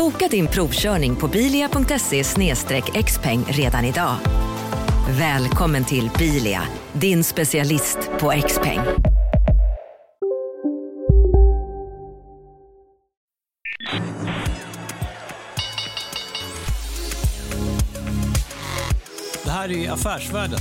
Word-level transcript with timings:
Boka 0.00 0.28
din 0.28 0.46
provkörning 0.46 1.16
på 1.16 1.28
bilia.se 1.28 2.24
xpeng 3.02 3.44
redan 3.48 3.84
idag. 3.84 4.16
Välkommen 5.18 5.84
till 5.84 6.10
Bilia, 6.18 6.62
din 6.92 7.24
specialist 7.24 7.98
på 8.20 8.32
X-peng. 8.32 8.80
Det 19.44 19.50
här 19.50 19.72
är 19.72 19.90
Affärsvärlden 19.90 20.60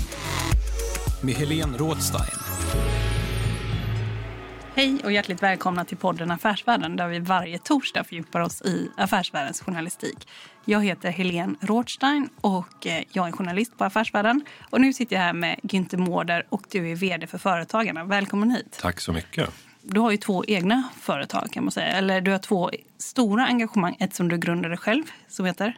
med 1.22 1.36
Helene 1.36 1.78
Rådstein. 1.78 2.49
Hej 4.80 4.98
och 5.04 5.12
hjärtligt 5.12 5.44
välkomna 5.44 5.86
till 5.86 5.98
podden 5.98 6.32
Affärsvärlden 6.32 6.96
där 6.96 7.08
vi 7.08 7.20
varje 7.20 7.60
torsdag 7.60 8.04
fördjupar 8.04 8.40
oss 8.40 8.62
i 8.62 8.90
affärsvärldens 8.98 9.62
journalistik. 9.62 10.28
Jag 10.66 10.86
heter 10.86 11.10
Helene 11.12 11.56
Rothstein 11.62 12.30
och 12.42 12.88
eh, 12.88 13.04
jag 13.12 13.28
är 13.28 13.32
journalist 13.32 13.78
på 13.78 13.84
Affärsvärlden. 13.84 14.42
Och 14.70 14.82
nu 14.82 14.94
sitter 14.94 15.16
jag 15.16 15.24
här 15.24 15.34
med 15.34 15.60
Günther 15.64 15.98
Mårder 15.98 16.46
och 16.50 16.62
du 16.72 16.92
är 16.92 16.96
vd 16.96 17.28
för 17.28 17.38
Företagarna. 17.38 18.04
Välkommen 18.04 18.52
hit. 18.52 18.78
Tack 18.82 19.00
så 19.00 19.14
mycket. 19.14 19.50
Du 19.82 20.00
har 20.00 20.12
ju 20.12 20.18
två 20.18 20.46
egna 20.48 20.84
företag 21.02 21.52
kan 21.52 21.64
man 21.64 21.72
säga. 21.72 21.88
Eller 21.88 22.22
du 22.22 22.32
har 22.32 22.40
två 22.40 22.72
stora 22.98 23.46
engagemang. 23.46 23.98
Ett 24.00 24.14
som 24.14 24.30
du 24.30 24.38
grundade 24.38 24.78
själv 24.78 25.04
som 25.28 25.46
heter? 25.46 25.78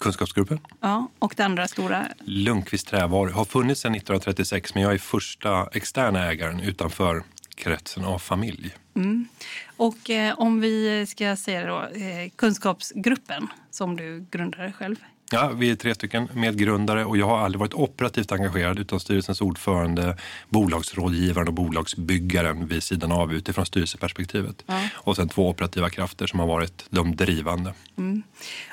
Kunskapsgruppen. 0.00 0.60
Ja, 0.80 1.08
och 1.18 1.34
det 1.36 1.44
andra 1.44 1.68
stora? 1.68 2.06
Lundqvist 2.20 2.86
Trävaror. 2.86 3.28
Har 3.28 3.44
funnits 3.44 3.80
sedan 3.80 3.94
1936 3.94 4.74
men 4.74 4.82
jag 4.82 4.92
är 4.92 4.98
första 4.98 5.66
externa 5.72 6.24
ägaren 6.24 6.60
utanför 6.60 7.22
kretsen 7.54 8.04
av 8.04 8.18
familj. 8.18 8.74
Mm. 8.94 9.28
Och 9.76 10.10
eh, 10.10 10.34
om 10.38 10.60
vi 10.60 11.06
ska 11.06 11.36
säga 11.36 11.66
då, 11.66 11.82
eh, 11.82 12.30
Kunskapsgruppen 12.36 13.48
som 13.70 13.96
du 13.96 14.26
grundade 14.30 14.72
själv. 14.72 14.96
Ja, 15.30 15.48
vi 15.48 15.70
är 15.70 15.74
tre 15.74 15.94
stycken 15.94 16.28
medgrundare 16.32 17.04
och 17.04 17.16
jag 17.16 17.26
har 17.26 17.38
aldrig 17.38 17.60
varit 17.60 17.74
operativt 17.74 18.32
engagerad 18.32 18.78
utan 18.78 19.00
styrelsens 19.00 19.40
ordförande, 19.40 20.16
bolagsrådgivaren 20.48 21.48
och 21.48 21.54
bolagsbyggaren 21.54 22.66
vid 22.66 22.82
sidan 22.82 23.12
av 23.12 23.32
utifrån 23.32 23.66
styrelseperspektivet. 23.66 24.64
Ja. 24.66 24.88
Och 24.94 25.16
sen 25.16 25.28
två 25.28 25.48
operativa 25.48 25.90
krafter 25.90 26.26
som 26.26 26.38
har 26.38 26.46
varit 26.46 26.84
de 26.90 27.16
drivande. 27.16 27.74
Mm. 27.98 28.22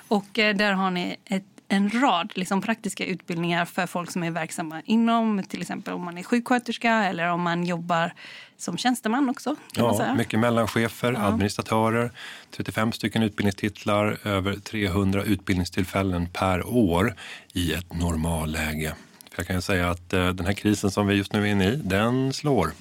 Och 0.08 0.40
eh, 0.40 0.56
där 0.56 0.74
har 0.74 0.92
ni 0.92 1.16
ett 1.26 1.44
en 1.72 1.90
rad 1.90 2.32
liksom, 2.36 2.62
praktiska 2.62 3.06
utbildningar 3.06 3.66
för 3.66 3.88
folk 3.88 4.12
som 4.12 4.24
är 4.24 4.32
verksamma 4.32 4.82
inom 4.86 5.44
till 5.44 5.62
exempel 5.62 5.94
om 5.94 6.06
man 6.06 6.18
är 6.18 6.24
sjuksköterska 6.24 6.92
eller 6.92 7.28
om 7.28 7.42
man 7.42 7.66
jobbar 7.66 8.14
som 8.58 8.78
tjänsteman 8.78 9.30
också. 9.30 9.56
ja, 9.76 10.14
mycket 10.18 10.40
mellanchefer, 10.40 11.14
ja. 11.14 11.20
administratörer, 11.20 12.12
35 12.52 12.92
stycken 12.92 13.24
utbildningstitlar, 13.24 14.18
över 14.24 14.56
300 14.56 15.24
utbildningstillfällen 15.24 16.28
per 16.34 16.68
år 16.68 17.16
i 17.54 17.74
ett 17.74 17.94
normalläge. 17.94 18.94
jag 19.36 19.48
kan 19.48 19.62
säga 19.62 19.90
att 19.90 20.14
eh, 20.14 20.30
den 20.30 20.46
här 20.46 20.54
krisen 20.54 20.92
som 20.92 21.08
vi 21.08 21.16
just 21.16 21.34
nu 21.34 21.42
är 21.42 21.52
inne 21.52 21.68
i, 21.68 21.76
den 21.76 22.34
slår 22.34 22.72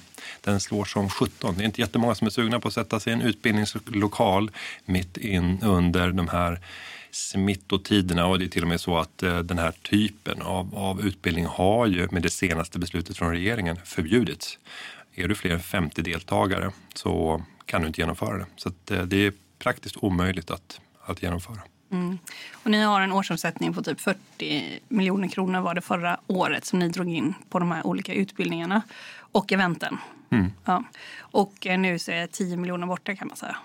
den 0.41 0.59
slår 0.59 0.85
som 0.85 1.09
17. 1.09 1.55
Det 1.57 1.63
är 1.63 1.65
inte 1.65 1.81
jättemånga 1.81 2.15
som 2.15 2.27
är 2.27 2.31
sugna 2.31 2.59
på 2.59 2.67
att 2.67 2.73
sätta 2.73 2.99
sig 2.99 3.11
i 3.11 3.13
en 3.13 3.21
utbildningslokal 3.21 4.51
mitt 4.85 5.17
in 5.17 5.59
under 5.61 6.11
de 6.11 6.27
här 6.27 6.59
smittotiderna 7.11 8.27
och 8.27 8.39
det 8.39 8.45
är 8.45 8.49
till 8.49 8.61
och 8.61 8.67
med 8.67 8.81
så 8.81 8.97
att 8.97 9.23
eh, 9.23 9.39
den 9.39 9.59
här 9.59 9.71
typen 9.71 10.41
av, 10.41 10.75
av 10.75 11.01
utbildning 11.01 11.45
har 11.45 11.85
ju 11.85 12.07
med 12.11 12.21
det 12.21 12.29
senaste 12.29 12.79
beslutet 12.79 13.17
från 13.17 13.31
regeringen 13.31 13.77
förbjudits. 13.85 14.57
Är 15.15 15.27
du 15.27 15.35
fler 15.35 15.51
än 15.51 15.59
50 15.59 16.01
deltagare 16.01 16.71
så 16.93 17.43
kan 17.65 17.81
du 17.81 17.87
inte 17.87 18.01
genomföra 18.01 18.37
det. 18.37 18.45
Så 18.55 18.69
eh, 18.69 19.03
det 19.03 19.25
är 19.25 19.33
praktiskt 19.59 19.97
omöjligt 19.97 20.51
att, 20.51 20.81
att 21.01 21.23
genomföra. 21.23 21.59
Mm. 21.91 22.17
Och 22.53 22.71
ni 22.71 22.81
har 22.81 23.01
en 23.01 23.11
årsomsättning 23.11 23.73
på 23.73 23.83
typ 23.83 24.01
40 24.01 24.79
miljoner 24.87 25.27
kronor 25.27 25.61
var 25.61 25.73
det 25.73 25.81
förra 25.81 26.19
året 26.27 26.65
som 26.65 26.79
ni 26.79 26.89
drog 26.89 27.09
in 27.09 27.33
på 27.49 27.59
de 27.59 27.71
här 27.71 27.87
olika 27.87 28.13
utbildningarna 28.13 28.81
och 29.17 29.51
eventen. 29.51 29.97
Mm. 30.29 30.51
Ja. 30.65 30.83
Och 31.19 31.67
eh, 31.67 31.79
nu 31.79 31.99
så 31.99 32.11
är 32.11 32.27
10 32.27 32.57
miljoner 32.57 32.87
borta 32.87 33.15
kan 33.15 33.27
man 33.27 33.37
säga. 33.37 33.57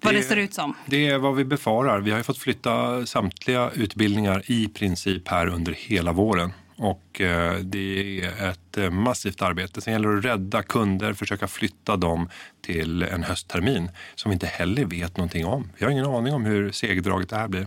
Vad 0.00 0.14
det, 0.14 0.18
det 0.18 0.24
ser 0.24 0.36
ut 0.36 0.54
som? 0.54 0.74
Det 0.86 1.08
är 1.08 1.18
vad 1.18 1.36
vi 1.36 1.44
befarar. 1.44 2.00
Vi 2.00 2.10
har 2.10 2.22
fått 2.22 2.38
flytta 2.38 3.06
samtliga 3.06 3.70
utbildningar 3.74 4.42
i 4.46 4.68
princip 4.68 5.28
här 5.28 5.46
under 5.46 5.72
hela 5.72 6.12
våren. 6.12 6.52
Och 6.78 7.20
eh, 7.20 7.58
det 7.58 8.20
är 8.20 8.50
ett 8.50 8.78
eh, 8.78 8.90
massivt 8.90 9.42
arbete. 9.42 9.80
Sen 9.80 9.92
gäller 9.92 10.08
det 10.08 10.18
att 10.18 10.24
rädda 10.24 10.62
kunder, 10.62 11.12
försöka 11.12 11.46
flytta 11.46 11.96
dem 11.96 12.28
till 12.60 13.02
en 13.02 13.22
hösttermin 13.22 13.90
som 14.14 14.30
vi 14.30 14.32
inte 14.32 14.46
heller 14.46 14.84
vet 14.84 15.16
någonting 15.16 15.46
om. 15.46 15.70
Vi 15.78 15.84
har 15.84 15.92
ingen 15.92 16.06
aning 16.06 16.34
om 16.34 16.44
hur 16.44 16.70
segdraget 16.70 17.28
det 17.28 17.36
här 17.36 17.48
blir. 17.48 17.66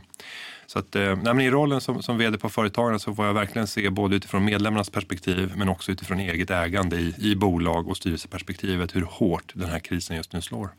Så 0.67 0.79
att, 0.79 0.95
eh, 0.95 1.15
nej, 1.15 1.45
I 1.45 1.51
rollen 1.51 1.81
som, 1.81 2.03
som 2.03 2.17
vd 2.17 2.37
på 2.37 2.49
Företagarna 2.49 2.99
så 2.99 3.15
får 3.15 3.25
jag 3.25 3.33
verkligen 3.33 3.67
se 3.67 3.89
både 3.89 4.15
utifrån 4.15 4.45
medlemmarnas 4.45 4.89
perspektiv 4.89 5.53
men 5.55 5.69
också 5.69 5.91
utifrån 5.91 6.19
eget 6.19 6.51
ägande 6.51 6.95
i, 6.95 7.13
i 7.17 7.35
bolag 7.35 7.87
och 7.87 7.97
styrelseperspektivet 7.97 8.95
hur 8.95 9.01
hårt 9.01 9.51
den 9.55 9.69
här 9.69 9.79
krisen 9.79 10.15
just 10.15 10.33
nu 10.33 10.41
slår. 10.41 10.69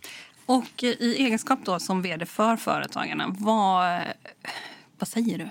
Och 0.50 0.82
i 0.82 1.16
egenskap 1.24 1.58
då 1.64 1.80
som 1.80 2.02
vd 2.02 2.26
för 2.26 2.56
Företagarna, 2.56 3.36
vad, 3.38 4.02
vad 4.98 5.08
säger 5.08 5.38
du? 5.38 5.48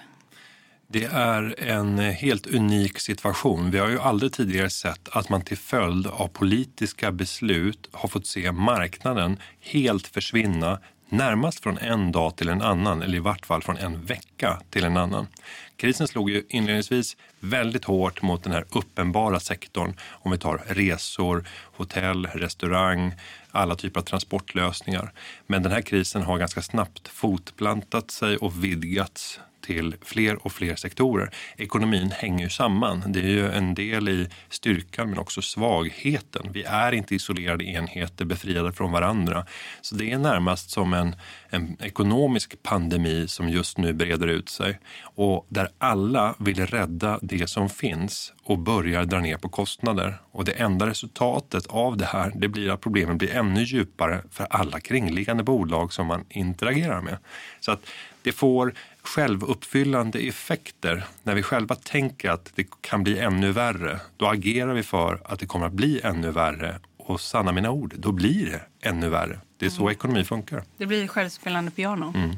Det 0.87 1.05
är 1.05 1.55
en 1.59 1.99
helt 1.99 2.47
unik 2.47 2.99
situation. 2.99 3.71
Vi 3.71 3.79
har 3.79 3.89
ju 3.89 3.99
aldrig 3.99 4.33
tidigare 4.33 4.69
sett 4.69 5.09
att 5.09 5.29
man 5.29 5.41
till 5.41 5.57
följd 5.57 6.07
av 6.07 6.27
politiska 6.27 7.11
beslut 7.11 7.89
har 7.91 8.09
fått 8.09 8.27
se 8.27 8.51
marknaden 8.51 9.37
helt 9.59 10.07
försvinna 10.07 10.79
närmast 11.09 11.63
från 11.63 11.77
en 11.77 12.11
dag 12.11 12.35
till 12.35 12.49
en 12.49 12.61
annan 12.61 13.01
eller 13.01 13.15
i 13.15 13.19
vart 13.19 13.45
fall 13.45 13.61
från 13.61 13.77
en 13.77 14.05
vecka 14.05 14.61
till 14.69 14.83
en 14.83 14.97
annan. 14.97 15.27
Krisen 15.75 16.07
slog 16.07 16.29
ju 16.29 16.43
inledningsvis 16.49 17.17
väldigt 17.39 17.85
hårt 17.85 18.21
mot 18.21 18.43
den 18.43 18.53
här 18.53 18.65
uppenbara 18.69 19.39
sektorn 19.39 19.93
om 20.11 20.31
vi 20.31 20.37
tar 20.37 20.63
resor, 20.67 21.45
hotell, 21.77 22.25
restaurang, 22.25 23.13
alla 23.51 23.75
typer 23.75 23.99
av 23.99 24.03
transportlösningar. 24.03 25.11
Men 25.47 25.63
den 25.63 25.71
här 25.71 25.81
krisen 25.81 26.21
har 26.21 26.37
ganska 26.37 26.61
snabbt 26.61 27.07
fotplantat 27.07 28.11
sig 28.11 28.37
och 28.37 28.63
vidgats 28.63 29.39
till 29.61 29.95
fler 30.01 30.45
och 30.45 30.51
fler 30.51 30.75
sektorer. 30.75 31.31
Ekonomin 31.57 32.11
hänger 32.11 32.43
ju 32.43 32.49
samman. 32.49 33.03
Det 33.07 33.19
är 33.19 33.23
ju 33.23 33.51
en 33.51 33.73
del 33.73 34.09
i 34.09 34.27
styrkan 34.49 35.09
men 35.09 35.19
också 35.19 35.41
svagheten. 35.41 36.51
Vi 36.51 36.63
är 36.63 36.91
inte 36.91 37.15
isolerade 37.15 37.63
enheter 37.63 38.25
befriade 38.25 38.71
från 38.71 38.91
varandra. 38.91 39.45
Så 39.81 39.95
det 39.95 40.11
är 40.11 40.17
närmast 40.17 40.69
som 40.69 40.93
en, 40.93 41.15
en 41.49 41.77
ekonomisk 41.81 42.63
pandemi 42.63 43.27
som 43.27 43.49
just 43.49 43.77
nu 43.77 43.93
breder 43.93 44.27
ut 44.27 44.49
sig 44.49 44.79
och 45.01 45.45
där 45.49 45.69
alla 45.77 46.35
vill 46.37 46.65
rädda 46.65 47.19
det 47.21 47.49
som 47.49 47.69
finns 47.69 48.33
och 48.43 48.59
börjar 48.59 49.05
dra 49.05 49.19
ner 49.19 49.37
på 49.37 49.49
kostnader. 49.49 50.21
Och 50.31 50.45
det 50.45 50.51
enda 50.51 50.87
resultatet 50.87 51.67
av 51.67 51.97
det 51.97 52.05
här 52.05 52.31
det 52.35 52.47
blir 52.47 52.69
att 52.69 52.81
problemen 52.81 53.17
blir 53.17 53.35
ännu 53.35 53.63
djupare 53.63 54.21
för 54.31 54.47
alla 54.49 54.79
kringliggande 54.79 55.43
bolag 55.43 55.93
som 55.93 56.07
man 56.07 56.25
interagerar 56.29 57.01
med. 57.01 57.17
Så 57.59 57.71
att 57.71 57.85
det 58.21 58.31
får 58.31 58.73
självuppfyllande 59.09 60.19
effekter. 60.19 61.03
När 61.23 61.35
vi 61.35 61.43
själva 61.43 61.75
tänker 61.75 62.29
att 62.29 62.51
det 62.55 62.67
kan 62.81 63.03
bli 63.03 63.19
ännu 63.19 63.51
värre, 63.51 63.99
då 64.17 64.27
agerar 64.27 64.73
vi 64.73 64.83
för 64.83 65.21
att 65.25 65.39
det 65.39 65.45
kommer 65.45 65.65
att 65.65 65.73
bli 65.73 66.01
ännu 66.03 66.31
värre. 66.31 66.79
Och 66.97 67.21
sanna 67.21 67.51
mina 67.51 67.71
ord, 67.71 67.93
då 67.97 68.11
blir 68.11 68.45
det 68.45 68.89
ännu 68.89 69.09
värre. 69.09 69.39
Det 69.57 69.65
är 69.65 69.69
så 69.69 69.81
mm. 69.81 69.91
ekonomi 69.91 70.23
funkar. 70.23 70.63
Det 70.77 70.85
blir 70.85 71.07
självspelande 71.07 71.71
piano. 71.71 72.13
Mm. 72.15 72.29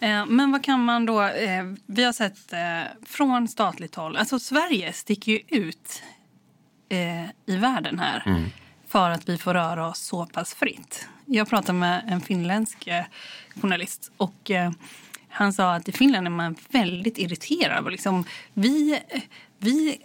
Eh, 0.00 0.26
men 0.26 0.52
vad 0.52 0.64
kan 0.64 0.84
man 0.84 1.06
då... 1.06 1.22
Eh, 1.22 1.64
vi 1.86 2.04
har 2.04 2.12
sett 2.12 2.52
eh, 2.52 2.58
från 3.06 3.48
statligt 3.48 3.94
håll... 3.94 4.16
Alltså 4.16 4.38
Sverige 4.38 4.92
sticker 4.92 5.32
ju 5.32 5.40
ut 5.48 6.02
i 7.46 7.56
världen 7.56 7.98
här 7.98 8.22
mm. 8.26 8.44
för 8.88 9.10
att 9.10 9.28
vi 9.28 9.38
får 9.38 9.54
röra 9.54 9.88
oss 9.88 9.98
så 9.98 10.26
pass 10.26 10.54
fritt. 10.54 11.08
Jag 11.24 11.48
pratade 11.48 11.78
med 11.78 12.04
en 12.08 12.20
finländsk 12.20 12.88
journalist 13.54 14.12
och 14.16 14.50
han 15.34 15.52
sa 15.52 15.74
att 15.74 15.88
i 15.88 15.92
Finland 15.92 16.26
är 16.26 16.30
man 16.30 16.56
väldigt 16.68 17.18
irriterad. 17.18 17.90
Liksom, 17.90 18.24
vi, 18.54 19.00
vi 19.58 19.98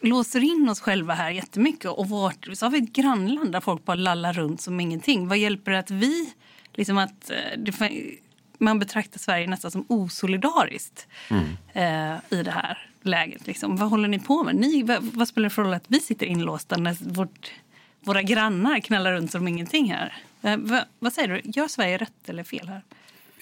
låser 0.00 0.40
in 0.40 0.68
oss 0.68 0.80
själva 0.80 1.14
här 1.14 1.30
jättemycket. 1.30 1.90
Och 1.90 2.08
vårt, 2.08 2.48
så 2.52 2.66
har 2.66 2.70
vi 2.70 2.78
ett 2.78 2.92
grannland 2.92 3.52
där 3.52 3.60
folk 3.60 3.84
bara 3.84 3.94
lallar 3.94 4.32
runt 4.32 4.60
som 4.60 4.80
ingenting. 4.80 5.28
Vad 5.28 5.38
hjälper 5.38 5.72
det 5.72 5.78
att 5.78 5.90
vi... 5.90 6.32
Liksom 6.74 6.98
att, 6.98 7.30
eh, 7.30 7.58
det, 7.58 7.90
man 8.58 8.78
betraktar 8.78 9.18
Sverige 9.18 9.46
nästan 9.46 9.70
som 9.70 9.84
osolidariskt 9.88 11.06
mm. 11.28 11.44
eh, 11.72 12.38
i 12.38 12.42
det 12.42 12.50
här 12.50 12.88
läget. 13.02 13.46
Liksom. 13.46 13.76
Vad 13.76 13.90
håller 13.90 14.08
ni 14.08 14.18
på 14.18 14.44
med? 14.44 14.56
Ni, 14.56 14.82
vad, 14.82 15.02
vad 15.02 15.28
spelar 15.28 15.48
det 15.48 15.54
för 15.54 15.62
roll 15.62 15.74
att 15.74 15.84
vi 15.88 16.00
sitter 16.00 16.26
inlåsta 16.26 16.76
när 16.76 16.96
vårt, 17.14 17.52
våra 18.00 18.22
grannar 18.22 18.80
knallar 18.80 19.12
runt 19.12 19.32
som 19.32 19.48
ingenting 19.48 19.92
här? 19.92 20.16
Eh, 20.42 20.56
vad, 20.56 20.84
vad 20.98 21.12
säger 21.12 21.28
du? 21.28 21.40
Gör 21.44 21.68
Sverige 21.68 21.98
rätt 21.98 22.28
eller 22.28 22.44
fel 22.44 22.68
här? 22.68 22.82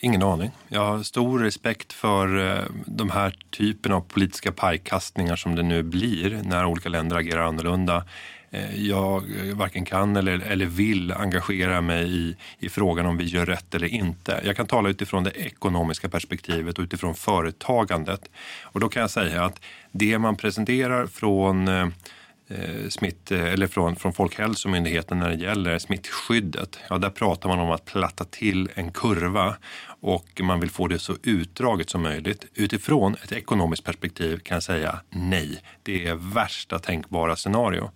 Ingen 0.00 0.22
aning. 0.22 0.50
Jag 0.68 0.84
har 0.84 1.02
stor 1.02 1.38
respekt 1.38 1.92
för 1.92 2.56
eh, 2.58 2.64
de 2.86 3.10
här 3.10 3.34
typen 3.50 3.92
av 3.92 4.00
politiska 4.00 4.52
pajkastningar 4.52 5.36
som 5.36 5.54
det 5.54 5.62
nu 5.62 5.82
blir 5.82 6.40
när 6.44 6.66
olika 6.66 6.88
länder 6.88 7.16
agerar 7.16 7.42
annorlunda. 7.42 8.04
Eh, 8.50 8.86
jag 8.86 9.24
eh, 9.46 9.56
varken 9.56 9.84
kan 9.84 10.16
eller, 10.16 10.38
eller 10.38 10.66
vill 10.66 11.12
engagera 11.12 11.80
mig 11.80 12.16
i, 12.16 12.36
i 12.58 12.68
frågan 12.68 13.06
om 13.06 13.16
vi 13.16 13.24
gör 13.24 13.46
rätt 13.46 13.74
eller 13.74 13.86
inte. 13.86 14.40
Jag 14.44 14.56
kan 14.56 14.66
tala 14.66 14.88
utifrån 14.88 15.24
det 15.24 15.30
ekonomiska 15.30 16.08
perspektivet 16.08 16.78
och 16.78 16.82
utifrån 16.82 17.14
företagandet. 17.14 18.30
Och 18.62 18.80
då 18.80 18.88
kan 18.88 19.00
jag 19.00 19.10
säga 19.10 19.44
att 19.44 19.60
det 19.92 20.18
man 20.18 20.36
presenterar 20.36 21.06
från 21.06 21.68
Eh, 21.68 21.86
Eh, 22.50 22.88
smitt, 22.88 23.30
eh, 23.30 23.44
eller 23.44 23.66
från, 23.66 23.96
från 23.96 24.12
Folkhälsomyndigheten 24.12 25.18
när 25.18 25.28
det 25.28 25.34
gäller 25.34 25.78
smittskyddet. 25.78 26.78
Ja, 26.88 26.98
där 26.98 27.10
pratar 27.10 27.48
man 27.48 27.58
om 27.58 27.70
att 27.70 27.84
platta 27.84 28.24
till 28.24 28.70
en 28.74 28.92
kurva 28.92 29.56
och 30.00 30.40
man 30.40 30.60
vill 30.60 30.70
få 30.70 30.88
det 30.88 30.98
så 30.98 31.14
utdraget 31.22 31.90
som 31.90 32.02
möjligt. 32.02 32.46
Utifrån 32.54 33.16
ett 33.24 33.32
ekonomiskt 33.32 33.84
perspektiv 33.84 34.38
kan 34.38 34.56
jag 34.56 34.62
säga 34.62 35.00
nej. 35.10 35.62
Det 35.82 36.06
är 36.06 36.14
värsta 36.14 36.78
tänkbara 36.78 37.36
scenario. 37.36 37.90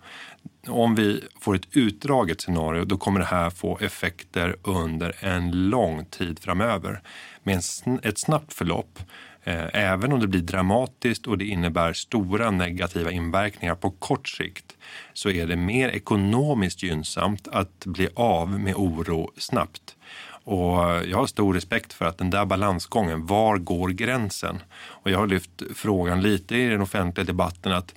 Om 0.66 0.94
vi 0.94 1.24
får 1.40 1.54
ett 1.54 1.76
utdraget 1.76 2.40
scenario 2.40 2.84
då 2.84 2.96
kommer 2.96 3.20
det 3.20 3.26
här 3.26 3.50
få 3.50 3.78
effekter 3.78 4.56
under 4.62 5.24
en 5.24 5.68
lång 5.68 6.04
tid 6.04 6.38
framöver. 6.38 7.02
Med 7.42 7.62
en, 7.84 8.00
ett 8.02 8.18
snabbt 8.18 8.52
förlopp 8.52 8.98
Eh, 9.44 9.66
även 9.72 10.12
om 10.12 10.20
det 10.20 10.26
blir 10.26 10.40
dramatiskt 10.40 11.26
och 11.26 11.38
det 11.38 11.44
innebär 11.44 11.92
stora 11.92 12.50
negativa 12.50 13.10
inverkningar 13.10 13.74
på 13.74 13.90
kort 13.90 14.28
sikt 14.28 14.76
så 15.12 15.30
är 15.30 15.46
det 15.46 15.56
mer 15.56 15.88
ekonomiskt 15.88 16.82
gynnsamt 16.82 17.48
att 17.48 17.86
bli 17.86 18.08
av 18.14 18.60
med 18.60 18.74
oro 18.74 19.30
snabbt. 19.36 19.96
Och 20.44 20.76
jag 21.06 21.16
har 21.16 21.26
stor 21.26 21.54
respekt 21.54 21.92
för 21.92 22.04
att 22.04 22.18
den 22.18 22.30
där 22.30 22.44
balansgången, 22.44 23.26
var 23.26 23.58
går 23.58 23.88
gränsen? 23.88 24.62
Och 24.72 25.10
jag 25.10 25.18
har 25.18 25.26
lyft 25.26 25.62
frågan 25.74 26.22
lite 26.22 26.56
i 26.56 26.68
den 26.68 26.80
offentliga 26.80 27.24
debatten 27.24 27.72
att 27.72 27.94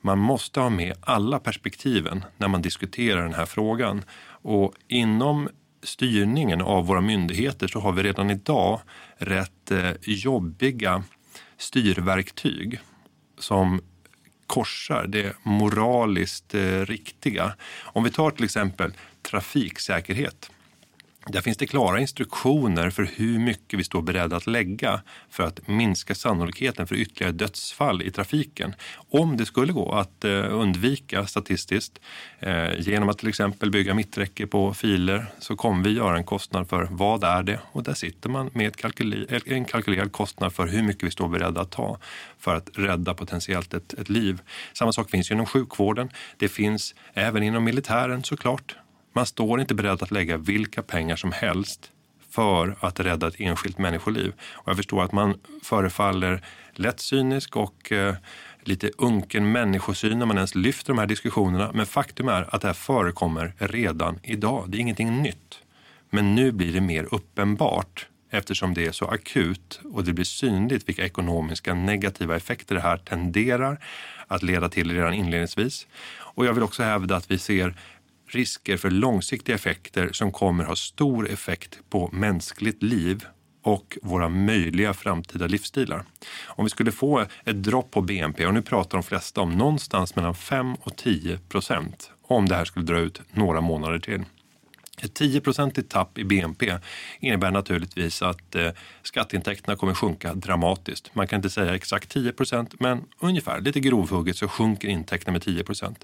man 0.00 0.18
måste 0.18 0.60
ha 0.60 0.70
med 0.70 0.94
alla 1.00 1.38
perspektiven 1.38 2.24
när 2.36 2.48
man 2.48 2.62
diskuterar 2.62 3.22
den 3.22 3.34
här 3.34 3.46
frågan. 3.46 4.02
Och 4.42 4.74
inom 4.88 5.48
styrningen 5.82 6.60
av 6.60 6.86
våra 6.86 7.00
myndigheter 7.00 7.68
så 7.68 7.80
har 7.80 7.92
vi 7.92 8.02
redan 8.02 8.30
idag 8.30 8.80
rätt 9.16 9.70
eh, 9.70 9.90
jobbiga 10.02 11.02
styrverktyg 11.58 12.80
som 13.38 13.80
korsar 14.46 15.06
det 15.06 15.36
moraliskt 15.42 16.54
eh, 16.54 16.80
riktiga. 16.80 17.54
Om 17.82 18.04
vi 18.04 18.10
tar 18.10 18.30
till 18.30 18.44
exempel 18.44 18.92
trafiksäkerhet 19.22 20.50
där 21.26 21.40
finns 21.40 21.56
det 21.56 21.66
klara 21.66 22.00
instruktioner 22.00 22.90
för 22.90 23.08
hur 23.14 23.38
mycket 23.38 23.78
vi 23.78 23.84
står 23.84 24.02
beredda 24.02 24.36
att 24.36 24.46
lägga 24.46 25.00
för 25.30 25.44
att 25.44 25.68
minska 25.68 26.14
sannolikheten 26.14 26.86
för 26.86 26.94
ytterligare 26.94 27.32
dödsfall 27.32 28.02
i 28.02 28.10
trafiken. 28.10 28.74
Om 29.10 29.36
det 29.36 29.46
skulle 29.46 29.72
gå 29.72 29.92
att 29.92 30.24
eh, 30.24 30.30
undvika 30.50 31.26
statistiskt 31.26 32.00
eh, 32.38 32.80
genom 32.80 33.08
att 33.08 33.18
till 33.18 33.28
exempel 33.28 33.70
bygga 33.70 33.94
mitträcke 33.94 34.46
på 34.46 34.74
filer 34.74 35.26
så 35.38 35.56
kommer 35.56 35.84
vi 35.84 35.90
göra 35.90 36.16
en 36.16 36.24
kostnad 36.24 36.68
för 36.68 36.88
vad 36.90 37.24
är 37.24 37.42
det? 37.42 37.60
Och 37.72 37.82
där 37.82 37.94
sitter 37.94 38.28
man 38.28 38.50
med 38.52 38.84
eh, 38.84 39.40
en 39.46 39.64
kalkylerad 39.64 40.12
kostnad 40.12 40.52
för 40.52 40.66
hur 40.66 40.82
mycket 40.82 41.02
vi 41.02 41.10
står 41.10 41.28
beredda 41.28 41.60
att 41.60 41.70
ta 41.70 41.98
för 42.38 42.54
att 42.54 42.70
rädda 42.74 43.14
potentiellt 43.14 43.74
ett, 43.74 43.92
ett 43.92 44.08
liv. 44.08 44.40
Samma 44.72 44.92
sak 44.92 45.10
finns 45.10 45.30
inom 45.30 45.46
sjukvården. 45.46 46.10
Det 46.36 46.48
finns 46.48 46.94
även 47.14 47.42
inom 47.42 47.64
militären 47.64 48.24
såklart. 48.24 48.76
Man 49.12 49.26
står 49.26 49.60
inte 49.60 49.74
beredd 49.74 50.02
att 50.02 50.10
lägga 50.10 50.36
vilka 50.36 50.82
pengar 50.82 51.16
som 51.16 51.32
helst 51.32 51.90
för 52.30 52.76
att 52.80 53.00
rädda 53.00 53.28
ett 53.28 53.40
enskilt 53.40 53.78
människoliv. 53.78 54.32
Och 54.52 54.68
jag 54.68 54.76
förstår 54.76 55.02
att 55.02 55.12
man 55.12 55.38
förefaller 55.62 56.44
lätt 56.72 57.00
cynisk 57.00 57.56
och 57.56 57.92
eh, 57.92 58.14
lite 58.62 58.90
unken 58.98 59.52
människosyn 59.52 60.18
när 60.18 60.26
man 60.26 60.36
ens 60.36 60.54
lyfter 60.54 60.92
de 60.92 60.98
här 60.98 61.06
diskussionerna. 61.06 61.70
Men 61.74 61.86
faktum 61.86 62.28
är 62.28 62.54
att 62.54 62.60
det 62.60 62.66
här 62.66 62.74
förekommer 62.74 63.52
redan 63.58 64.18
idag. 64.22 64.64
Det 64.68 64.78
är 64.78 64.80
ingenting 64.80 65.22
nytt. 65.22 65.58
Men 66.10 66.34
nu 66.34 66.52
blir 66.52 66.72
det 66.72 66.80
mer 66.80 67.14
uppenbart 67.14 68.06
eftersom 68.30 68.74
det 68.74 68.86
är 68.86 68.92
så 68.92 69.06
akut 69.06 69.80
och 69.92 70.04
det 70.04 70.12
blir 70.12 70.24
synligt 70.24 70.88
vilka 70.88 71.04
ekonomiska 71.04 71.74
negativa 71.74 72.36
effekter 72.36 72.74
det 72.74 72.80
här 72.80 72.96
tenderar 72.96 73.78
att 74.26 74.42
leda 74.42 74.68
till 74.68 74.92
redan 74.92 75.14
inledningsvis. 75.14 75.86
Och 76.12 76.46
jag 76.46 76.52
vill 76.52 76.62
också 76.62 76.82
hävda 76.82 77.16
att 77.16 77.30
vi 77.30 77.38
ser 77.38 77.74
risker 78.34 78.76
för 78.76 78.90
långsiktiga 78.90 79.54
effekter 79.54 80.08
som 80.12 80.32
kommer 80.32 80.64
ha 80.64 80.76
stor 80.76 81.28
effekt 81.28 81.78
på 81.90 82.10
mänskligt 82.12 82.82
liv 82.82 83.24
och 83.62 83.98
våra 84.02 84.28
möjliga 84.28 84.94
framtida 84.94 85.46
livsstilar. 85.46 86.04
Om 86.46 86.64
vi 86.64 86.70
skulle 86.70 86.92
få 86.92 87.26
ett 87.44 87.62
dropp 87.62 87.90
på 87.90 88.00
BNP, 88.00 88.46
och 88.46 88.54
nu 88.54 88.62
pratar 88.62 88.98
de 88.98 89.02
flesta 89.02 89.40
om 89.40 89.50
någonstans 89.50 90.16
mellan 90.16 90.34
5 90.34 90.74
och 90.74 90.96
10 90.96 91.38
procent, 91.38 92.10
om 92.22 92.48
det 92.48 92.54
här 92.54 92.64
skulle 92.64 92.86
dra 92.86 92.98
ut 92.98 93.22
några 93.32 93.60
månader 93.60 93.98
till. 93.98 94.24
Ett 95.02 95.20
10% 95.20 95.82
tapp 95.82 96.18
i 96.18 96.24
BNP 96.24 96.78
innebär 97.20 97.50
naturligtvis 97.50 98.22
att 98.22 98.54
eh, 98.54 98.70
skatteintäkterna 99.02 99.76
kommer 99.76 99.94
sjunka 99.94 100.34
dramatiskt. 100.34 101.14
Man 101.14 101.26
kan 101.26 101.36
inte 101.36 101.50
säga 101.50 101.74
exakt 101.74 102.14
10% 102.16 102.76
men 102.78 103.04
ungefär 103.18 103.60
lite 103.60 103.80
grovhugget 103.80 104.36
så 104.36 104.48
sjunker 104.48 104.88
intäkterna 104.88 105.32
med 105.32 105.42
10% 105.42 105.94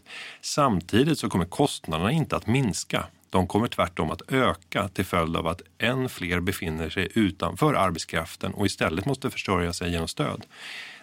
Samtidigt 0.41 1.19
så 1.19 1.31
kommer 1.31 1.45
kostnaderna 1.45 2.13
inte 2.13 2.37
att 2.37 2.47
minska. 2.47 3.07
De 3.31 3.47
kommer 3.47 3.69
tvärtom 3.69 4.11
att 4.11 4.33
öka 4.33 4.89
till 4.89 5.05
följd 5.05 5.37
av 5.37 5.47
att 5.47 5.63
än 5.79 6.09
fler 6.09 6.41
befinner 6.41 6.91
sig 6.91 7.09
utanför 7.15 7.75
arbetskraften 7.75 8.55
och 8.55 8.67
istället 8.67 9.07
måste 9.07 9.31
försörja 9.31 9.73
sig 9.73 9.91
genom 9.91 10.09
stöd. 10.09 10.45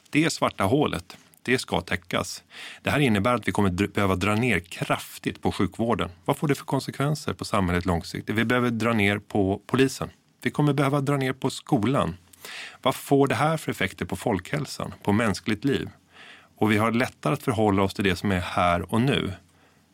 Det 0.10 0.34
svarta 0.34 0.63
hålet 0.63 1.18
det 1.44 1.58
ska 1.58 1.82
täckas. 1.82 2.44
Det 2.82 2.90
här 2.90 3.00
innebär 3.00 3.34
att 3.34 3.48
vi 3.48 3.52
kommer 3.52 3.88
behöva 3.88 4.16
dra 4.16 4.36
ner 4.36 4.60
kraftigt 4.60 5.42
på 5.42 5.52
sjukvården. 5.52 6.10
Vad 6.26 6.38
får 6.38 6.48
det 6.48 6.56
för 6.56 6.66
konsekvenser 6.66 7.34
på 7.34 7.46
samhället 7.46 7.86
långsiktigt? 7.86 8.36
Vi 8.36 8.46
behöver 8.46 8.70
dra 8.70 8.94
ner 8.94 9.20
på 9.20 9.62
polisen. 9.68 10.10
Vi 10.42 10.52
kommer 10.52 10.74
behöva 10.74 11.02
dra 11.02 11.18
ner 11.18 11.34
på 11.34 11.50
skolan. 11.50 12.18
Vad 12.82 12.96
får 12.96 13.28
det 13.28 13.36
här 13.36 13.58
för 13.58 13.72
effekter 13.72 14.06
på 14.06 14.16
folkhälsan, 14.16 14.94
på 15.04 15.12
mänskligt 15.12 15.66
liv? 15.66 15.90
Och 16.58 16.72
vi 16.72 16.78
har 16.78 16.92
lättare 16.92 17.34
att 17.34 17.44
förhålla 17.44 17.84
oss 17.84 17.94
till 17.94 18.04
det 18.04 18.16
som 18.16 18.32
är 18.32 18.40
här 18.40 18.94
och 18.94 19.02
nu 19.02 19.34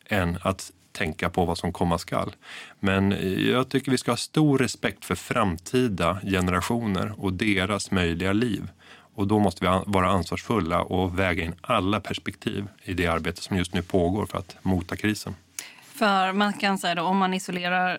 än 0.06 0.38
att 0.42 0.72
tänka 0.92 1.30
på 1.30 1.44
vad 1.44 1.58
som 1.58 1.72
komma 1.72 1.98
skall. 1.98 2.36
Men 2.80 3.12
eh, 3.12 3.48
jag 3.50 3.68
tycker 3.68 3.90
vi 3.90 3.98
ska 3.98 4.12
ha 4.12 4.16
stor 4.16 4.58
respekt 4.58 5.04
för 5.04 5.14
framtida 5.14 6.20
generationer 6.20 7.12
och 7.16 7.32
deras 7.32 7.90
möjliga 7.90 8.32
liv. 8.32 8.68
Och 9.14 9.26
då 9.26 9.38
måste 9.38 9.64
vi 9.64 9.80
vara 9.86 10.08
ansvarsfulla 10.08 10.82
och 10.82 11.18
väga 11.18 11.44
in 11.44 11.54
alla 11.60 12.00
perspektiv 12.00 12.68
i 12.84 12.94
det 12.94 13.06
arbete 13.06 13.42
som 13.42 13.56
just 13.56 13.74
nu 13.74 13.82
pågår 13.82 14.26
för 14.26 14.38
att 14.38 14.56
mota 14.62 14.96
krisen. 14.96 15.34
För 15.82 16.32
man 16.32 16.52
kan 16.52 16.78
säga 16.78 16.94
då, 16.94 17.02
om 17.02 17.16
man 17.16 17.34
isolerar 17.34 17.98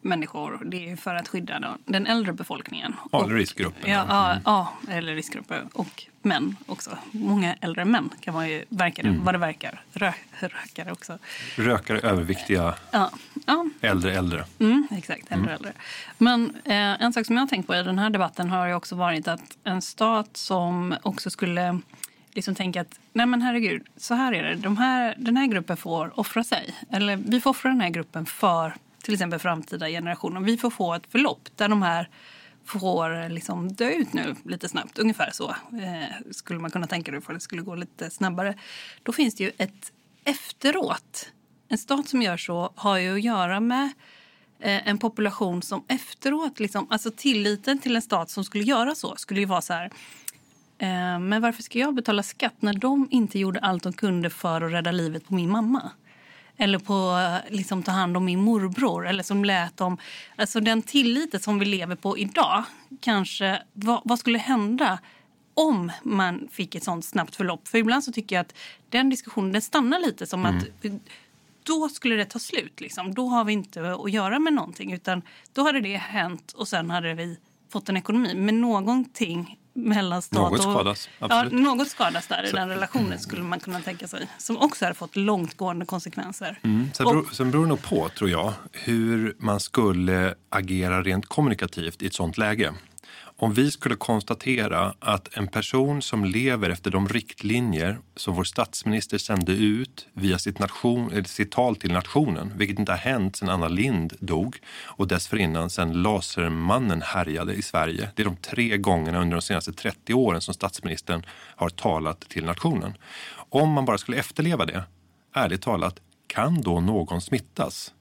människor. 0.00 0.62
Det 0.64 0.90
är 0.90 0.96
för 0.96 1.14
att 1.14 1.28
skydda 1.28 1.76
den 1.84 2.06
äldre 2.06 2.32
befolkningen. 2.32 2.94
Ja, 3.12 3.24
eller 3.24 3.34
riskgrupper. 3.34 3.88
Ja, 3.88 4.04
ja, 4.08 4.38
ja, 4.44 4.72
eller 4.88 5.14
riskgrupper. 5.14 5.64
Och 5.72 6.06
män 6.22 6.56
också. 6.66 6.98
Många 7.10 7.54
äldre 7.60 7.84
män 7.84 8.10
kan 8.20 8.34
man 8.34 8.48
ju, 8.48 8.64
verkar 8.68 9.04
mm. 9.04 9.24
vad 9.24 9.34
det 9.34 9.38
verkar, 9.38 9.80
rö, 9.92 10.12
rökare 10.40 10.92
också. 10.92 11.18
Rökare, 11.56 12.00
överviktiga, 12.00 12.74
ja, 12.90 13.10
ja. 13.46 13.66
äldre 13.80 14.14
äldre. 14.14 14.44
Mm, 14.58 14.88
exakt, 14.90 15.32
äldre 15.32 15.50
mm. 15.50 15.54
äldre. 15.54 15.72
Men 16.18 16.56
eh, 16.64 17.02
en 17.02 17.12
sak 17.12 17.26
som 17.26 17.36
jag 17.36 17.42
har 17.42 17.48
tänkt 17.48 17.66
på 17.66 17.74
i 17.74 17.82
den 17.82 17.98
här 17.98 18.10
debatten 18.10 18.50
har 18.50 18.66
ju 18.66 18.74
också 18.74 18.96
varit 18.96 19.28
att 19.28 19.58
en 19.64 19.82
stat 19.82 20.36
som 20.36 20.94
också 21.02 21.30
skulle 21.30 21.80
liksom 22.32 22.54
tänka 22.54 22.80
att 22.80 23.00
nej 23.12 23.26
men 23.26 23.42
herregud, 23.42 23.82
så 23.96 24.14
här 24.14 24.32
är 24.32 24.42
det. 24.42 24.54
De 24.54 24.76
här, 24.76 25.14
den 25.18 25.36
här 25.36 25.46
gruppen 25.46 25.76
får 25.76 26.20
offra 26.20 26.44
sig. 26.44 26.74
Eller 26.90 27.16
vi 27.16 27.40
får 27.40 27.50
offra 27.50 27.70
den 27.70 27.80
här 27.80 27.90
gruppen 27.90 28.26
för 28.26 28.74
till 29.02 29.14
exempel 29.14 29.38
framtida 29.38 29.88
generationer. 29.88 30.40
Vi 30.40 30.56
får 30.56 30.70
få 30.70 30.94
ett 30.94 31.06
förlopp 31.06 31.48
där 31.56 31.68
de 31.68 31.82
här 31.82 32.08
får 32.64 33.28
liksom 33.28 33.72
dö 33.72 33.90
ut 33.90 34.12
nu 34.12 34.34
lite 34.44 34.68
snabbt. 34.68 34.98
Ungefär 34.98 35.30
så 35.32 35.50
eh, 35.50 36.30
skulle 36.30 36.60
man 36.60 36.70
kunna 36.70 36.86
tänka 36.86 37.12
det 37.12 37.20
för 37.20 37.34
det 37.34 37.40
skulle 37.40 37.62
gå 37.62 37.74
lite 37.74 38.10
snabbare. 38.10 38.54
Då 39.02 39.12
finns 39.12 39.34
det 39.34 39.44
ju 39.44 39.52
ett 39.58 39.92
efteråt. 40.24 41.32
En 41.68 41.78
stat 41.78 42.08
som 42.08 42.22
gör 42.22 42.36
så 42.36 42.72
har 42.76 42.98
ju 42.98 43.14
att 43.14 43.22
göra 43.22 43.60
med 43.60 43.92
eh, 44.60 44.88
en 44.88 44.98
population 44.98 45.62
som 45.62 45.84
efteråt, 45.88 46.60
liksom, 46.60 46.86
alltså 46.90 47.10
tilliten 47.10 47.78
till 47.78 47.96
en 47.96 48.02
stat 48.02 48.30
som 48.30 48.44
skulle 48.44 48.64
göra 48.64 48.94
så 48.94 49.16
skulle 49.16 49.40
ju 49.40 49.46
vara 49.46 49.62
så 49.62 49.72
här 49.72 49.84
eh, 50.78 51.18
men 51.18 51.42
varför 51.42 51.62
ska 51.62 51.78
jag 51.78 51.94
betala 51.94 52.22
skatt 52.22 52.54
när 52.60 52.74
de 52.74 53.08
inte 53.10 53.38
gjorde 53.38 53.60
allt 53.60 53.82
de 53.82 53.92
kunde 53.92 54.30
för 54.30 54.60
att 54.60 54.72
rädda 54.72 54.92
livet 54.92 55.28
på 55.28 55.34
min 55.34 55.50
mamma? 55.50 55.90
Eller 56.62 56.78
på 56.78 57.18
liksom, 57.48 57.82
ta 57.82 57.92
hand 57.92 58.16
om 58.16 58.24
min 58.24 58.40
morbror. 58.40 59.08
Eller 59.08 59.22
som 59.22 59.44
lät 59.44 59.76
dem, 59.76 59.98
alltså 60.36 60.60
den 60.60 60.82
tilliten 60.82 61.40
som 61.40 61.58
vi 61.58 61.64
lever 61.64 61.96
på 61.96 62.18
idag. 62.18 62.64
Kanske, 63.00 63.62
vad, 63.72 64.02
vad 64.04 64.18
skulle 64.18 64.38
hända 64.38 64.98
om 65.54 65.92
man 66.02 66.48
fick 66.52 66.74
ett 66.74 66.84
sånt 66.84 67.04
snabbt 67.04 67.36
förlopp? 67.36 67.68
För 67.68 67.78
ibland 67.78 68.04
så 68.04 68.12
tycker 68.12 68.36
jag 68.36 68.40
att 68.40 68.54
den 68.88 69.10
diskussionen 69.10 69.52
den 69.52 69.62
stannar 69.62 70.00
lite 70.00 70.26
som 70.26 70.46
mm. 70.46 70.58
att 70.58 70.84
då 71.62 71.88
skulle 71.88 72.14
det 72.14 72.24
ta 72.24 72.38
slut. 72.38 72.80
Liksom. 72.80 73.14
Då 73.14 73.28
har 73.28 73.44
vi 73.44 73.52
inte 73.52 73.92
att 73.92 74.12
göra 74.12 74.38
med 74.38 74.52
någonting. 74.52 74.92
Utan 74.92 75.22
då 75.52 75.62
hade 75.62 75.80
det 75.80 75.96
hänt 75.96 76.52
och 76.52 76.68
sen 76.68 76.90
hade 76.90 77.14
vi 77.14 77.38
fått 77.72 77.88
en 77.88 77.96
ekonomi. 77.96 78.34
Men 78.34 78.60
någonting 78.60 79.58
mellan 79.74 80.22
stat 80.22 80.52
något 80.52 80.62
skadas. 80.62 81.08
Ja, 81.18 81.42
något 81.50 81.88
skadas 81.88 82.26
där 82.26 82.48
i 82.48 82.52
den 82.52 82.68
relationen 82.68 83.18
skulle 83.18 83.42
man 83.42 83.60
kunna 83.60 83.80
tänka 83.80 84.08
sig. 84.08 84.28
Som 84.38 84.56
också 84.56 84.84
har 84.84 84.92
fått 84.92 85.16
långtgående 85.16 85.86
konsekvenser. 85.86 86.58
Mm. 86.62 86.90
Sen, 86.94 87.06
beror, 87.06 87.24
sen 87.32 87.50
beror 87.50 87.62
det 87.62 87.68
nog 87.68 87.82
på, 87.82 88.08
tror 88.08 88.30
jag, 88.30 88.52
hur 88.72 89.36
man 89.38 89.60
skulle 89.60 90.34
agera 90.50 91.02
rent 91.02 91.26
kommunikativt 91.26 92.02
i 92.02 92.06
ett 92.06 92.14
sånt 92.14 92.38
läge. 92.38 92.72
Om 93.42 93.54
vi 93.54 93.70
skulle 93.70 93.96
konstatera 93.96 94.94
att 94.98 95.36
en 95.36 95.48
person 95.48 96.02
som 96.02 96.24
lever 96.24 96.70
efter 96.70 96.90
de 96.90 97.08
riktlinjer 97.08 97.98
som 98.16 98.34
vår 98.34 98.44
statsminister 98.44 99.18
sände 99.18 99.52
ut 99.52 100.08
via 100.12 100.38
sitt, 100.38 100.58
nation, 100.58 101.12
eh, 101.12 101.24
sitt 101.24 101.50
tal 101.50 101.76
till 101.76 101.92
nationen, 101.92 102.52
vilket 102.56 102.78
inte 102.78 102.92
har 102.92 102.98
hänt 102.98 103.36
sedan 103.36 103.48
Anna 103.48 103.68
Lind 103.68 104.12
dog 104.20 104.56
och 104.84 105.08
dessförinnan 105.08 105.70
sedan 105.70 106.02
Lasermannen 106.02 107.02
härjade 107.02 107.54
i 107.54 107.62
Sverige. 107.62 108.10
Det 108.16 108.22
är 108.22 108.24
de 108.24 108.36
tre 108.36 108.78
gångerna 108.78 109.20
under 109.20 109.36
de 109.36 109.42
senaste 109.42 109.72
30 109.72 110.14
åren 110.14 110.40
som 110.40 110.54
statsministern 110.54 111.26
har 111.56 111.68
talat 111.68 112.20
till 112.20 112.44
nationen. 112.44 112.94
Om 113.34 113.70
man 113.70 113.84
bara 113.84 113.98
skulle 113.98 114.18
efterleva 114.18 114.66
det, 114.66 114.84
ärligt 115.34 115.62
talat, 115.62 116.00
kan 116.26 116.62
då 116.62 116.80
någon 116.80 117.20
smittas? 117.20 117.94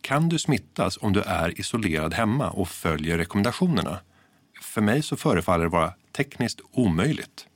Kan 0.00 0.28
du 0.28 0.38
smittas 0.38 0.98
om 1.00 1.12
du 1.12 1.20
är 1.20 1.60
isolerad 1.60 2.14
hemma 2.14 2.50
och 2.50 2.68
följer 2.68 3.18
rekommendationerna? 3.18 3.98
För 4.60 4.80
mig 4.80 5.02
så 5.02 5.16
förefaller 5.16 5.64
det 5.64 5.70
vara 5.70 5.92
tekniskt 6.12 6.60
omöjligt. 6.72 7.46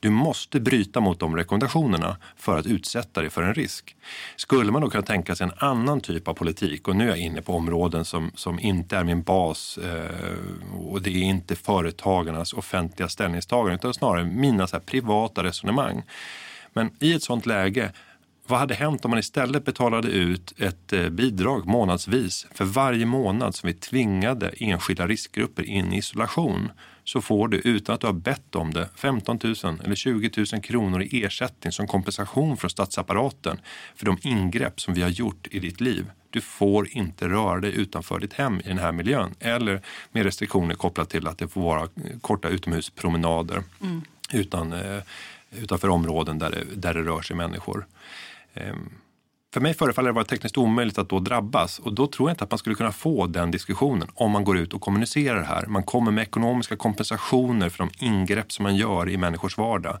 Du 0.00 0.10
måste 0.10 0.60
bryta 0.60 1.00
mot 1.00 1.20
de 1.20 1.36
rekommendationerna 1.36 2.16
för 2.36 2.58
att 2.58 2.66
utsätta 2.66 3.20
dig 3.20 3.30
för 3.30 3.42
en 3.42 3.54
risk. 3.54 3.96
Skulle 4.36 4.72
man 4.72 4.82
då 4.82 4.90
kunna 4.90 5.02
tänka 5.02 5.34
sig 5.34 5.44
en 5.44 5.52
annan 5.56 6.00
typ 6.00 6.28
av 6.28 6.34
politik 6.34 6.88
och 6.88 6.96
nu 6.96 7.04
är 7.04 7.08
jag 7.08 7.18
inne 7.18 7.42
på 7.42 7.54
områden 7.54 8.04
som, 8.04 8.30
som 8.34 8.58
inte 8.58 8.96
är 8.96 9.04
min 9.04 9.22
bas 9.22 9.78
eh, 9.78 10.78
och 10.78 11.02
det 11.02 11.10
är 11.10 11.22
inte 11.22 11.56
företagarnas 11.56 12.52
offentliga 12.52 13.08
ställningstagande 13.08 13.74
utan 13.74 13.94
snarare 13.94 14.24
mina 14.24 14.66
så 14.66 14.80
privata 14.80 15.42
resonemang. 15.42 16.02
Men 16.72 16.90
i 16.98 17.14
ett 17.14 17.22
sånt 17.22 17.46
läge 17.46 17.92
vad 18.46 18.58
hade 18.58 18.74
hänt 18.74 19.04
om 19.04 19.10
man 19.10 19.20
istället 19.20 19.64
betalade 19.64 20.08
ut 20.08 20.60
ett 20.60 20.92
eh, 20.92 21.08
bidrag 21.08 21.66
månadsvis 21.66 22.46
för 22.54 22.64
varje 22.64 23.06
månad 23.06 23.54
som 23.54 23.66
vi 23.66 23.74
tvingade 23.74 24.48
enskilda 24.56 25.06
riskgrupper 25.06 25.62
in 25.62 25.92
i 25.92 25.98
isolation? 25.98 26.72
Så 27.04 27.20
får 27.20 27.48
du 27.48 27.56
utan 27.58 27.94
att 27.94 28.00
du 28.00 28.06
har 28.06 28.14
bett 28.14 28.54
om 28.54 28.72
det 28.72 28.88
15 28.94 29.38
000 29.42 29.54
eller 29.84 29.94
20 29.94 30.30
000 30.52 30.62
kronor 30.62 31.02
i 31.02 31.24
ersättning 31.24 31.72
som 31.72 31.86
kompensation 31.86 32.56
från 32.56 32.70
statsapparaten 32.70 33.60
för 33.96 34.06
de 34.06 34.18
ingrepp 34.22 34.80
som 34.80 34.94
vi 34.94 35.02
har 35.02 35.08
gjort 35.08 35.48
i 35.50 35.58
ditt 35.58 35.80
liv. 35.80 36.10
Du 36.30 36.40
får 36.40 36.88
inte 36.88 37.28
röra 37.28 37.60
dig 37.60 37.74
utanför 37.74 38.18
ditt 38.18 38.32
hem 38.32 38.60
i 38.60 38.68
den 38.68 38.78
här 38.78 38.92
miljön 38.92 39.34
eller 39.40 39.82
med 40.12 40.24
restriktioner 40.24 40.74
kopplat 40.74 41.10
till 41.10 41.26
att 41.26 41.38
det 41.38 41.48
får 41.48 41.62
vara 41.62 41.88
korta 42.20 42.48
utomhuspromenader 42.48 43.62
mm. 43.80 44.02
utan, 44.32 44.72
eh, 44.72 45.02
utanför 45.50 45.88
områden 45.88 46.38
där 46.38 46.50
det, 46.50 46.64
där 46.74 46.94
det 46.94 47.02
rör 47.02 47.22
sig 47.22 47.36
människor. 47.36 47.86
Ehm, 48.54 48.90
för 49.54 49.60
mig 49.60 49.74
förefaller 49.74 50.08
det 50.08 50.14
vara 50.14 50.24
tekniskt 50.24 50.58
omöjligt 50.58 50.98
att 50.98 51.08
då 51.08 51.18
drabbas 51.18 51.78
och 51.78 51.94
då 51.94 52.06
tror 52.06 52.28
jag 52.28 52.34
inte 52.34 52.44
att 52.44 52.50
man 52.50 52.58
skulle 52.58 52.74
kunna 52.74 52.92
få 52.92 53.26
den 53.26 53.50
diskussionen 53.50 54.08
om 54.14 54.30
man 54.30 54.44
går 54.44 54.58
ut 54.58 54.74
och 54.74 54.80
kommunicerar 54.80 55.38
det 55.38 55.44
här. 55.44 55.66
Man 55.66 55.82
kommer 55.82 56.10
med 56.10 56.22
ekonomiska 56.22 56.76
kompensationer 56.76 57.68
för 57.68 57.78
de 57.78 57.90
ingrepp 58.06 58.52
som 58.52 58.62
man 58.62 58.76
gör 58.76 59.08
i 59.08 59.16
människors 59.16 59.58
vardag. 59.58 59.98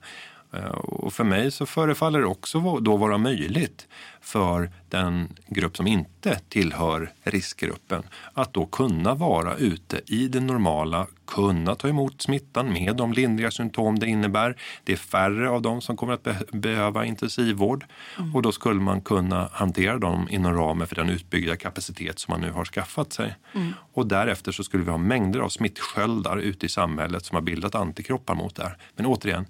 Eh, 0.52 0.64
och 0.64 1.12
för 1.12 1.24
mig 1.24 1.50
så 1.50 1.66
förefaller 1.66 2.20
det 2.20 2.26
också 2.26 2.80
då 2.80 2.96
vara 2.96 3.18
möjligt 3.18 3.86
för 4.20 4.70
den 4.88 5.28
grupp 5.46 5.76
som 5.76 5.86
inte 5.86 6.40
tillhör 6.48 7.12
riskgruppen 7.22 8.02
att 8.32 8.54
då 8.54 8.66
kunna 8.66 9.14
vara 9.14 9.56
ute 9.56 10.00
i 10.06 10.28
det 10.28 10.40
normala, 10.40 11.06
kunna 11.26 11.74
ta 11.74 11.88
emot 11.88 12.22
smittan 12.22 12.72
med 12.72 12.96
de 12.96 13.12
lindriga 13.12 13.50
symptom 13.50 13.98
det 13.98 14.06
innebär. 14.06 14.56
Det 14.84 14.92
är 14.92 14.96
färre 14.96 15.50
av 15.50 15.62
dem 15.62 15.80
som 15.80 15.96
kommer 15.96 16.12
att 16.12 16.22
be 16.22 16.36
behöva 16.52 17.04
intensivvård 17.04 17.84
mm. 18.18 18.34
och 18.34 18.42
då 18.42 18.52
skulle 18.52 18.80
man 18.80 19.00
kunna 19.00 19.48
hantera 19.52 19.98
dem 19.98 20.28
inom 20.30 20.54
ramen 20.54 20.86
för 20.86 20.94
den 20.96 21.10
utbyggda 21.10 21.56
kapacitet 21.56 22.18
som 22.18 22.32
man 22.32 22.40
nu 22.40 22.50
har 22.50 22.64
skaffat 22.64 23.12
sig. 23.12 23.36
Mm. 23.54 23.72
Och 23.92 24.06
därefter 24.06 24.52
så 24.52 24.64
skulle 24.64 24.84
vi 24.84 24.90
ha 24.90 24.98
mängder 24.98 25.40
av 25.40 25.48
smittsköldar 25.48 26.36
ute 26.36 26.66
i 26.66 26.68
samhället 26.68 27.24
som 27.24 27.34
har 27.34 27.42
bildat 27.42 27.74
antikroppar 27.74 28.34
mot 28.34 28.54
det 28.54 28.62
här. 28.62 28.76
Men 28.96 29.06
återigen, 29.06 29.46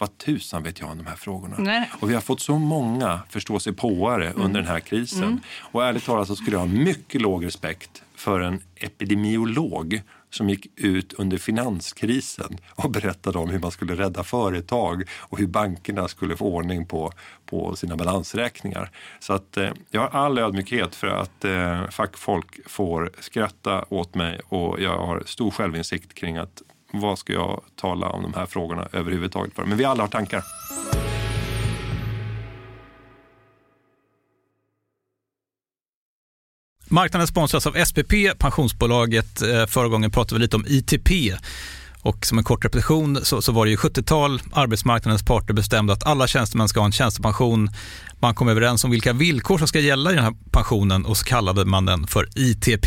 vad 0.00 0.18
tusan 0.18 0.62
vet 0.62 0.80
jag 0.80 0.90
om 0.90 0.98
de 0.98 1.06
här 1.06 1.16
frågorna? 1.16 1.56
Nej. 1.58 1.90
Och 2.00 2.10
vi 2.10 2.14
har 2.14 2.20
fått 2.20 2.40
så 2.40 2.58
många 2.58 3.20
förståsigpåare 3.28 4.26
mm. 4.26 4.42
under 4.42 4.60
den 4.60 4.68
här 4.68 4.80
krisen. 4.80 5.22
Mm. 5.24 5.40
Och 5.60 5.84
ärligt 5.84 6.04
talat 6.04 6.28
så 6.28 6.36
skulle 6.36 6.56
jag 6.56 6.60
ha 6.60 6.66
mycket 6.66 7.20
låg 7.20 7.44
respekt 7.44 8.02
för 8.14 8.40
en 8.40 8.62
epidemiolog 8.76 10.02
som 10.30 10.48
gick 10.48 10.66
ut 10.76 11.12
under 11.12 11.38
finanskrisen 11.38 12.58
och 12.70 12.90
berättade 12.90 13.38
om 13.38 13.50
hur 13.50 13.58
man 13.58 13.70
skulle 13.70 13.94
rädda 13.94 14.24
företag 14.24 15.02
och 15.18 15.38
hur 15.38 15.46
bankerna 15.46 16.08
skulle 16.08 16.36
få 16.36 16.44
ordning 16.44 16.86
på, 16.86 17.12
på 17.46 17.76
sina 17.76 17.96
balansräkningar. 17.96 18.90
Så 19.20 19.32
att 19.32 19.56
eh, 19.56 19.70
jag 19.90 20.00
har 20.00 20.20
all 20.20 20.38
ödmjukhet 20.38 20.94
för 20.94 21.06
att 21.06 21.44
eh, 21.44 21.88
fackfolk 21.90 22.60
får 22.66 23.10
skratta 23.20 23.84
åt 23.88 24.14
mig 24.14 24.40
och 24.48 24.80
jag 24.80 24.98
har 24.98 25.22
stor 25.26 25.50
självinsikt 25.50 26.14
kring 26.14 26.36
att 26.36 26.62
vad 26.92 27.18
ska 27.18 27.32
jag 27.32 27.62
tala 27.76 28.08
om 28.08 28.22
de 28.22 28.34
här 28.34 28.46
frågorna 28.46 28.88
överhuvudtaget 28.92 29.54
för? 29.54 29.64
Men 29.64 29.78
vi 29.78 29.84
alla 29.84 30.02
har 30.02 30.08
tankar. 30.08 30.42
Marknaden 36.92 37.26
sponsras 37.26 37.66
av 37.66 37.84
SPP, 37.84 38.12
pensionsbolaget. 38.38 39.42
Eh, 39.42 39.66
förra 39.66 39.88
gången 39.88 40.10
pratade 40.10 40.34
vi 40.34 40.42
lite 40.42 40.56
om 40.56 40.64
ITP. 40.68 41.10
Och 42.02 42.26
som 42.26 42.38
en 42.38 42.44
kort 42.44 42.64
repetition 42.64 43.24
så, 43.24 43.42
så 43.42 43.52
var 43.52 43.64
det 43.64 43.70
ju 43.70 43.76
70-tal, 43.76 44.42
arbetsmarknadens 44.52 45.24
parter 45.24 45.54
bestämde 45.54 45.92
att 45.92 46.06
alla 46.06 46.26
tjänstemän 46.26 46.68
ska 46.68 46.80
ha 46.80 46.86
en 46.86 46.92
tjänstepension. 46.92 47.70
Man 48.18 48.34
kom 48.34 48.48
överens 48.48 48.84
om 48.84 48.90
vilka 48.90 49.12
villkor 49.12 49.58
som 49.58 49.68
ska 49.68 49.80
gälla 49.80 50.12
i 50.12 50.14
den 50.14 50.24
här 50.24 50.34
pensionen 50.50 51.06
och 51.06 51.16
så 51.16 51.24
kallade 51.24 51.64
man 51.64 51.86
den 51.86 52.06
för 52.06 52.28
ITP. 52.36 52.86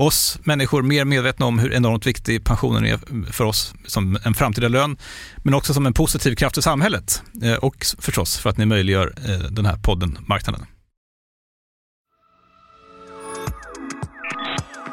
oss 0.00 0.38
människor 0.44 0.82
mer 0.82 1.04
medvetna 1.04 1.46
om 1.46 1.58
hur 1.58 1.72
enormt 1.72 2.06
viktig 2.06 2.44
pensionen 2.44 2.84
är 2.84 3.32
för 3.32 3.44
oss 3.44 3.74
som 3.86 4.18
en 4.24 4.34
framtida 4.34 4.68
lön, 4.68 4.96
men 5.44 5.54
också 5.54 5.74
som 5.74 5.86
en 5.86 5.94
positiv 5.94 6.34
kraft 6.34 6.58
i 6.58 6.62
samhället 6.62 7.22
eh, 7.42 7.54
och 7.54 7.86
förstås 7.98 8.38
för 8.38 8.50
att 8.50 8.58
ni 8.58 8.66
möjliggör 8.66 9.12
eh, 9.16 9.38
den 9.38 9.66
här 9.66 9.76
podden 9.76 10.18
Marknaden. 10.26 10.66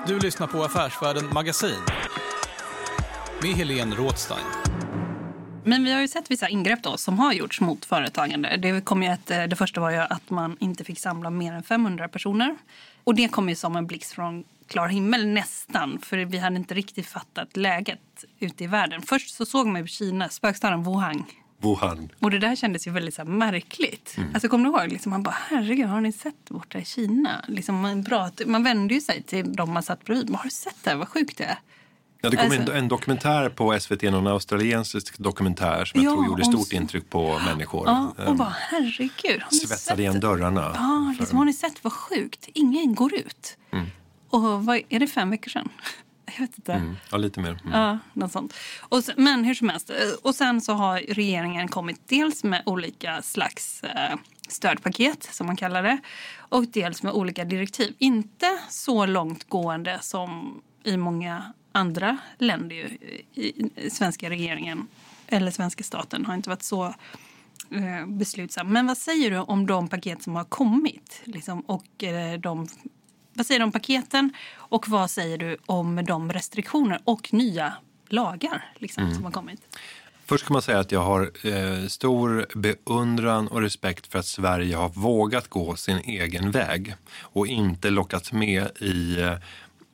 Du 0.08 0.20
lyssnar 0.20 0.48
på 0.48 0.64
Affärsvärlden 0.64 1.34
Magasin 1.34 1.82
med 3.42 3.52
Helene 3.52 3.96
Rådstein. 3.96 4.46
Men 5.64 5.84
vi 5.84 5.94
har 5.94 6.02
ju 6.02 6.08
sett 6.08 6.32
vissa 6.32 6.50
ingrepp 6.50 6.84
då 6.84 6.98
som 6.98 7.20
har 7.20 7.34
gjorts 7.34 7.62
mot 7.62 7.86
företagande. 7.86 8.58
Det, 8.58 8.82
kom 8.82 9.04
ju 9.04 9.10
ett, 9.10 9.28
det 9.28 9.56
första 9.56 9.82
var 9.82 9.92
ju 9.92 9.98
att 9.98 10.30
man 10.30 10.58
inte 10.60 10.84
fick 10.84 11.00
samla 11.00 11.30
mer 11.30 11.54
än 11.54 11.64
500 11.64 12.08
personer. 12.08 12.58
Och 13.04 13.16
det 13.16 13.28
kom 13.28 13.50
ju 13.50 13.56
som 13.56 13.76
en 13.76 13.88
blixt 13.88 14.12
från 14.12 14.44
klar 14.68 14.88
himmel 14.88 15.28
nästan. 15.28 16.00
För 16.02 16.18
vi 16.18 16.38
hade 16.38 16.56
inte 16.56 16.74
riktigt 16.74 17.08
fattat 17.08 17.58
läget 17.58 18.26
ute 18.40 18.64
i 18.64 18.68
världen. 18.68 19.02
Först 19.02 19.36
så 19.36 19.46
såg 19.46 19.68
man 19.68 19.82
ju 19.82 19.88
Kina, 19.88 20.30
spökstaden 20.30 20.84
Wuhan. 20.84 21.24
Wuhan. 21.62 22.10
Och 22.20 22.32
det 22.32 22.40
där 22.40 22.56
kändes 22.56 22.88
ju 22.88 22.92
väldigt 22.92 23.14
så 23.14 23.22
här, 23.22 23.30
märkligt. 23.30 24.14
Mm. 24.18 24.30
Alltså 24.34 24.50
kommer 24.50 24.70
du 24.70 24.78
ihåg? 24.78 24.92
Liksom, 24.92 25.10
man 25.10 25.24
bara, 25.24 25.36
herregud, 25.50 25.88
har 25.88 26.02
ni 26.02 26.12
sett 26.12 26.50
borta 26.50 26.80
i 26.80 26.86
Kina? 26.86 27.46
Liksom, 27.48 27.76
man, 27.76 28.04
bra, 28.04 28.30
man 28.46 28.64
vände 28.64 28.94
ju 28.94 29.02
sig 29.02 29.24
till 29.24 29.54
de 29.54 29.74
man 29.74 29.84
satt 29.84 30.06
bredvid. 30.06 30.36
Har 30.36 30.44
du 30.44 30.50
sett 30.50 30.76
det 30.84 30.90
här? 30.90 30.98
Vad 30.98 31.08
sjukt 31.08 31.38
det 31.38 31.44
är. 31.44 31.58
Ja, 32.22 32.30
det 32.30 32.38
kom 32.38 32.46
alltså, 32.46 32.72
en, 32.72 32.78
en, 32.78 32.88
dokumentär 32.88 33.50
på 33.50 33.80
SVT, 33.80 34.02
någon 34.02 34.28
australiensisk 34.28 35.18
dokumentär 35.18 35.86
som 35.86 36.04
jag 36.04 36.14
tror 36.14 36.26
gjorde 36.26 36.46
stort 36.46 36.74
intryck 36.74 37.10
på 37.10 37.40
människor. 37.40 37.88
Ja, 37.88 38.14
och 38.28 38.36
bara 38.36 38.56
herregud. 38.60 39.42
Svetsade 39.52 40.02
igen 40.02 40.20
dörrarna. 40.20 40.72
Ja, 40.76 41.16
liksom, 41.20 41.38
har 41.38 41.46
ni 41.46 41.54
sett 41.54 41.84
vad 41.84 41.94
sjukt? 41.94 42.50
Ingen 42.54 42.96
går 42.96 43.14
ut. 43.14 43.58
Mm. 43.72 43.86
Och 44.30 44.66
vad, 44.66 44.82
är 44.90 45.00
det 45.00 45.08
fem 45.08 45.30
veckor 45.30 45.50
sedan? 45.50 45.70
Jag 46.26 46.40
vet 46.40 46.58
inte. 46.58 46.74
Mm, 46.74 46.96
ja, 47.12 47.18
lite 47.18 47.40
mer. 47.40 47.60
Mm. 47.66 47.80
Ja, 47.80 48.00
något 48.14 48.32
sånt. 48.32 48.54
Och 48.80 49.04
sen, 49.04 49.16
men 49.18 49.44
hur 49.44 49.54
som 49.54 49.70
helst. 49.70 49.92
Och 50.22 50.36
sen 50.36 50.62
så 50.62 50.74
har 50.74 51.00
regeringen 51.00 51.68
kommit 51.68 52.02
dels 52.06 52.44
med 52.44 52.64
olika 52.66 53.22
slags 53.22 53.84
eh, 53.84 54.16
stödpaket, 54.48 55.24
som 55.24 55.48
man 55.48 55.56
kallar 55.56 55.84
det, 55.84 55.98
och 56.38 56.68
dels 56.68 57.04
med 57.04 57.14
olika 57.14 57.46
direktiv. 57.46 57.96
Inte 57.98 58.60
så 58.70 59.06
långtgående 59.06 60.00
som 60.02 60.62
i 60.84 60.98
många 60.98 61.54
andra 61.72 62.18
länder. 62.38 62.76
Ju, 62.76 62.98
i, 63.34 63.90
svenska 63.90 64.30
regeringen 64.30 64.88
eller 65.28 65.52
svenska 65.52 65.84
staten 65.84 66.26
har 66.26 66.34
inte 66.34 66.50
varit 66.50 66.64
så 66.64 66.86
eh, 67.72 68.08
beslutsam. 68.08 68.74
Men 68.74 68.88
vad 68.88 68.98
säger 68.98 69.32
du 69.32 69.38
om 69.38 69.66
de 69.66 69.88
paket 69.88 70.24
som 70.24 70.36
har 70.36 70.44
kommit? 70.44 71.22
Liksom, 71.24 71.60
och 71.60 72.04
eh, 72.04 72.40
de 72.40 72.68
vad 73.38 73.46
säger 73.46 73.60
du 73.60 73.64
om 73.64 73.72
paketen 73.72 74.34
och 74.56 74.90
vad 74.90 75.12
säger 75.12 75.38
du 75.38 75.58
om 75.66 76.06
de 76.06 76.34
restriktioner 76.34 77.00
och 77.04 77.34
nya 77.34 77.74
lagar 78.10 78.72
liksom, 78.76 79.04
mm. 79.04 79.16
som 79.16 79.24
har 79.26 79.32
kommit? 79.32 79.62
Först 80.26 80.46
kan 80.46 80.54
man 80.54 80.62
säga 80.62 80.80
att 80.80 80.92
jag 80.92 81.04
har 81.04 81.32
eh, 81.44 81.88
stor 81.88 82.48
beundran 82.56 83.48
och 83.48 83.62
respekt 83.62 84.08
för 84.08 84.20
att 84.20 84.26
Sverige 84.26 84.76
har 84.76 84.90
vågat 84.90 85.48
gå 85.48 85.76
sin 85.76 85.98
egen 85.98 86.52
väg 86.52 86.96
och 87.22 87.48
inte 87.48 87.90
lockats 87.90 88.32
med 88.32 88.68
i 88.80 89.22
eh, 89.22 89.34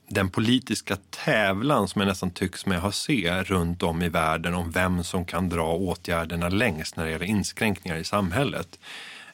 den 0.08 0.30
politiska 0.30 0.98
tävlan 1.26 1.88
som 1.88 2.02
jag 2.02 2.08
nästan 2.08 2.32
tycks 2.32 2.66
mig 2.66 2.78
ha 2.78 2.92
se 2.92 3.44
runt 3.44 3.84
om 3.84 4.02
i 4.02 4.10
världen 4.10 4.54
om 4.54 4.72
vem 4.72 5.04
som 5.04 5.26
kan 5.26 5.50
dra 5.50 5.74
åtgärderna 5.74 6.50
längst 6.50 6.96
när 6.96 7.06
det 7.06 7.12
gäller 7.12 7.26
inskränkningar 7.26 7.98
i 7.98 8.04
samhället 8.04 8.80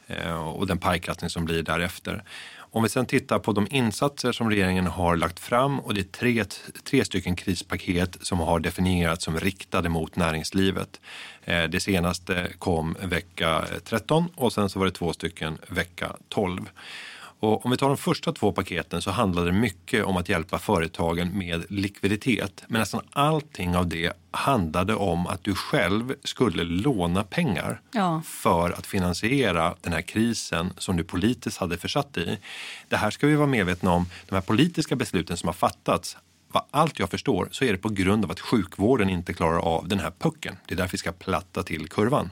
eh, 0.07 0.47
och 0.47 0.67
den 0.67 0.77
pajkastning 0.77 1.29
som 1.29 1.45
blir 1.45 1.63
därefter. 1.63 2.23
Om 2.71 2.84
vi 2.84 2.89
sen 2.89 3.05
tittar 3.05 3.39
på 3.39 3.51
de 3.51 3.67
insatser 3.69 4.32
som 4.32 4.49
regeringen 4.49 4.88
har 4.88 5.15
lagt 5.15 5.39
fram 5.39 5.79
och 5.79 5.93
det 5.93 6.01
är 6.01 6.03
tre, 6.03 6.45
tre 6.84 7.05
stycken 7.05 7.36
krispaket 7.36 8.17
som 8.21 8.39
har 8.39 8.60
definierats 8.60 9.25
som 9.25 9.39
riktade 9.39 9.89
mot 9.89 10.15
näringslivet. 10.15 11.01
Eh, 11.43 11.63
det 11.63 11.79
senaste 11.79 12.47
kom 12.60 12.95
vecka 13.03 13.65
13 13.84 14.27
och 14.36 14.53
sen 14.53 14.69
så 14.69 14.79
var 14.79 14.86
det 14.86 14.91
två 14.91 15.13
stycken 15.13 15.58
vecka 15.67 16.15
12. 16.29 16.69
Och 17.39 17.65
om 17.65 17.71
vi 17.71 17.78
tar 17.78 17.88
de 17.88 17.97
första 17.97 18.34
två 18.34 18.52
paketen 18.52 19.02
så 19.02 19.12
handlade 19.12 19.52
det 19.52 19.58
mycket 19.58 20.06
om 20.06 20.17
att 20.17 20.30
hjälpa 20.30 20.60
företagen 20.60 21.38
med 21.38 21.65
likviditet. 21.69 22.63
Men 22.67 22.80
nästan 22.80 23.02
allting 23.12 23.75
av 23.75 23.88
det 23.88 24.13
handlade 24.32 24.95
om 24.95 25.28
att 25.28 25.43
du 25.43 25.56
själv 25.56 26.15
skulle 26.23 26.63
låna 26.63 27.23
pengar 27.23 27.82
ja. 27.91 28.21
för 28.25 28.71
att 28.71 28.88
finansiera 28.88 29.75
den 29.82 29.93
här 29.93 30.02
krisen 30.02 30.73
som 30.78 30.97
du 30.97 31.04
politiskt 31.04 31.58
hade 31.58 31.78
försatt 31.78 32.17
i. 32.17 32.38
Det 32.89 32.97
här 32.97 33.12
ska 33.12 33.28
vi 33.28 33.36
vara 33.36 33.47
medvetna 33.47 33.91
om. 33.91 34.06
De 34.30 34.36
här 34.36 34.41
politiska 34.41 34.95
besluten 34.95 35.38
som 35.38 35.47
har 35.47 35.54
fattats 35.54 36.17
vad 36.52 36.63
allt 36.71 36.99
jag 36.99 37.10
förstår 37.10 37.47
så 37.52 37.65
är 37.65 37.71
det 37.71 37.78
på 37.78 37.89
grund 37.89 38.25
av 38.25 38.32
att 38.32 38.39
sjukvården 38.39 39.10
inte 39.10 39.34
klarar 39.34 39.60
av 39.60 39.88
den 39.88 39.99
här 39.99 40.12
pucken. 40.19 40.56
Det 40.65 40.73
är 40.73 40.78
därför 40.78 40.91
vi 40.91 40.97
ska 40.97 41.12
platta 41.12 41.63
till 41.63 41.89
kurvan. 41.89 42.30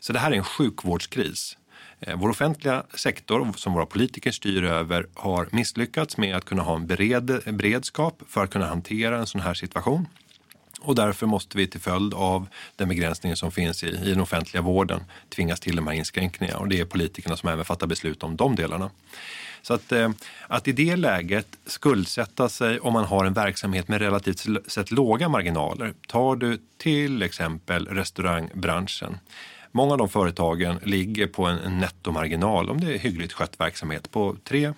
Så 0.00 0.12
det 0.12 0.18
här 0.18 0.30
är 0.30 0.36
en 0.36 0.44
sjukvårdskris. 0.44 1.57
Eh, 2.00 2.16
vår 2.16 2.28
offentliga 2.28 2.82
sektor 2.94 3.52
som 3.56 3.72
våra 3.72 3.86
politiker 3.86 4.30
styr 4.32 4.64
över 4.64 5.06
har 5.14 5.48
misslyckats 5.52 6.16
med 6.16 6.36
att 6.36 6.44
kunna 6.44 6.62
ha 6.62 6.76
en 6.76 6.86
bered, 6.86 7.40
beredskap 7.44 8.22
för 8.28 8.44
att 8.44 8.50
kunna 8.50 8.66
hantera 8.66 9.18
en 9.18 9.26
sån 9.26 9.40
här 9.40 9.54
situation. 9.54 10.06
Och 10.80 10.94
därför 10.94 11.26
måste 11.26 11.56
vi 11.56 11.66
till 11.66 11.80
följd 11.80 12.14
av 12.14 12.48
den 12.76 12.88
begränsning 12.88 13.36
som 13.36 13.52
finns 13.52 13.84
i, 13.84 13.86
i 13.86 14.10
den 14.10 14.20
offentliga 14.20 14.62
vården 14.62 15.04
tvingas 15.28 15.60
till 15.60 15.76
de 15.76 15.86
här 15.86 15.94
inskränkningarna. 15.94 16.58
Och 16.58 16.68
det 16.68 16.80
är 16.80 16.84
politikerna 16.84 17.36
som 17.36 17.48
även 17.48 17.64
fattar 17.64 17.86
beslut 17.86 18.22
om 18.22 18.36
de 18.36 18.56
delarna. 18.56 18.90
Så 19.62 19.74
att, 19.74 19.92
eh, 19.92 20.10
att 20.46 20.68
i 20.68 20.72
det 20.72 20.96
läget 20.96 21.46
skuldsätta 21.66 22.48
sig 22.48 22.80
om 22.80 22.92
man 22.92 23.04
har 23.04 23.24
en 23.24 23.32
verksamhet 23.32 23.88
med 23.88 24.00
relativt 24.00 24.46
sett 24.66 24.90
låga 24.90 25.28
marginaler. 25.28 25.94
Tar 26.06 26.36
du 26.36 26.58
till 26.76 27.22
exempel 27.22 27.86
restaurangbranschen 27.86 29.18
Många 29.72 29.92
av 29.92 29.98
de 29.98 30.08
företagen 30.08 30.78
ligger 30.82 31.26
på 31.26 31.46
en 31.46 31.78
nettomarginal, 31.78 32.70
om 32.70 32.80
det 32.80 32.94
är 32.94 32.98
hyggligt 32.98 33.32
skött 33.32 33.60
verksamhet, 33.60 34.10
på 34.10 34.36
3, 34.44 34.72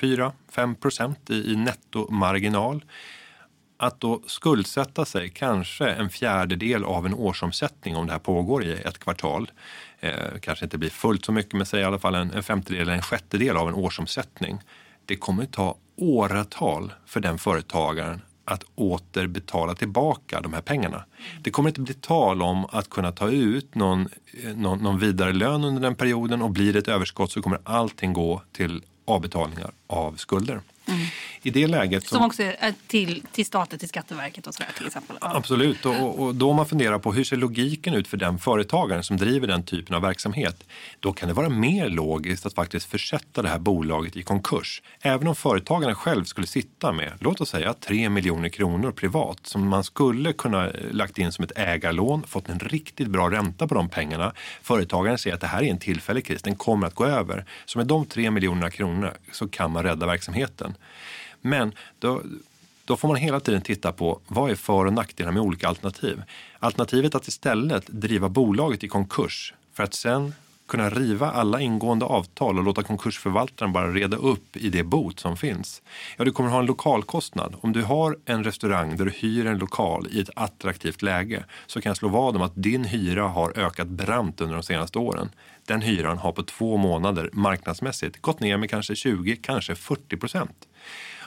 4, 0.00 0.32
5 0.50 0.74
procent 0.74 1.30
i, 1.30 1.52
i 1.52 1.56
nettomarginal. 1.56 2.84
Att 3.76 4.00
då 4.00 4.22
skuldsätta 4.26 5.04
sig 5.04 5.28
kanske 5.30 5.88
en 5.88 6.10
fjärdedel 6.10 6.84
av 6.84 7.06
en 7.06 7.14
årsomsättning 7.14 7.96
om 7.96 8.06
det 8.06 8.12
här 8.12 8.18
pågår 8.18 8.64
i 8.64 8.72
ett 8.72 8.98
kvartal, 8.98 9.50
eh, 10.00 10.38
kanske 10.40 10.64
inte 10.64 10.78
blir 10.78 10.90
fullt 10.90 11.24
så 11.24 11.32
mycket, 11.32 11.52
men 11.52 11.66
säg 11.66 11.80
i 11.80 11.84
alla 11.84 11.98
fall 11.98 12.14
en, 12.14 12.30
en 12.30 12.42
femtedel 12.42 12.82
eller 12.82 12.92
en 12.92 13.02
sjättedel 13.02 13.56
av 13.56 13.68
en 13.68 13.74
årsomsättning. 13.74 14.58
Det 15.06 15.16
kommer 15.16 15.46
ta 15.46 15.76
åratal 15.96 16.92
för 17.06 17.20
den 17.20 17.38
företagaren 17.38 18.20
att 18.44 18.64
återbetala 18.74 19.74
tillbaka 19.74 20.40
de 20.40 20.52
här 20.52 20.60
pengarna. 20.60 21.04
Det 21.42 21.50
kommer 21.50 21.68
inte 21.68 21.80
bli 21.80 21.94
tal 21.94 22.42
om 22.42 22.64
att 22.64 22.90
kunna 22.90 23.12
ta 23.12 23.30
ut 23.30 23.74
någon, 23.74 24.08
eh, 24.42 24.56
någon, 24.56 24.78
någon 24.78 24.98
vidare 24.98 25.32
lön 25.32 25.64
under 25.64 25.82
den 25.82 25.94
perioden 25.94 26.42
och 26.42 26.50
blir 26.50 26.72
det 26.72 26.78
ett 26.78 26.88
överskott 26.88 27.32
så 27.32 27.42
kommer 27.42 27.58
allting 27.64 28.12
gå 28.12 28.42
till 28.52 28.82
avbetalningar 29.04 29.72
av 29.86 30.16
skulder. 30.16 30.60
Mm. 30.86 31.06
I 31.42 31.50
det 31.50 31.66
läget... 31.66 32.06
Som, 32.06 32.16
som 32.16 32.26
också 32.26 32.42
är 32.42 32.74
till, 32.86 33.22
till 33.32 33.46
staten, 33.46 33.78
till 33.78 33.88
Skatteverket 33.88 34.46
och 34.46 34.54
sådär 34.54 34.70
till 34.76 34.86
exempel? 34.86 35.16
Ja. 35.20 35.36
Absolut, 35.36 35.86
och, 35.86 36.18
och 36.18 36.34
då 36.34 36.52
man 36.52 36.66
funderar 36.66 36.98
på 36.98 37.12
hur 37.12 37.24
ser 37.24 37.36
logiken 37.36 37.94
ut 37.94 38.08
för 38.08 38.16
den 38.16 38.38
företagaren 38.38 39.04
som 39.04 39.16
driver 39.16 39.46
den 39.46 39.62
typen 39.62 39.96
av 39.96 40.02
verksamhet? 40.02 40.64
Då 41.00 41.12
kan 41.12 41.28
det 41.28 41.34
vara 41.34 41.48
mer 41.48 41.88
logiskt 41.88 42.46
att 42.46 42.54
faktiskt 42.54 42.86
försätta 42.86 43.42
det 43.42 43.48
här 43.48 43.58
bolaget 43.58 44.16
i 44.16 44.22
konkurs. 44.22 44.82
Även 45.00 45.28
om 45.28 45.34
företagaren 45.34 45.94
själv 45.94 46.24
skulle 46.24 46.46
sitta 46.46 46.92
med, 46.92 47.12
låt 47.20 47.40
oss 47.40 47.48
säga 47.48 47.74
3 47.74 48.08
miljoner 48.08 48.48
kronor 48.48 48.92
privat 48.92 49.38
som 49.42 49.68
man 49.68 49.84
skulle 49.84 50.32
kunna 50.32 50.70
lagt 50.90 51.18
in 51.18 51.32
som 51.32 51.44
ett 51.44 51.52
ägarlån, 51.58 52.22
fått 52.26 52.48
en 52.48 52.58
riktigt 52.58 53.08
bra 53.08 53.30
ränta 53.30 53.68
på 53.68 53.74
de 53.74 53.88
pengarna. 53.88 54.32
Företagaren 54.62 55.18
säger 55.18 55.34
att 55.34 55.40
det 55.40 55.46
här 55.46 55.62
är 55.62 55.70
en 55.70 55.78
tillfällig 55.78 56.26
kris, 56.26 56.42
den 56.42 56.56
kommer 56.56 56.86
att 56.86 56.94
gå 56.94 57.06
över. 57.06 57.44
Så 57.64 57.78
med 57.78 57.86
de 57.86 58.06
3 58.06 58.30
miljonerna 58.30 58.70
kronor 58.70 59.12
så 59.32 59.48
kan 59.48 59.70
man 59.70 59.82
rädda 59.82 60.06
verksamheten. 60.06 60.73
Men 61.40 61.72
då, 61.98 62.22
då 62.84 62.96
får 62.96 63.08
man 63.08 63.16
hela 63.16 63.40
tiden 63.40 63.62
titta 63.62 63.92
på 63.92 64.20
vad 64.26 64.50
är 64.50 64.54
för 64.54 64.84
och 64.84 64.92
nackdelar 64.92 65.32
med 65.32 65.42
olika 65.42 65.68
alternativ. 65.68 66.22
Alternativet 66.58 67.14
att 67.14 67.28
istället 67.28 67.86
driva 67.86 68.28
bolaget 68.28 68.84
i 68.84 68.88
konkurs 68.88 69.54
för 69.72 69.82
att 69.82 69.94
sen 69.94 70.34
kunna 70.68 70.90
riva 70.90 71.30
alla 71.30 71.60
ingående 71.60 72.04
avtal 72.04 72.58
och 72.58 72.64
låta 72.64 72.82
konkursförvaltaren 72.82 73.72
bara 73.72 73.92
reda 73.92 74.16
upp 74.16 74.56
i 74.56 74.68
det 74.68 74.84
bot 74.84 75.20
som 75.20 75.36
finns. 75.36 75.82
Ja, 76.16 76.24
du 76.24 76.32
kommer 76.32 76.50
ha 76.50 76.58
en 76.58 76.66
lokalkostnad. 76.66 77.56
Om 77.60 77.72
du 77.72 77.82
har 77.82 78.18
en 78.24 78.44
restaurang 78.44 78.96
där 78.96 79.04
du 79.04 79.10
hyr 79.10 79.46
en 79.46 79.58
lokal 79.58 80.06
i 80.10 80.20
ett 80.20 80.30
attraktivt 80.36 81.02
läge 81.02 81.44
så 81.66 81.80
kan 81.80 81.90
jag 81.90 81.96
slå 81.96 82.08
vad 82.08 82.36
om 82.36 82.42
att 82.42 82.62
din 82.62 82.84
hyra 82.84 83.28
har 83.28 83.58
ökat 83.58 83.88
brant 83.88 84.40
under 84.40 84.54
de 84.54 84.62
senaste 84.62 84.98
åren. 84.98 85.30
Den 85.66 85.82
hyran 85.82 86.18
har 86.18 86.32
på 86.32 86.42
två 86.42 86.76
månader 86.76 87.30
marknadsmässigt 87.32 88.22
gått 88.22 88.40
ner 88.40 88.56
med 88.56 88.70
kanske 88.70 88.94
20, 88.94 89.36
kanske 89.36 89.74
40 89.74 90.16
procent. 90.16 90.68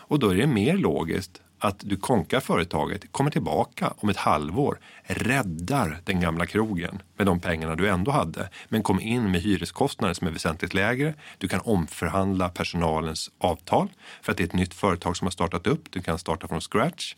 Och 0.10 0.20
då 0.20 0.30
är 0.30 0.36
det 0.36 0.48
mer 0.48 0.78
logiskt 0.78 1.42
att 1.60 1.80
du 1.80 1.98
konkar 1.98 2.40
företaget, 2.40 3.12
kommer 3.12 3.32
tillbaka 3.32 3.94
om 3.98 4.10
ett 4.10 4.18
halvår, 4.18 4.80
räddar 5.04 6.00
den 6.04 6.20
gamla 6.20 6.46
krogen 6.46 7.02
med 7.18 7.28
de 7.28 7.40
pengarna 7.40 7.76
du 7.76 7.90
ändå 7.90 8.12
hade, 8.12 8.50
men 8.70 8.84
kom 8.84 9.00
in 9.00 9.32
med 9.32 9.42
hyreskostnader 9.42 10.14
som 10.14 10.28
är 10.28 10.32
väsentligt 10.32 10.74
lägre. 10.74 11.14
Du 11.38 11.48
kan 11.48 11.62
omförhandla 11.62 12.50
personalens 12.50 13.32
avtal 13.38 13.88
för 14.22 14.32
att 14.32 14.38
det 14.38 14.44
är 14.44 14.48
ett 14.48 14.54
nytt 14.54 14.74
företag 14.74 15.18
som 15.18 15.26
har 15.26 15.32
startat 15.32 15.68
upp. 15.68 15.92
Du 15.92 16.02
kan 16.02 16.20
starta 16.20 16.48
från 16.48 16.62
scratch. 16.62 17.16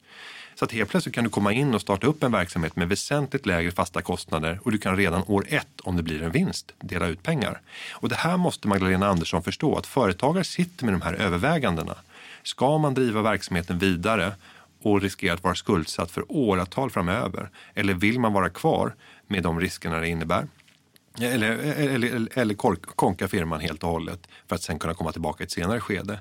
Så 0.60 0.66
att 0.66 0.72
helt 0.72 0.90
plötsligt 0.90 1.16
kan 1.16 1.24
du 1.24 1.30
komma 1.30 1.54
in 1.54 1.76
och 1.76 1.82
starta 1.82 2.08
upp 2.08 2.24
en 2.24 2.32
verksamhet 2.32 2.76
med 2.76 2.90
väsentligt 2.90 3.46
lägre 3.46 3.72
fasta 3.72 4.02
kostnader 4.02 4.60
och 4.64 4.72
du 4.72 4.78
kan 4.78 4.98
redan 4.98 5.24
år 5.28 5.46
ett, 5.48 5.82
om 5.84 5.96
det 5.96 6.04
blir 6.04 6.24
en 6.24 6.32
vinst, 6.32 6.72
dela 6.82 7.08
ut 7.08 7.24
pengar. 7.24 7.62
Och 7.92 8.10
det 8.10 8.16
här 8.16 8.38
måste 8.38 8.68
Magdalena 8.68 9.08
Andersson 9.08 9.44
förstå, 9.44 9.78
att 9.78 9.88
företagare 9.88 10.44
sitter 10.44 10.86
med 10.86 10.94
de 10.94 11.02
här 11.02 11.14
övervägandena. 11.14 11.96
Ska 12.44 12.78
man 12.78 12.94
driva 12.94 13.22
verksamheten 13.22 13.80
vidare 13.80 14.34
och 14.82 15.02
riskera 15.02 15.34
att 15.34 15.44
vara 15.44 15.56
skuldsatt 15.56 16.12
för 16.12 16.32
åratal 16.32 16.90
framöver? 16.90 17.50
Eller 17.74 17.94
vill 17.94 18.20
man 18.20 18.34
vara 18.34 18.50
kvar 18.50 18.96
med 19.28 19.44
de 19.44 19.60
riskerna 19.60 20.00
det 20.00 20.08
innebär? 20.08 20.48
Eller, 21.22 21.50
eller, 21.78 22.30
eller 22.38 22.56
konka 22.96 23.28
firman 23.28 23.60
helt 23.60 23.84
och 23.84 23.90
hållet 23.90 24.28
för 24.48 24.56
att 24.56 24.62
sen 24.62 24.80
kunna 24.80 24.94
komma 24.94 25.12
tillbaka 25.12 25.44
i 25.44 25.46
ett 25.46 25.52
senare 25.52 25.80
skede. 25.80 26.20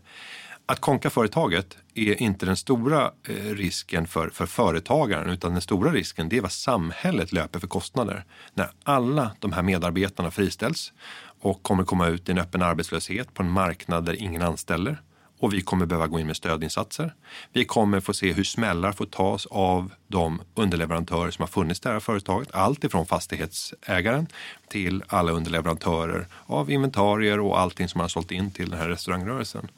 Att 0.67 0.81
konka 0.81 1.11
företaget 1.11 1.77
är 1.95 2.23
inte 2.23 2.47
den 2.47 2.57
stora 2.57 3.13
eh, 3.29 3.35
risken 3.35 4.07
för, 4.07 4.31
för 4.31 4.47
företagaren 4.47 5.31
utan 5.31 5.53
den 5.53 5.61
stora 5.61 5.93
risken 5.93 6.29
det 6.29 6.37
är 6.37 6.41
vad 6.41 6.53
samhället 6.53 7.33
löper 7.33 7.59
för 7.59 7.67
kostnader. 7.67 8.25
När 8.55 8.71
alla 8.85 9.31
de 9.39 9.53
här 9.53 9.63
medarbetarna 9.63 10.31
friställs 10.31 10.93
och 11.41 11.63
kommer 11.63 11.85
komma 11.85 12.07
ut 12.07 12.29
i 12.29 12.33
en 12.33 12.39
öppen 12.39 12.63
arbetslöshet 12.63 13.35
på 13.35 13.43
en 13.43 13.51
marknad 13.51 14.05
där 14.05 14.23
ingen 14.23 14.43
anställer 14.43 15.03
och 15.38 15.53
vi 15.53 15.61
kommer 15.61 15.87
behöva 15.87 16.07
gå 16.07 16.20
in 16.20 16.27
med 16.27 16.37
stödinsatser. 16.37 17.14
Vi 17.53 17.64
kommer 17.64 18.01
få 18.01 18.12
se 18.12 18.33
hur 18.33 18.44
smällar 18.44 18.92
får 18.92 19.07
tas 19.07 19.46
av 19.46 19.92
de 20.07 20.40
underleverantörer 20.55 21.31
som 21.31 21.42
har 21.42 21.48
funnits 21.48 21.81
i 21.81 21.83
det 21.83 21.90
här 21.90 22.01
företaget. 22.01 22.48
Allt 22.53 22.85
ifrån 22.85 23.07
fastighetsägaren 23.07 24.27
till 24.68 25.03
alla 25.07 25.33
underleverantörer 25.33 26.27
av 26.46 26.70
inventarier 26.70 27.40
och 27.40 27.61
allting 27.61 27.88
som 27.88 27.98
man 27.98 28.05
har 28.05 28.09
sålt 28.09 28.31
in 28.31 28.51
till 28.51 28.70
den 28.70 28.79
här 28.79 28.88
restaurangrörelsen. 28.88 29.68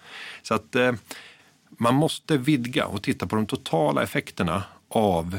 Så 0.43 0.55
att 0.55 0.77
eh, 0.77 0.93
man 1.71 1.95
måste 1.95 2.37
vidga 2.37 2.87
och 2.87 3.03
titta 3.03 3.27
på 3.27 3.37
de 3.37 3.47
totala 3.47 4.03
effekterna 4.03 4.63
av 4.89 5.39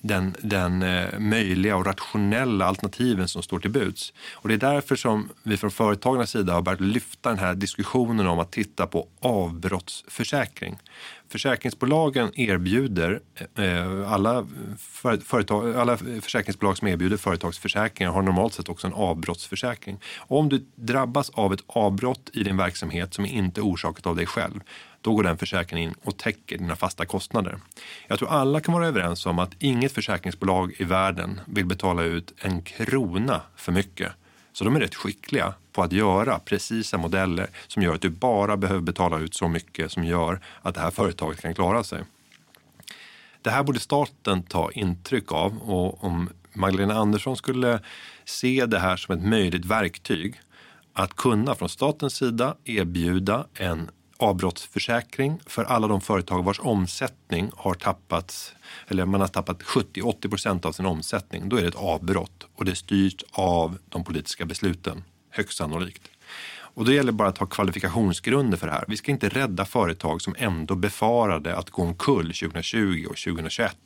den, 0.00 0.36
den 0.40 0.82
eh, 0.82 1.18
möjliga 1.18 1.76
och 1.76 1.86
rationella 1.86 2.66
alternativen 2.66 3.28
som 3.28 3.42
står 3.42 3.58
till 3.58 3.70
buds. 3.70 4.12
Och 4.32 4.48
det 4.48 4.54
är 4.54 4.58
därför 4.58 4.96
som 4.96 5.28
vi 5.42 5.56
från 5.56 5.70
företagarnas 5.70 6.30
sida 6.30 6.52
har 6.52 6.62
börjat 6.62 6.80
lyfta 6.80 7.28
den 7.28 7.38
här 7.38 7.54
diskussionen 7.54 8.26
om 8.26 8.38
att 8.38 8.52
titta 8.52 8.86
på 8.86 9.08
avbrottsförsäkring. 9.20 10.78
Försäkringsbolagen 11.28 12.30
erbjuder, 12.34 13.20
eh, 13.54 13.64
eh 13.64 14.12
alla, 14.12 14.46
företag, 15.24 15.76
alla 15.76 15.96
försäkringsbolag 15.96 16.78
som 16.78 16.88
erbjuder 16.88 17.16
företagsförsäkringar 17.16 18.12
har 18.12 18.22
normalt 18.22 18.54
sett 18.54 18.68
också 18.68 18.86
en 18.86 18.92
avbrottsförsäkring. 18.92 20.00
Om 20.18 20.48
du 20.48 20.66
drabbas 20.74 21.30
av 21.30 21.52
ett 21.52 21.64
avbrott 21.66 22.30
i 22.32 22.42
din 22.42 22.56
verksamhet 22.56 23.14
som 23.14 23.26
inte 23.26 23.60
är 23.60 23.62
orsakat 23.62 24.06
av 24.06 24.16
dig 24.16 24.26
själv, 24.26 24.60
då 25.00 25.14
går 25.14 25.22
den 25.22 25.38
försäkringen 25.38 25.90
in 25.90 25.94
och 26.02 26.16
täcker 26.16 26.58
dina 26.58 26.76
fasta 26.76 27.06
kostnader. 27.06 27.58
Jag 28.06 28.18
tror 28.18 28.28
alla 28.28 28.60
kan 28.60 28.74
vara 28.74 28.86
överens 28.86 29.26
om 29.26 29.38
att 29.38 29.50
inget 29.58 29.92
försäkringsbolag 29.92 30.74
i 30.78 30.84
världen 30.84 31.40
vill 31.46 31.66
betala 31.66 32.02
ut 32.02 32.34
en 32.38 32.62
krona 32.62 33.42
för 33.56 33.72
mycket. 33.72 34.12
Så 34.52 34.64
de 34.64 34.76
är 34.76 34.80
rätt 34.80 34.94
skickliga 34.94 35.54
på 35.72 35.82
att 35.82 35.92
göra 35.92 36.38
precisa 36.38 36.98
modeller 36.98 37.46
som 37.66 37.82
gör 37.82 37.94
att 37.94 38.00
du 38.00 38.10
bara 38.10 38.56
behöver 38.56 38.80
betala 38.80 39.18
ut 39.18 39.34
så 39.34 39.48
mycket 39.48 39.92
som 39.92 40.04
gör 40.04 40.40
att 40.62 40.74
det 40.74 40.80
här 40.80 40.90
företaget 40.90 41.40
kan 41.40 41.54
klara 41.54 41.84
sig. 41.84 42.04
Det 43.42 43.50
här 43.50 43.62
borde 43.62 43.80
staten 43.80 44.42
ta 44.42 44.70
intryck 44.72 45.32
av 45.32 45.58
och 45.62 46.04
om 46.04 46.28
Magdalena 46.52 46.94
Andersson 46.94 47.36
skulle 47.36 47.80
se 48.24 48.66
det 48.66 48.78
här 48.78 48.96
som 48.96 49.18
ett 49.18 49.24
möjligt 49.24 49.64
verktyg 49.64 50.40
att 50.92 51.16
kunna 51.16 51.54
från 51.54 51.68
statens 51.68 52.14
sida 52.14 52.54
erbjuda 52.64 53.46
en 53.54 53.90
avbrottsförsäkring 54.22 55.40
för 55.46 55.64
alla 55.64 55.88
de 55.88 56.00
företag 56.00 56.42
vars 56.44 56.60
omsättning 56.60 57.50
har 57.56 57.74
tappats 57.74 58.54
eller 58.88 59.04
man 59.04 59.20
har 59.20 59.28
tappat 59.28 59.62
70-80 59.62 60.28
procent 60.28 60.64
av 60.64 60.72
sin 60.72 60.86
omsättning. 60.86 61.48
Då 61.48 61.56
är 61.56 61.62
det 61.62 61.68
ett 61.68 61.74
avbrott 61.74 62.46
och 62.54 62.64
det 62.64 62.74
styrs 62.74 63.24
av 63.32 63.78
de 63.88 64.04
politiska 64.04 64.44
besluten, 64.44 65.04
högst 65.30 65.58
sannolikt. 65.58 66.02
Och 66.74 66.84
då 66.84 66.92
gäller 66.92 67.12
det 67.12 67.16
bara 67.16 67.28
att 67.28 67.38
ha 67.38 67.46
kvalifikationsgrunder 67.46 68.58
för 68.58 68.66
det 68.66 68.72
här. 68.72 68.84
Vi 68.88 68.96
ska 68.96 69.10
inte 69.10 69.28
rädda 69.28 69.64
företag 69.64 70.22
som 70.22 70.34
ändå 70.38 70.74
befarade 70.74 71.56
att 71.56 71.70
gå 71.70 71.82
omkull 71.82 72.26
2020 72.26 73.06
och 73.10 73.16
2021. 73.16 73.76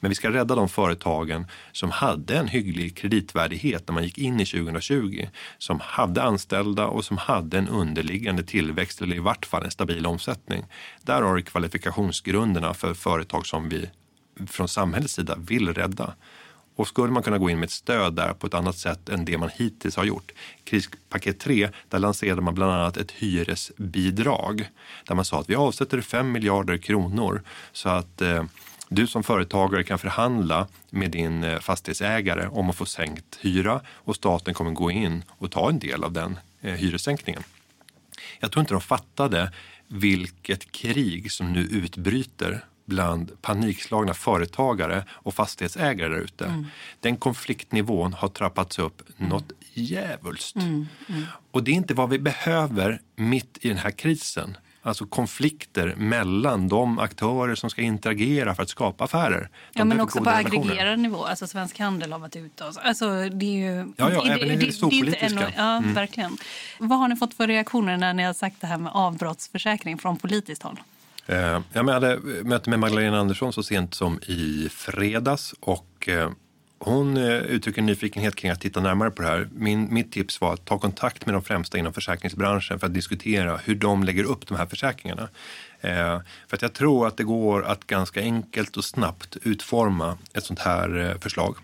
Men 0.00 0.08
vi 0.08 0.14
ska 0.14 0.30
rädda 0.30 0.54
de 0.54 0.68
företagen 0.68 1.46
som 1.72 1.90
hade 1.90 2.36
en 2.38 2.48
hygglig 2.48 2.96
kreditvärdighet 2.96 3.88
när 3.88 3.94
man 3.94 4.04
gick 4.04 4.18
in 4.18 4.40
i 4.40 4.46
2020. 4.46 5.28
Som 5.58 5.80
hade 5.80 6.22
anställda 6.22 6.86
och 6.86 7.04
som 7.04 7.18
hade 7.18 7.58
en 7.58 7.68
underliggande 7.68 8.42
tillväxt 8.42 9.02
eller 9.02 9.16
i 9.16 9.20
vart 9.20 9.46
fall 9.46 9.64
en 9.64 9.70
stabil 9.70 10.06
omsättning. 10.06 10.64
Där 11.02 11.22
har 11.22 11.36
du 11.36 11.42
kvalifikationsgrunderna 11.42 12.74
för 12.74 12.94
företag 12.94 13.46
som 13.46 13.68
vi 13.68 13.90
från 14.46 14.68
samhällets 14.68 15.14
sida 15.14 15.36
vill 15.38 15.74
rädda. 15.74 16.14
Och 16.76 16.88
skulle 16.88 17.12
man 17.12 17.22
kunna 17.22 17.38
gå 17.38 17.50
in 17.50 17.58
med 17.58 17.66
ett 17.66 17.72
stöd 17.72 18.14
där 18.14 18.32
på 18.32 18.46
ett 18.46 18.54
annat 18.54 18.76
sätt 18.76 19.08
än 19.08 19.24
det 19.24 19.38
man 19.38 19.50
hittills 19.54 19.96
har 19.96 20.04
gjort. 20.04 20.32
Krispaket 20.64 21.40
3, 21.40 21.70
där 21.88 21.98
lanserade 21.98 22.42
man 22.42 22.54
bland 22.54 22.72
annat 22.72 22.96
ett 22.96 23.10
hyresbidrag. 23.10 24.68
Där 25.06 25.14
man 25.14 25.24
sa 25.24 25.40
att 25.40 25.50
vi 25.50 25.54
avsätter 25.54 26.00
5 26.00 26.32
miljarder 26.32 26.76
kronor 26.76 27.42
så 27.72 27.88
att 27.88 28.22
eh, 28.22 28.44
du 28.88 29.06
som 29.06 29.22
företagare 29.22 29.84
kan 29.84 29.98
förhandla 29.98 30.68
med 30.90 31.10
din 31.10 31.44
eh, 31.44 31.58
fastighetsägare 31.58 32.46
om 32.46 32.70
att 32.70 32.76
få 32.76 32.86
sänkt 32.86 33.38
hyra 33.40 33.80
och 33.88 34.16
staten 34.16 34.54
kommer 34.54 34.70
gå 34.70 34.90
in 34.90 35.22
och 35.28 35.50
ta 35.50 35.68
en 35.68 35.78
del 35.78 36.04
av 36.04 36.12
den 36.12 36.38
eh, 36.60 36.74
hyressänkningen. 36.74 37.42
Jag 38.40 38.52
tror 38.52 38.60
inte 38.60 38.74
de 38.74 38.80
fattade 38.80 39.52
vilket 39.88 40.72
krig 40.72 41.32
som 41.32 41.52
nu 41.52 41.60
utbryter 41.60 42.64
bland 42.84 43.42
panikslagna 43.42 44.14
företagare 44.14 45.04
och 45.10 45.34
fastighetsägare 45.34 46.08
där 46.08 46.20
ute. 46.20 46.44
Mm. 46.44 46.66
Den 47.00 47.16
konfliktnivån 47.16 48.12
har 48.12 48.28
trappats 48.28 48.78
upp 48.78 49.02
mm. 49.18 49.28
något 49.28 49.52
djävulskt. 49.72 50.56
Mm. 50.56 50.86
Mm. 51.08 51.22
Och 51.50 51.64
det 51.64 51.70
är 51.70 51.74
inte 51.74 51.94
vad 51.94 52.10
vi 52.10 52.18
behöver 52.18 53.00
mitt 53.16 53.58
i 53.60 53.68
den 53.68 53.78
här 53.78 53.90
krisen. 53.90 54.56
Alltså 54.86 55.06
konflikter 55.06 55.94
mellan 55.96 56.68
de 56.68 56.98
aktörer 56.98 57.54
som 57.54 57.70
ska 57.70 57.82
interagera 57.82 58.54
för 58.54 58.62
att 58.62 58.68
skapa 58.68 59.04
affärer. 59.04 59.40
De 59.40 59.78
ja, 59.78 59.84
men 59.84 60.00
också 60.00 60.24
på 60.24 60.30
aggregerad 60.30 60.98
nivå. 60.98 61.24
Alltså 61.24 61.46
Svensk 61.46 61.78
Handel 61.78 62.12
har 62.12 62.18
varit 62.18 62.36
ute. 62.36 62.64
Och 62.64 62.74
så. 62.74 62.80
Alltså, 62.80 63.28
det 63.28 63.46
är 63.46 63.70
ju... 63.70 63.92
Ja, 63.96 64.12
ja 64.12 64.22
det, 64.22 64.30
även 64.30 64.50
i 64.50 64.56
det, 64.56 64.66
det 64.66 64.72
storpolitiska. 64.72 65.52
ja, 65.56 65.76
mm. 65.76 65.94
verkligen. 65.94 66.36
Vad 66.78 66.98
har 66.98 67.08
ni 67.08 67.16
fått 67.16 67.34
för 67.34 67.46
reaktioner 67.46 67.96
när 67.96 68.14
ni 68.14 68.22
har 68.22 68.32
sagt 68.32 68.60
det 68.60 68.66
här 68.66 68.78
med 68.78 68.92
avbrottsförsäkring 68.94 69.98
från 69.98 70.16
politiskt 70.16 70.62
håll? 70.62 70.80
Eh, 71.26 71.60
jag 71.72 71.84
hade 71.84 72.18
möte 72.44 72.70
med 72.70 72.78
Magdalena 72.78 73.18
Andersson 73.18 73.52
så 73.52 73.62
sent 73.62 73.94
som 73.94 74.20
i 74.26 74.68
fredags 74.70 75.54
och 75.60 76.08
eh, 76.08 76.30
hon 76.78 77.16
eh, 77.16 77.36
uttrycker 77.36 77.82
nyfikenhet 77.82 78.34
kring 78.36 78.50
att 78.50 78.60
titta 78.60 78.80
närmare 78.80 79.10
på 79.10 79.22
det 79.22 79.28
här. 79.28 79.48
Min, 79.52 79.94
mitt 79.94 80.12
tips 80.12 80.40
var 80.40 80.52
att 80.52 80.64
ta 80.64 80.78
kontakt 80.78 81.26
med 81.26 81.34
de 81.34 81.42
främsta 81.42 81.78
inom 81.78 81.92
försäkringsbranschen 81.92 82.78
för 82.78 82.86
att 82.86 82.94
diskutera 82.94 83.56
hur 83.56 83.74
de 83.74 84.04
lägger 84.04 84.24
upp 84.24 84.46
de 84.46 84.54
här 84.54 84.66
försäkringarna. 84.66 85.28
för 86.48 86.56
att 86.56 86.62
jag 86.62 86.72
tror 86.72 87.06
att 87.06 87.16
det 87.16 87.24
går 87.24 87.64
att 87.64 87.86
ganska 87.86 88.20
enkelt 88.20 88.76
och 88.76 88.84
snabbt 88.84 89.36
utforma 89.42 90.18
ett 90.32 90.44
sånt 90.44 90.58
här 90.58 91.16
förslag 91.20 91.56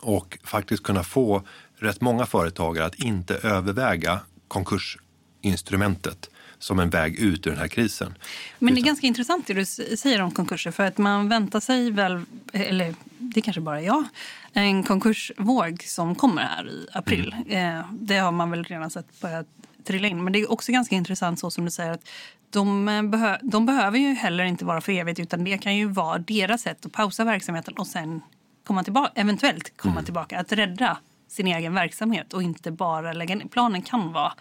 och 0.00 0.38
faktiskt 0.44 0.82
kunna 0.82 1.02
få 1.02 1.42
rätt 1.78 2.00
många 2.00 2.26
företagare 2.26 2.86
att 2.86 2.94
inte 2.94 3.34
överväga 3.34 4.20
konkursinstrumentet 4.48 6.30
som 6.62 6.78
en 6.78 6.90
väg 6.90 7.18
ut 7.18 7.46
ur 7.46 7.50
den 7.50 7.60
här 7.60 7.68
krisen. 7.68 8.14
Men 8.58 8.74
det 8.74 8.80
är 8.80 8.82
ganska 8.82 9.06
intressant 9.06 9.46
det 9.46 9.54
du 9.54 9.64
säger 9.96 10.22
om 10.22 10.30
konkurser. 10.30 10.70
För 10.70 10.86
att 10.86 10.98
man 10.98 11.28
väntar 11.28 11.60
sig 11.60 11.90
väl, 11.90 12.24
eller 12.52 12.94
det 13.18 13.40
är 13.40 13.42
kanske 13.42 13.60
bara 13.60 13.82
jag, 13.82 14.04
en 14.52 14.82
konkursvåg 14.82 15.82
som 15.82 16.14
kommer 16.14 16.42
här 16.42 16.68
i 16.68 16.86
april. 16.92 17.36
Mm. 17.48 17.78
Eh, 17.78 17.84
det 17.92 18.16
har 18.16 18.32
man 18.32 18.50
väl 18.50 18.64
redan 18.64 18.90
sett 18.90 19.20
börja 19.20 19.44
trilla 19.84 20.08
in. 20.08 20.24
Men 20.24 20.32
det 20.32 20.38
är 20.38 20.52
också 20.52 20.72
ganska 20.72 20.94
intressant 20.94 21.40
så 21.40 21.50
som 21.50 21.64
du 21.64 21.70
säger 21.70 21.92
att 21.92 22.08
de, 22.50 22.88
eh, 22.88 23.02
behö 23.02 23.38
de 23.42 23.66
behöver 23.66 23.98
ju 23.98 24.14
heller 24.14 24.44
inte 24.44 24.64
vara 24.64 24.80
för 24.80 24.92
evigt 24.92 25.20
utan 25.20 25.44
det 25.44 25.58
kan 25.58 25.76
ju 25.76 25.86
vara 25.86 26.18
deras 26.18 26.62
sätt 26.62 26.86
att 26.86 26.92
pausa 26.92 27.24
verksamheten 27.24 27.74
och 27.74 27.86
sen 27.86 28.20
komma 28.66 28.84
tillbaka, 28.84 29.12
eventuellt 29.14 29.76
komma 29.76 29.92
mm. 29.92 30.04
tillbaka. 30.04 30.38
Att 30.38 30.52
rädda 30.52 30.98
sin 31.28 31.46
egen 31.46 31.74
verksamhet 31.74 32.32
och 32.32 32.42
inte 32.42 32.70
bara 32.70 33.12
lägga 33.12 33.34
ner. 33.34 33.46
Planen 33.46 33.82
kan 33.82 34.12
vara 34.12 34.32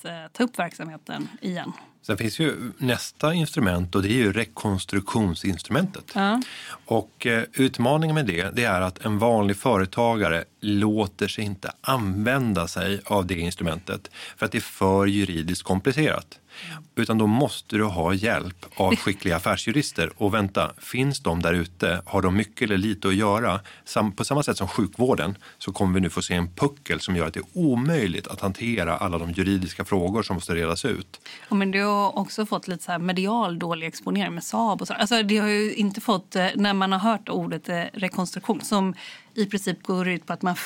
att 0.00 0.04
eh, 0.04 0.32
ta 0.32 0.44
upp 0.44 0.58
verksamheten 0.58 1.28
igen. 1.40 1.72
Sen 2.02 2.16
finns 2.16 2.38
ju 2.38 2.72
nästa 2.78 3.34
instrument 3.34 3.94
och 3.94 4.02
det 4.02 4.08
är 4.08 4.14
ju 4.14 4.32
rekonstruktionsinstrumentet. 4.32 6.04
Ja. 6.14 6.42
Och 6.86 7.26
eh, 7.26 7.42
utmaningen 7.52 8.14
med 8.14 8.26
det, 8.26 8.56
det 8.56 8.64
är 8.64 8.80
att 8.80 9.04
en 9.04 9.18
vanlig 9.18 9.56
företagare 9.56 10.44
låter 10.60 11.28
sig 11.28 11.44
inte 11.44 11.72
använda 11.80 12.68
sig 12.68 13.00
av 13.04 13.26
det 13.26 13.38
instrumentet 13.38 14.10
för 14.36 14.46
att 14.46 14.52
det 14.52 14.58
är 14.58 14.62
för 14.62 15.06
juridiskt 15.06 15.62
komplicerat. 15.62 16.38
Utan 16.96 17.18
då 17.18 17.26
måste 17.26 17.76
du 17.76 17.84
ha 17.84 18.14
hjälp 18.14 18.66
av 18.76 18.96
skickliga 18.96 19.36
affärsjurister. 19.36 20.12
Och 20.16 20.34
vänta, 20.34 20.72
finns 20.78 21.20
de 21.20 21.42
där 21.42 21.52
ute? 21.52 22.02
Har 22.06 22.22
de 22.22 22.36
mycket 22.36 22.62
eller 22.62 22.78
lite 22.78 23.08
att 23.08 23.14
göra? 23.14 23.60
På 24.16 24.24
samma 24.24 24.42
sätt 24.42 24.56
som 24.56 24.68
sjukvården 24.68 25.36
så 25.58 25.72
kommer 25.72 25.94
vi 25.94 26.00
nu 26.00 26.10
få 26.10 26.22
se 26.22 26.34
en 26.34 26.54
puckel 26.54 27.00
som 27.00 27.16
gör 27.16 27.26
att 27.26 27.34
det 27.34 27.40
är 27.40 27.58
omöjligt 27.58 28.26
att 28.26 28.40
hantera 28.40 28.96
alla 28.96 29.18
de 29.18 29.30
juridiska 29.30 29.84
frågor 29.84 30.22
som 30.22 30.34
måste 30.34 30.54
redas 30.54 30.84
ut. 30.84 31.20
Ja, 31.48 31.56
men 31.56 31.70
det 31.70 31.78
har 31.78 32.18
också 32.18 32.46
fått 32.46 32.68
lite 32.68 32.84
så 32.84 32.98
medial 32.98 33.58
dålig 33.58 33.86
exponering 33.86 34.34
med 34.34 34.44
Saab 34.44 34.80
och 34.80 34.86
så. 34.86 34.94
Alltså 34.94 35.22
det 35.22 35.38
har 35.38 35.48
ju 35.48 35.74
inte 35.74 36.00
fått, 36.00 36.36
eh, 36.36 36.46
när 36.54 36.74
man 36.74 36.92
har 36.92 36.98
hört 36.98 37.28
ordet 37.28 37.68
eh, 37.68 37.82
rekonstruktion 37.92 38.60
som 38.60 38.94
i 39.40 39.46
princip 39.46 39.82
går 39.82 40.08
ut 40.08 40.26
på 40.26 40.32
att 40.32 40.42
man 40.42 40.56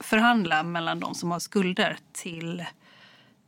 förhandlar 0.00 0.62
mellan 0.62 1.00
de 1.00 1.14
som 1.14 1.30
har 1.30 1.38
skulder 1.38 1.96
till 2.12 2.64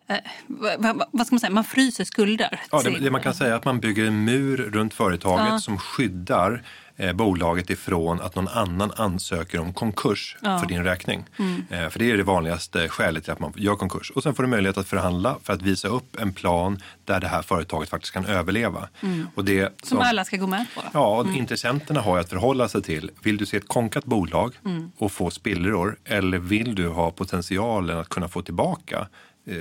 eh, 0.06 0.16
vad, 0.46 1.02
vad, 1.12 1.26
ska 1.26 1.34
man 1.34 1.40
säga, 1.40 1.50
man 1.50 1.64
fryser 1.64 2.04
skulder. 2.04 2.60
Ja, 2.70 2.82
det, 2.82 2.98
det 2.98 3.10
man 3.10 3.20
kan 3.20 3.34
säga 3.34 3.56
att 3.56 3.64
man 3.64 3.80
bygger 3.80 4.04
en 4.04 4.24
mur 4.24 4.56
runt 4.56 4.94
företaget 4.94 5.46
Ja. 5.48 5.58
som 5.58 5.78
skyddar 5.78 6.62
eh, 6.96 7.12
bolaget 7.12 7.70
ifrån 7.70 8.20
att 8.20 8.34
någon 8.34 8.48
annan 8.48 8.92
ansöker 8.96 9.58
om 9.60 9.72
konkurs 9.72 10.36
Ja. 10.40 10.58
för 10.58 10.66
din 10.66 10.84
räkning. 10.84 11.24
Mm. 11.38 11.62
Eh, 11.70 11.88
för 11.88 11.98
det 11.98 12.10
är 12.10 12.16
det 12.16 12.22
vanligaste 12.22 12.88
skälet 12.88 13.24
till 13.24 13.32
att 13.32 13.40
man 13.40 13.52
gör 13.56 13.76
konkurs. 13.76 14.10
Och 14.14 14.22
sen 14.22 14.34
får 14.34 14.42
du 14.42 14.48
möjlighet 14.48 14.78
att 14.78 14.88
förhandla 14.88 15.36
för 15.42 15.52
att 15.52 15.62
visa 15.62 15.88
upp 15.88 16.20
en 16.20 16.32
plan 16.32 16.78
där 17.04 17.20
det 17.20 17.28
här 17.28 17.42
företaget 17.42 17.88
faktiskt 17.88 18.12
kan 18.14 18.24
överleva. 18.26 18.88
Mm. 19.00 19.26
Och 19.34 19.44
det 19.44 19.72
Som 19.82 19.98
alla 19.98 20.24
ska 20.24 20.36
gå 20.36 20.46
med 20.46 20.66
på. 20.74 20.82
Ja, 20.92 21.16
och 21.18 21.24
Mm. 21.26 21.36
intressenterna 21.36 22.00
har 22.00 22.18
att 22.18 22.28
förhålla 22.30 22.68
sig 22.68 22.82
till. 22.82 23.10
Vill 23.22 23.36
du 23.36 23.46
se 23.46 23.56
ett 23.56 23.68
konkat 23.68 24.04
bolag 24.04 24.54
Mm. 24.64 24.90
och 24.98 25.12
få 25.12 25.30
spillror 25.30 25.96
eller 26.04 26.38
vill 26.38 26.74
du 26.74 26.88
ha 26.88 27.10
potentialen 27.10 27.98
att 27.98 28.08
kunna 28.08 28.28
få 28.28 28.42
tillbaka 28.42 29.06
eh, 29.46 29.56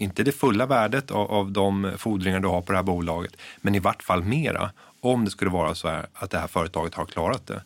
inte 0.00 0.22
det 0.22 0.32
fulla 0.32 0.66
värdet 0.66 1.10
av, 1.10 1.30
av 1.30 1.50
de 1.52 1.92
fordringar 1.98 2.40
du 2.40 2.48
har 2.48 2.62
på 2.62 2.72
det 2.72 2.78
här 2.78 2.82
bolaget, 2.82 3.32
men 3.60 3.74
i 3.74 3.78
vart 3.78 4.02
fall 4.02 4.22
mera 4.24 4.70
om 5.00 5.24
det 5.24 5.30
skulle 5.30 5.50
vara 5.50 5.74
så 5.74 5.88
här 5.88 6.06
att 6.14 6.30
det 6.30 6.38
här 6.38 6.46
företaget 6.46 6.94
har 6.94 7.06
klarat 7.06 7.46
det. 7.46 7.62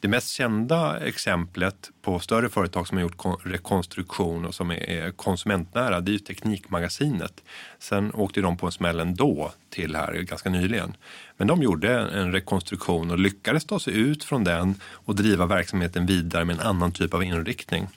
Det 0.00 0.08
mest 0.08 0.28
kända 0.28 1.00
exemplet 1.06 1.90
på 2.02 2.18
större 2.20 2.48
företag 2.48 2.88
som 2.88 2.96
har 2.96 3.02
gjort 3.02 3.22
rekonstruktion 3.44 4.44
och 4.44 4.54
som 4.54 4.70
är- 4.70 5.10
konsumentnära, 5.10 6.00
det 6.00 6.10
är 6.10 6.12
ju 6.12 6.18
Teknikmagasinet. 6.18 7.42
Sen 7.78 8.14
åkte 8.14 8.40
de 8.40 8.56
på 8.56 8.66
en 8.66 8.72
smäll 8.72 9.00
ändå 9.00 9.52
till 9.70 9.96
här 9.96 10.12
ganska 10.14 10.50
nyligen. 10.50 10.96
Men 11.36 11.46
de 11.46 11.62
gjorde 11.62 11.98
en 12.00 12.32
rekonstruktion 12.32 13.10
och 13.10 13.18
lyckades 13.18 13.64
ta 13.64 13.78
sig 13.78 13.94
ut 13.94 14.24
från 14.24 14.44
den 14.44 14.74
och 14.84 15.14
driva 15.16 15.46
verksamheten 15.46 16.06
vidare 16.06 16.44
med 16.44 16.54
en 16.60 16.66
annan 16.66 16.92
typ 16.92 17.14
av 17.14 17.22
inriktning 17.24 17.88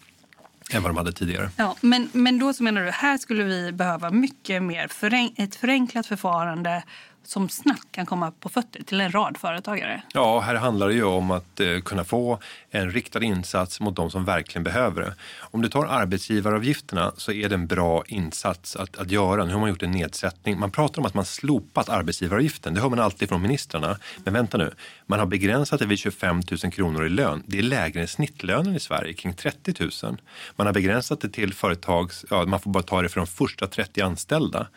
än 0.73 0.84
vad 0.84 0.89
de 0.91 0.97
hade 0.97 1.12
tidigare. 1.12 1.50
Ja, 1.58 1.76
men, 1.82 2.10
men 2.13 2.39
då 2.39 2.54
så 2.54 2.63
menar 2.63 2.82
du, 2.86 2.91
här 2.91 3.17
skulle 3.17 3.43
vi 3.43 3.71
behöva 3.71 4.10
mycket 4.10 4.63
mer 4.63 4.88
förenk 4.88 5.34
ett 5.39 5.56
förenklat 5.56 6.06
förfarande 6.06 6.84
som 7.27 7.49
snabbt 7.49 7.91
kan 7.91 8.05
komma 8.05 8.31
på 8.39 8.49
fötter 8.49 8.83
till 8.83 9.01
en 9.01 9.11
rad 9.11 9.37
företagare. 9.37 10.01
Ja, 10.13 10.39
här 10.39 10.55
handlar 10.55 10.87
det 10.87 10.93
ju 10.93 11.03
om 11.03 11.31
att 11.31 11.59
eh, 11.59 11.79
kunna 11.79 12.03
få 12.03 12.39
en 12.77 12.91
riktad 12.91 13.23
insats 13.23 13.79
mot 13.79 13.95
de 13.95 14.11
som 14.11 14.25
verkligen 14.25 14.63
behöver 14.63 15.01
det. 15.01 15.15
Om 15.39 15.61
du 15.61 15.69
tar 15.69 15.85
arbetsgivaravgifterna 15.85 17.11
så 17.17 17.31
är 17.31 17.49
det 17.49 17.55
en 17.55 17.67
bra 17.67 18.03
insats 18.07 18.75
att, 18.75 18.97
att 18.97 19.11
göra. 19.11 19.45
Nu 19.45 19.53
har 19.53 19.59
man 19.59 19.69
gjort 19.69 19.83
en 19.83 19.91
nedsättning. 19.91 20.59
Man 20.59 20.71
pratar 20.71 21.01
om 21.01 21.05
att 21.05 21.13
man 21.13 21.25
slopat 21.25 21.89
arbetsgivaravgiften. 21.89 22.73
Det 22.73 22.81
hör 22.81 22.89
man 22.89 22.99
alltid 22.99 23.29
från 23.29 23.41
ministrarna. 23.41 23.97
Men 24.23 24.33
vänta 24.33 24.57
nu, 24.57 24.73
man 25.05 25.19
har 25.19 25.25
begränsat 25.25 25.79
det 25.79 25.85
vid 25.85 25.99
25 25.99 26.41
000 26.63 26.71
kronor 26.71 27.05
i 27.05 27.09
lön. 27.09 27.43
Det 27.45 27.59
är 27.59 27.63
lägre 27.63 28.01
än 28.01 28.07
snittlönen 28.07 28.75
i 28.75 28.79
Sverige, 28.79 29.13
kring 29.13 29.33
30 29.33 29.73
000. 30.03 30.17
Man 30.55 30.67
har 30.67 30.73
begränsat 30.73 31.21
det 31.21 31.29
till 31.29 31.53
företags, 31.53 32.25
ja, 32.29 32.45
man 32.45 32.59
får 32.59 32.71
bara 32.71 32.83
ta 32.83 33.01
det 33.01 33.09
för 33.09 33.19
de 33.19 33.27
första 33.27 33.67
30 33.67 34.01
anställda. 34.01 34.67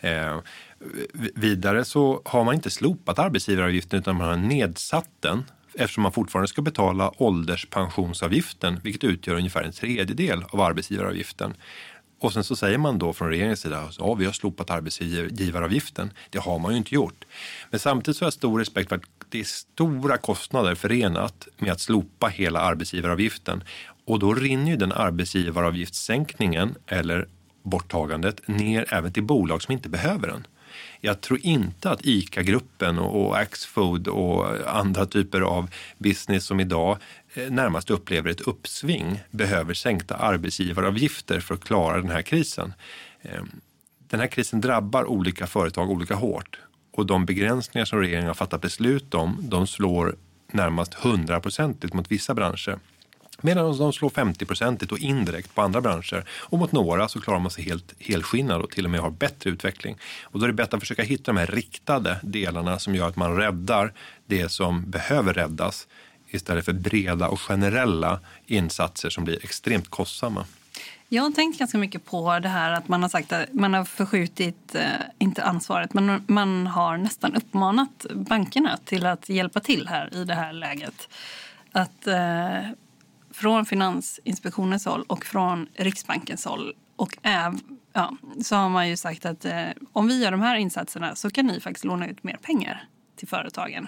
Eh, 0.00 0.38
vidare 1.34 1.84
så 1.84 2.22
har 2.24 2.44
man 2.44 2.54
inte 2.54 2.70
slopat 2.70 3.18
arbetsgivaravgiften 3.18 3.98
utan 3.98 4.16
man 4.16 4.28
har 4.28 4.36
nedsatt 4.36 5.08
den 5.20 5.44
eftersom 5.74 6.02
man 6.02 6.12
fortfarande 6.12 6.48
ska 6.48 6.62
betala 6.62 7.12
ålderspensionsavgiften 7.16 8.80
vilket 8.84 9.04
utgör 9.04 9.34
ungefär 9.34 9.62
en 9.62 9.72
tredjedel 9.72 10.44
av 10.50 10.60
arbetsgivaravgiften. 10.60 11.54
Och 12.20 12.32
sen 12.32 12.44
så 12.44 12.56
säger 12.56 12.78
man 12.78 12.98
då 12.98 13.12
från 13.12 13.28
regeringens 13.28 13.60
sida 13.60 13.78
att 13.78 13.98
ja, 13.98 14.14
vi 14.14 14.24
har 14.24 14.32
slopat 14.32 14.70
arbetsgivaravgiften. 14.70 16.12
Det 16.30 16.38
har 16.38 16.58
man 16.58 16.72
ju 16.72 16.78
inte 16.78 16.94
gjort. 16.94 17.24
Men 17.70 17.80
samtidigt 17.80 18.16
så 18.16 18.24
har 18.24 18.26
jag 18.26 18.32
stor 18.32 18.58
respekt 18.58 18.88
för 18.88 18.96
att 18.96 19.02
det 19.28 19.40
är 19.40 19.44
stora 19.44 20.16
kostnader 20.16 20.74
förenat 20.74 21.48
med 21.58 21.72
att 21.72 21.80
slopa 21.80 22.28
hela 22.28 22.60
arbetsgivaravgiften. 22.60 23.64
Och 24.04 24.18
då 24.18 24.34
rinner 24.34 24.70
ju 24.70 24.76
den 24.76 24.92
arbetsgivaravgiftssänkningen 24.92 26.74
eller 26.86 27.28
borttagandet 27.62 28.48
ner 28.48 28.94
även 28.94 29.12
till 29.12 29.22
bolag 29.22 29.62
som 29.62 29.72
inte 29.72 29.88
behöver 29.88 30.28
den. 30.28 30.46
Jag 31.00 31.20
tror 31.20 31.38
inte 31.42 31.90
att 31.90 32.06
ICA-gruppen 32.06 32.98
och 32.98 33.20
och 33.30 33.38
Axfood 33.38 34.08
och 34.08 34.76
andra 34.76 35.06
typer 35.06 35.40
av 35.40 35.70
business 35.98 36.44
som 36.44 36.60
idag 36.60 36.98
eh, 37.34 37.50
närmast 37.50 37.90
upplever 37.90 38.30
ett 38.30 38.40
uppsving 38.40 39.20
behöver 39.30 39.74
sänkta 39.74 40.14
arbetsgivaravgifter 40.14 41.40
för 41.40 41.54
att 41.54 41.64
klara 41.64 41.96
den 41.96 42.10
här 42.10 42.22
krisen. 42.22 42.72
Ehm, 43.22 43.50
den 44.08 44.20
här 44.20 44.26
krisen 44.26 44.60
drabbar 44.60 45.04
olika 45.04 45.46
företag 45.46 45.90
olika 45.90 46.14
hårt 46.14 46.58
och 46.92 47.06
de 47.06 47.26
begränsningar 47.26 47.84
som 47.84 47.98
regeringen 47.98 48.26
har 48.26 48.34
fattat 48.34 48.60
beslut 48.60 49.14
om 49.14 49.38
de 49.42 49.66
slår 49.66 50.16
närmast 50.52 50.94
hundraprocentigt 50.94 51.94
mot 51.94 52.12
vissa 52.12 52.34
branscher. 52.34 52.78
Medan 53.42 53.78
de 53.78 53.92
slår 53.92 54.10
50-procentigt 54.10 54.92
och 54.92 54.98
indirekt 54.98 55.54
på 55.54 55.62
andra 55.62 55.80
branscher. 55.80 56.24
Och 56.30 56.58
mot 56.58 56.72
några 56.72 57.08
så 57.08 57.20
klarar 57.20 57.38
man 57.38 57.50
sig 57.50 57.64
helt 57.64 57.94
helskinnad 57.98 58.62
och 58.62 58.70
till 58.70 58.84
och 58.84 58.90
med 58.90 59.00
har 59.00 59.10
bättre 59.10 59.50
utveckling. 59.50 59.96
Och 60.22 60.38
då 60.38 60.44
är 60.44 60.48
det 60.48 60.54
bättre 60.54 60.76
att 60.76 60.82
försöka 60.82 61.02
hitta 61.02 61.32
de 61.32 61.36
här 61.38 61.46
riktade 61.46 62.20
delarna 62.22 62.78
som 62.78 62.94
gör 62.94 63.08
att 63.08 63.16
man 63.16 63.36
räddar 63.36 63.92
det 64.26 64.48
som 64.48 64.90
behöver 64.90 65.34
räddas 65.34 65.86
istället 66.30 66.64
för 66.64 66.72
breda 66.72 67.28
och 67.28 67.40
generella 67.40 68.20
insatser 68.46 69.10
som 69.10 69.24
blir 69.24 69.44
extremt 69.44 69.88
kostsamma. 69.88 70.44
Jag 71.12 71.22
har 71.22 71.30
tänkt 71.30 71.58
ganska 71.58 71.78
mycket 71.78 72.04
på 72.04 72.38
det 72.38 72.48
här 72.48 72.72
att 72.72 72.88
man 72.88 73.02
har 73.02 73.08
sagt 73.08 73.32
att 73.32 73.52
man 73.52 73.74
har 73.74 73.84
förskjutit, 73.84 74.74
eh, 74.74 74.82
inte 75.18 75.44
ansvaret, 75.44 75.94
men 75.94 76.24
man 76.26 76.66
har 76.66 76.96
nästan 76.96 77.36
uppmanat 77.36 78.06
bankerna 78.14 78.78
till 78.84 79.06
att 79.06 79.28
hjälpa 79.28 79.60
till 79.60 79.88
här 79.88 80.14
i 80.14 80.24
det 80.24 80.34
här 80.34 80.52
läget. 80.52 81.08
Att 81.72 82.06
eh, 82.06 82.58
från 83.40 83.66
Finansinspektionens 83.66 84.84
håll 84.84 85.04
och 85.06 85.24
från 85.24 85.66
Riksbankens 85.74 86.44
håll 86.44 86.74
och 86.96 87.18
äv, 87.22 87.58
ja, 87.92 88.16
så 88.42 88.56
har 88.56 88.68
man 88.68 88.88
ju 88.88 88.96
sagt 88.96 89.26
att 89.26 89.44
eh, 89.44 89.64
om 89.92 90.08
vi 90.08 90.22
gör 90.22 90.30
de 90.30 90.40
här 90.40 90.56
insatserna 90.56 91.14
så 91.14 91.30
kan 91.30 91.46
ni 91.46 91.60
faktiskt 91.60 91.84
låna 91.84 92.08
ut 92.08 92.22
mer 92.22 92.36
pengar 92.42 92.84
till 93.16 93.28
företagen. 93.28 93.86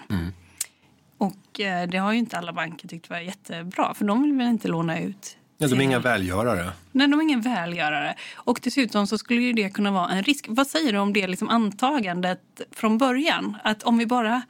Och 1.18 1.60
eh, 1.60 1.88
det 1.88 1.98
har 1.98 2.12
ju 2.12 2.18
inte 2.18 2.38
alla 2.38 2.52
banker 2.52 2.88
tyckt 2.88 3.10
var 3.10 3.18
jättebra 3.18 3.94
för 3.94 4.04
de 4.04 4.22
vill 4.22 4.32
väl 4.32 4.48
inte 4.48 4.68
låna 4.68 5.00
ut 5.00 5.36
Ja, 5.58 5.68
de 5.68 5.80
är 5.80 5.84
inga 5.84 5.98
välgörare. 5.98 6.72
Nej, 6.92 7.08
de 7.08 7.20
är 7.20 7.22
ingen 7.22 7.40
välgörare. 7.40 8.14
Och 8.34 8.60
dessutom 8.62 9.06
så 9.06 9.18
skulle 9.18 9.40
ju 9.40 9.52
det 9.52 9.70
kunna 9.70 9.90
vara 9.90 10.08
en 10.08 10.22
risk. 10.22 10.46
Vad 10.48 10.66
säger 10.66 10.92
du 10.92 10.98
om 10.98 11.12
det 11.12 11.26
liksom 11.26 11.48
antagandet 11.48 12.60
från 12.70 12.98
början? 12.98 13.56
Att 13.64 13.82
om 13.82 13.98
vi 13.98 14.06
bara 14.06 14.42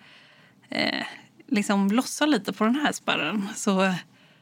eh, 0.68 1.06
liksom 1.48 1.90
lossar 1.90 2.26
lite 2.26 2.52
på 2.52 2.64
den 2.64 2.74
här 2.74 2.92
spärren 2.92 3.48
så, 3.56 3.94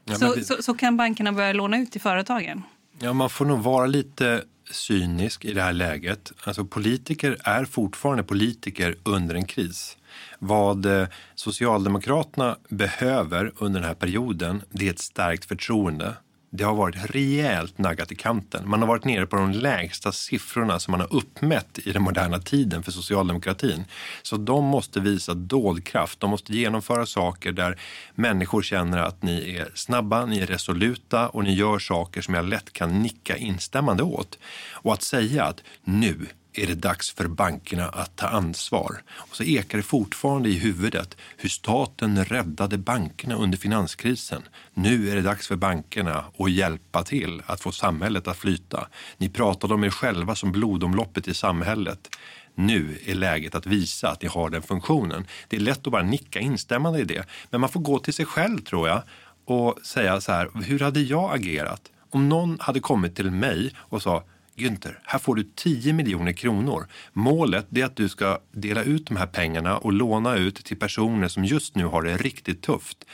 Ja, 0.04 0.14
så, 0.14 0.34
vi- 0.34 0.44
så, 0.44 0.62
så 0.62 0.74
kan 0.74 0.96
bankerna 0.96 1.32
börja 1.32 1.52
låna 1.52 1.78
ut 1.78 1.92
till 1.92 2.00
företagen. 2.00 2.62
Ja, 2.98 3.12
man 3.12 3.30
får 3.30 3.44
nog 3.44 3.58
vara 3.58 3.86
lite 3.86 4.44
cynisk 4.70 5.44
i 5.44 5.52
det 5.52 5.62
här 5.62 5.72
läget. 5.72 6.32
Alltså, 6.44 6.64
politiker 6.64 7.36
är 7.44 7.64
fortfarande 7.64 8.22
politiker 8.24 8.96
under 9.02 9.34
en 9.34 9.44
kris. 9.44 9.96
Vad 10.38 10.86
eh, 10.86 11.08
Socialdemokraterna 11.34 12.56
behöver 12.68 13.52
under 13.58 13.80
den 13.80 13.88
här 13.88 13.94
perioden 13.94 14.62
det 14.70 14.86
är 14.86 14.90
ett 14.90 14.98
starkt 14.98 15.44
förtroende. 15.44 16.14
Det 16.52 16.64
har 16.64 16.74
varit 16.74 17.14
rejält 17.14 17.78
naggat 17.78 18.12
i 18.12 18.14
kanten. 18.14 18.68
Man 18.68 18.80
har 18.80 18.88
varit 18.88 19.04
nere 19.04 19.26
på 19.26 19.36
de 19.36 19.52
lägsta 19.52 20.12
siffrorna 20.12 20.80
som 20.80 20.92
man 20.92 21.00
har 21.00 21.14
uppmätt 21.14 21.78
i 21.78 21.92
den 21.92 22.02
moderna 22.02 22.38
tiden 22.38 22.82
för 22.82 22.92
socialdemokratin. 22.92 23.84
Så 24.22 24.36
de 24.36 24.64
måste 24.64 25.00
visa 25.00 25.34
dådkraft. 25.34 26.20
De 26.20 26.30
måste 26.30 26.52
genomföra 26.52 27.06
saker 27.06 27.52
där 27.52 27.80
människor 28.14 28.62
känner 28.62 28.98
att 28.98 29.22
ni 29.22 29.56
är 29.56 29.72
snabba, 29.74 30.26
ni 30.26 30.40
är 30.40 30.46
resoluta 30.46 31.28
och 31.28 31.44
ni 31.44 31.54
gör 31.54 31.78
saker 31.78 32.22
som 32.22 32.34
jag 32.34 32.44
lätt 32.44 32.72
kan 32.72 33.02
nicka 33.02 33.36
instämmande 33.36 34.02
åt. 34.02 34.38
Och 34.72 34.92
att 34.92 35.02
säga 35.02 35.44
att 35.44 35.62
nu, 35.84 36.26
är 36.52 36.66
det 36.66 36.74
dags 36.74 37.14
för 37.14 37.28
bankerna 37.28 37.88
att 37.88 38.16
ta 38.16 38.26
ansvar. 38.26 39.02
Och 39.10 39.36
så 39.36 39.42
ekar 39.42 39.78
det 39.78 39.84
fortfarande 39.84 40.48
i 40.48 40.58
huvudet 40.58 41.16
hur 41.36 41.48
staten 41.48 42.24
räddade 42.24 42.78
bankerna 42.78 43.34
under 43.34 43.58
finanskrisen. 43.58 44.42
Nu 44.74 45.10
är 45.10 45.16
det 45.16 45.22
dags 45.22 45.48
för 45.48 45.56
bankerna 45.56 46.24
att 46.38 46.50
hjälpa 46.50 47.02
till 47.02 47.42
att 47.46 47.60
få 47.60 47.72
samhället 47.72 48.28
att 48.28 48.36
flyta. 48.36 48.88
Ni 49.18 49.28
pratade 49.28 49.74
om 49.74 49.84
er 49.84 49.90
själva 49.90 50.34
som 50.34 50.52
blodomloppet 50.52 51.28
i 51.28 51.34
samhället. 51.34 52.16
Nu 52.54 52.98
är 53.06 53.14
läget 53.14 53.54
att 53.54 53.66
visa 53.66 54.08
att 54.08 54.22
ni 54.22 54.28
har 54.28 54.50
den 54.50 54.62
funktionen. 54.62 55.26
Det 55.48 55.56
är 55.56 55.60
lätt 55.60 55.86
att 55.86 55.92
bara 55.92 56.02
nicka 56.02 56.40
instämmande 56.40 57.00
i 57.00 57.04
det. 57.04 57.26
Men 57.50 57.60
man 57.60 57.70
får 57.70 57.80
gå 57.80 57.98
till 57.98 58.14
sig 58.14 58.24
själv 58.24 58.58
tror 58.58 58.88
jag 58.88 59.02
och 59.44 59.78
säga 59.82 60.20
så 60.20 60.32
här, 60.32 60.50
hur 60.64 60.78
hade 60.78 61.00
jag 61.00 61.34
agerat? 61.34 61.82
Om 62.10 62.28
någon 62.28 62.56
hade 62.60 62.80
kommit 62.80 63.16
till 63.16 63.30
mig 63.30 63.74
och 63.78 64.02
sa 64.02 64.24
Günther, 64.60 64.98
här 65.04 65.18
får 65.18 65.34
du 65.34 65.42
10 65.42 65.92
miljoner 65.92 66.32
kronor. 66.32 66.86
Målet 67.12 67.76
är 67.76 67.84
att 67.84 67.96
du 67.96 68.08
ska 68.08 68.38
dela 68.52 68.82
ut 68.82 69.06
de 69.06 69.16
här 69.16 69.26
pengarna 69.26 69.78
och 69.78 69.92
låna 69.92 70.36
ut 70.36 70.64
till 70.64 70.76
personer 70.76 71.28
som 71.28 71.44
just 71.44 71.74
nu 71.74 71.84
har 71.84 72.02
det 72.02 72.16
riktigt 72.16 72.62
tufft. 72.62 73.04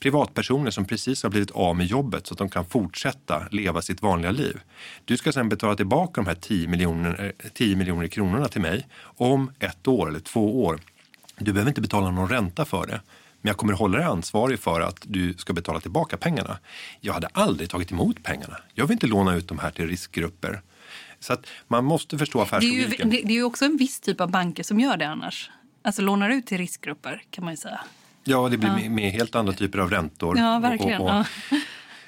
Privatpersoner 0.00 0.70
som 0.70 0.84
precis 0.84 1.22
har 1.22 1.30
blivit 1.30 1.50
av 1.50 1.76
med 1.76 1.86
jobbet 1.86 2.26
så 2.26 2.34
att 2.34 2.38
de 2.38 2.50
kan 2.50 2.64
fortsätta 2.64 3.48
leva 3.50 3.82
sitt 3.82 4.02
vanliga 4.02 4.30
liv. 4.30 4.60
Du 5.04 5.16
ska 5.16 5.32
sen 5.32 5.48
betala 5.48 5.76
tillbaka 5.76 6.20
de 6.20 6.26
här 6.26 6.34
10 6.34 6.68
miljoner, 6.68 7.34
eh, 7.38 7.50
10 7.50 7.76
miljoner 7.76 8.08
kronorna 8.08 8.48
till 8.48 8.60
mig 8.60 8.88
om 9.02 9.50
ett 9.58 9.88
år 9.88 10.08
eller 10.08 10.20
två 10.20 10.64
år. 10.64 10.80
Du 11.38 11.52
behöver 11.52 11.70
inte 11.70 11.80
betala 11.80 12.10
någon 12.10 12.28
ränta 12.28 12.64
för 12.64 12.86
det. 12.86 13.00
Men 13.42 13.48
jag 13.48 13.56
kommer 13.56 13.72
hålla 13.72 13.98
dig 13.98 14.06
ansvarig 14.06 14.58
för 14.58 14.80
att 14.80 14.98
du 15.02 15.34
ska 15.34 15.52
betala 15.52 15.80
tillbaka 15.80 16.16
pengarna. 16.16 16.58
Jag 17.00 17.12
hade 17.12 17.28
aldrig 17.32 17.70
tagit 17.70 17.92
emot 17.92 18.22
pengarna. 18.22 18.56
Jag 18.74 18.86
vill 18.86 18.92
inte 18.92 19.06
låna 19.06 19.34
ut 19.34 19.48
de 19.48 19.58
här 19.58 19.70
till 19.70 19.88
riskgrupper. 19.88 20.62
Så 21.20 21.32
att 21.32 21.46
man 21.68 21.84
måste 21.84 22.18
förstå 22.18 22.40
affärslogiken. 22.40 23.10
Det 23.10 23.16
är, 23.16 23.20
ju, 23.20 23.26
det 23.26 23.32
är 23.32 23.36
ju 23.36 23.44
också 23.44 23.64
en 23.64 23.76
viss 23.76 24.00
typ 24.00 24.20
av 24.20 24.30
banker 24.30 24.62
som 24.62 24.80
gör 24.80 24.96
det 24.96 25.08
annars. 25.08 25.50
Alltså 25.82 26.02
lånar 26.02 26.30
ut 26.30 26.46
till 26.46 26.58
riskgrupper 26.58 27.22
kan 27.30 27.44
man 27.44 27.52
ju 27.52 27.56
säga. 27.56 27.80
Ja, 28.24 28.48
det 28.48 28.58
blir 28.58 28.78
ja. 28.82 28.90
med 28.90 29.12
helt 29.12 29.34
andra 29.34 29.52
typer 29.52 29.78
av 29.78 29.90
räntor. 29.90 30.38
Ja, 30.38 30.58
verkligen. 30.58 31.00
Och, 31.00 31.08
och, 31.08 31.14
ja. 31.14 31.24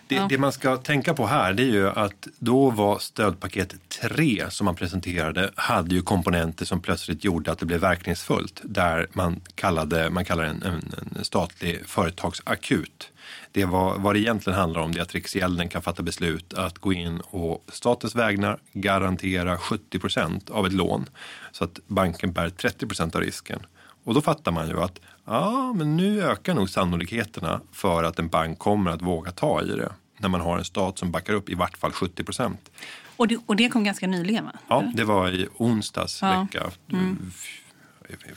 Det, 0.06 0.14
ja. 0.14 0.26
det, 0.28 0.38
man 0.38 0.52
ska 0.52 0.76
tänka 0.76 1.14
på 1.14 1.26
här 1.26 1.52
det 1.52 1.62
är 1.62 1.66
ju 1.66 1.88
att 1.88 2.28
då 2.38 2.70
var 2.70 2.98
stödpaket 2.98 3.74
3 3.88 4.44
som 4.50 4.64
man 4.64 4.74
presenterade 4.76 5.50
hade 5.54 5.94
ju 5.94 6.02
komponenter 6.02 6.64
som 6.64 6.80
plötsligt 6.80 7.24
gjorde 7.24 7.52
att 7.52 7.58
det 7.58 7.66
blev 7.66 7.80
verkningsfullt. 7.80 8.60
Där 8.64 9.06
man 9.12 9.40
kallade 9.54 10.10
man 10.10 10.24
kallar 10.24 10.44
en, 10.44 10.62
en, 10.62 10.94
en 11.16 11.24
statlig 11.24 11.86
företagsakut. 11.86 13.11
Det 13.52 13.64
var, 13.64 13.98
vad 13.98 14.14
det 14.14 14.20
egentligen 14.20 14.58
handlar 14.58 14.80
om 14.80 14.92
det 14.92 14.98
är 14.98 15.02
att 15.02 15.14
Riksgälden 15.14 15.68
kan 15.68 15.82
fatta 15.82 16.02
beslut 16.02 16.54
att 16.54 16.78
gå 16.78 16.92
in 16.92 17.20
och 17.20 17.64
statens 17.72 18.14
vägnar 18.14 18.58
garantera 18.72 19.58
70 19.58 19.98
procent 19.98 20.50
av 20.50 20.66
ett 20.66 20.72
lån 20.72 21.06
så 21.52 21.64
att 21.64 21.78
banken 21.86 22.32
bär 22.32 22.50
30 22.50 22.86
procent 22.86 23.14
av 23.14 23.20
risken. 23.20 23.60
Och 24.04 24.14
då 24.14 24.20
fattar 24.20 24.52
man 24.52 24.68
ju 24.68 24.82
att 24.82 25.00
ja, 25.24 25.72
men 25.72 25.96
nu 25.96 26.22
ökar 26.22 26.54
nog 26.54 26.70
sannolikheterna 26.70 27.60
för 27.72 28.04
att 28.04 28.18
en 28.18 28.28
bank 28.28 28.58
kommer 28.58 28.90
att 28.90 29.02
våga 29.02 29.30
ta 29.30 29.62
i 29.62 29.66
det 29.66 29.92
när 30.16 30.28
man 30.28 30.40
har 30.40 30.58
en 30.58 30.64
stat 30.64 30.98
som 30.98 31.10
backar 31.10 31.32
upp 31.32 31.50
i 31.50 31.54
vart 31.54 31.76
fall 31.76 31.92
70 31.92 32.24
procent. 32.24 32.70
Och 33.16 33.28
det, 33.28 33.38
och 33.46 33.56
det 33.56 33.68
kom 33.68 33.84
ganska 33.84 34.06
nyligen? 34.06 34.44
Va? 34.44 34.52
Ja, 34.68 34.84
det 34.94 35.04
var 35.04 35.30
i 35.30 35.48
onsdags 35.56 36.22
ja. 36.22 36.40
vecka. 36.40 36.70
Mm. 36.92 37.32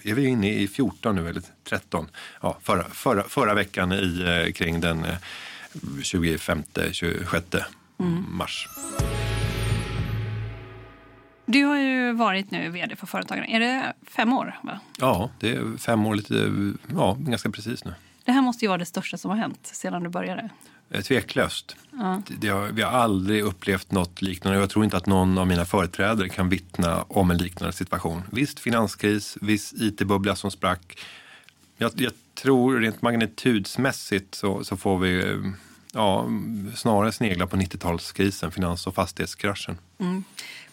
Är 0.03 0.13
vi 0.13 0.27
inne 0.27 0.53
i 0.53 0.67
14 0.67 1.15
nu 1.15 1.29
eller 1.29 1.41
13? 1.63 2.07
Ja, 2.41 2.57
förra, 2.61 2.83
förra, 2.83 3.23
förra 3.23 3.53
veckan 3.53 3.91
i, 3.91 4.43
eh, 4.45 4.53
kring 4.53 4.81
den 4.81 5.05
25-26 5.73 7.55
eh, 7.55 7.63
mm. 7.99 8.25
mars. 8.29 8.67
Du 11.45 11.63
har 11.63 11.77
ju 11.77 12.13
varit 12.13 12.51
nu 12.51 12.69
vd 12.69 12.95
för 12.95 13.07
Företagarna. 13.07 13.47
Är 13.47 13.59
det 13.59 13.93
fem 14.07 14.33
år? 14.33 14.59
Va? 14.63 14.79
Ja, 14.99 15.29
det 15.39 15.49
är 15.49 15.77
fem 15.77 16.05
år, 16.05 16.15
lite, 16.15 16.51
ja, 16.95 17.17
ganska 17.19 17.49
precis 17.49 17.85
nu. 17.85 17.93
Det 18.25 18.31
här 18.31 18.41
måste 18.41 18.65
ju 18.65 18.69
vara 18.69 18.77
det 18.77 18.85
största 18.85 19.17
som 19.17 19.31
har 19.31 19.38
hänt 19.38 19.59
sedan 19.63 20.03
du 20.03 20.09
började. 20.09 20.49
Eh, 20.89 21.02
tveklöst. 21.02 21.76
Ja. 21.91 22.21
Det 22.28 22.48
har, 22.48 22.67
vi 22.67 22.82
har 22.82 22.91
aldrig 22.91 23.43
upplevt 23.43 23.91
något 23.91 24.21
liknande. 24.21 24.60
Jag 24.60 24.69
tror 24.69 24.86
inte 24.86 24.98
att 24.98 25.06
någon 25.06 25.38
av 25.38 25.48
mina 25.48 25.65
företrädare 25.65 26.30
kan 26.30 26.50
vittna 26.50 27.04
om 27.04 27.32
en 27.32 27.38
liknande 27.38 27.74
situation. 27.74 28.21
Visst 28.32 28.60
finanskris, 28.60 29.38
viss 29.41 29.74
it-bubbla 29.74 30.36
som 30.36 30.52
sprack. 30.52 31.00
Jag, 31.78 31.91
jag, 31.95 32.12
tror 32.36 32.80
rent 32.80 33.02
magnitudsmässigt 33.02 34.36
så, 34.36 34.63
så 34.63 34.78
får 34.78 35.00
vi 35.00 35.41
ja, 35.91 36.30
snarare 36.76 37.12
snegla 37.12 37.48
på 37.48 37.58
90-talskrisen, 37.58 38.52
finans 38.52 38.88
och 38.88 38.95
fastighetskraschen. 38.95 39.78
Mm. 40.00 40.24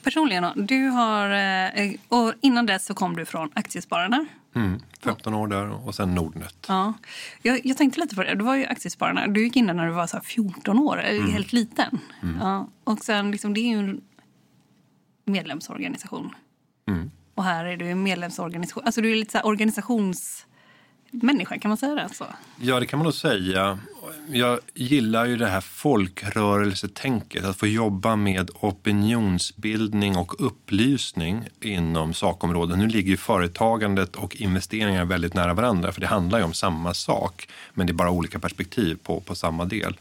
Personligen, 0.02 0.66
du 0.66 0.86
har, 0.86 1.30
eh, 1.30 1.92
och 2.08 2.32
innan 2.40 2.66
dess 2.66 2.86
så 2.86 2.94
kom 2.94 3.16
du 3.16 3.24
från 3.24 3.50
Aktiespararna. 3.54 4.26
Mm, 4.54 4.80
15 5.00 5.34
år 5.34 5.48
där 5.48 5.86
och 5.86 5.94
sen 5.94 6.14
Nordnet. 6.14 6.66
Ja. 6.68 6.92
Jag, 7.42 7.66
jag 7.66 7.76
tänkte 7.76 8.00
lite 8.00 8.14
på 8.14 8.22
det. 8.22 8.34
Du 8.34 8.44
var 8.44 8.56
ju 8.56 8.66
Aktiespararna. 8.66 9.26
Du 9.26 9.44
gick 9.44 9.56
in 9.56 9.66
där 9.66 9.74
när 9.74 9.86
du 9.86 9.92
var 9.92 10.06
så 10.06 10.20
14 10.20 10.78
år, 10.78 11.00
mm. 11.00 11.32
helt 11.32 11.52
liten. 11.52 11.98
Mm. 12.22 12.36
Ja. 12.40 12.68
Och 12.84 12.98
sen, 12.98 13.30
liksom, 13.30 13.54
det 13.54 13.60
är 13.60 13.68
ju 13.68 13.78
en 13.78 14.00
medlemsorganisation. 15.24 16.34
Mm. 16.88 17.10
Och 17.34 17.44
här 17.44 17.64
är 17.64 17.76
du 17.76 17.86
en 17.86 18.02
medlemsorganisation. 18.02 18.84
Alltså 18.84 19.00
du 19.00 19.12
är 19.12 19.16
lite 19.16 19.38
så 19.38 19.44
organisations 19.44 20.46
människa, 21.12 21.58
kan 21.58 21.68
man 21.68 21.78
säga 21.78 21.94
det? 21.94 22.08
Så? 22.14 22.24
Ja, 22.60 22.80
det 22.80 22.86
kan 22.86 22.98
man 22.98 23.04
nog 23.04 23.14
säga. 23.14 23.78
Jag 24.28 24.58
gillar 24.74 25.26
ju 25.26 25.36
det 25.36 25.46
här 25.46 25.60
folkrörelsetänket, 25.60 27.44
att 27.44 27.56
få 27.56 27.66
jobba 27.66 28.16
med 28.16 28.50
opinionsbildning 28.60 30.16
och 30.16 30.46
upplysning 30.46 31.48
inom 31.60 32.14
sakområden. 32.14 32.78
Nu 32.78 32.86
ligger 32.86 33.10
ju 33.10 33.16
företagandet 33.16 34.16
och 34.16 34.36
investeringar 34.36 35.04
väldigt 35.04 35.34
nära 35.34 35.54
varandra, 35.54 35.92
för 35.92 36.00
det 36.00 36.06
handlar 36.06 36.38
ju 36.38 36.44
om 36.44 36.52
samma 36.52 36.94
sak, 36.94 37.48
men 37.74 37.86
det 37.86 37.90
är 37.90 37.94
bara 37.94 38.10
olika 38.10 38.38
perspektiv 38.38 38.98
på, 39.02 39.20
på 39.20 39.34
samma 39.34 39.64
del. 39.64 39.96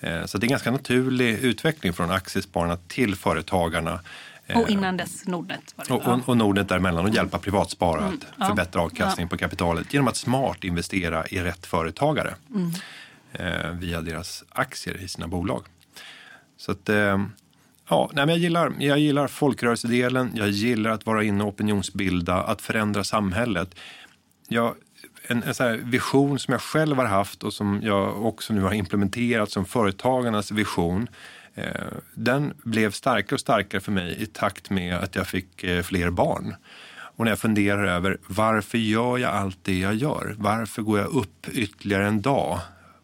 Eh, 0.00 0.24
så 0.24 0.38
det 0.38 0.44
är 0.44 0.48
en 0.48 0.50
ganska 0.50 0.70
naturlig 0.70 1.38
utveckling 1.38 1.92
från 1.92 2.10
aktiespararna 2.10 2.76
till 2.76 3.16
företagarna 3.16 4.00
och 4.48 4.68
eh, 4.68 4.72
innan 4.72 4.96
dess 4.96 5.26
Nordnet? 5.26 5.74
Var 5.76 5.84
det, 5.84 5.94
och, 5.94 6.18
och, 6.18 6.28
och 6.28 6.36
Nordnet 6.36 6.68
däremellan 6.68 7.04
och 7.04 7.14
hjälpa 7.14 7.38
privatsparare 7.38 8.06
mm. 8.06 8.18
att 8.36 8.48
förbättra 8.48 8.82
avkastningen 8.82 9.28
på 9.28 9.36
kapitalet 9.36 9.92
genom 9.92 10.08
att 10.08 10.16
smart 10.16 10.64
investera 10.64 11.26
i 11.26 11.40
rätt 11.40 11.66
företagare 11.66 12.34
mm. 12.54 12.70
eh, 13.32 13.70
via 13.70 14.00
deras 14.00 14.44
aktier 14.48 15.02
i 15.02 15.08
sina 15.08 15.28
bolag. 15.28 15.62
Så 16.56 16.72
att, 16.72 16.88
eh, 16.88 17.24
ja, 17.88 18.10
nej, 18.12 18.26
jag, 18.28 18.38
gillar, 18.38 18.72
jag 18.78 18.98
gillar 18.98 19.26
folkrörelsedelen, 19.26 20.30
jag 20.34 20.48
gillar 20.48 20.90
att 20.90 21.06
vara 21.06 21.24
inne 21.24 21.44
och 21.44 21.48
opinionsbilda, 21.48 22.34
att 22.34 22.62
förändra 22.62 23.04
samhället. 23.04 23.74
Jag, 24.48 24.74
en, 25.26 25.42
en 25.42 25.90
vision 25.90 26.38
som 26.38 26.52
jag 26.52 26.60
själv 26.60 26.96
har 26.96 27.06
haft 27.06 27.42
och 27.42 27.52
som 27.52 27.80
jag 27.82 28.26
också 28.26 28.52
nu 28.52 28.62
har 28.62 28.72
implementerat 28.72 29.50
som 29.50 29.64
företagarnas 29.64 30.50
vision 30.50 31.08
Eh, 31.54 31.64
den 32.14 32.54
blev 32.62 32.90
starkare 32.90 33.34
och 33.34 33.40
starkare 33.40 33.80
för 33.80 33.92
mig 33.92 34.22
i 34.22 34.26
takt 34.26 34.70
med 34.70 34.96
att 34.96 35.14
jag 35.14 35.26
fick 35.26 35.64
eh, 35.64 35.82
fler 35.82 36.10
barn. 36.10 36.54
Och 37.16 37.24
när 37.24 37.32
jag 37.32 37.38
funderar 37.38 37.84
över 37.84 38.18
varför 38.26 38.78
gör 38.78 39.18
jag 39.18 39.30
allt 39.30 39.58
det 39.62 39.78
jag 39.78 39.94
gör? 39.94 40.34
Varför 40.38 40.82
går 40.82 40.98
jag 40.98 41.08
upp 41.08 41.48
ytterligare 41.48 42.06
en 42.06 42.22
dag 42.22 42.58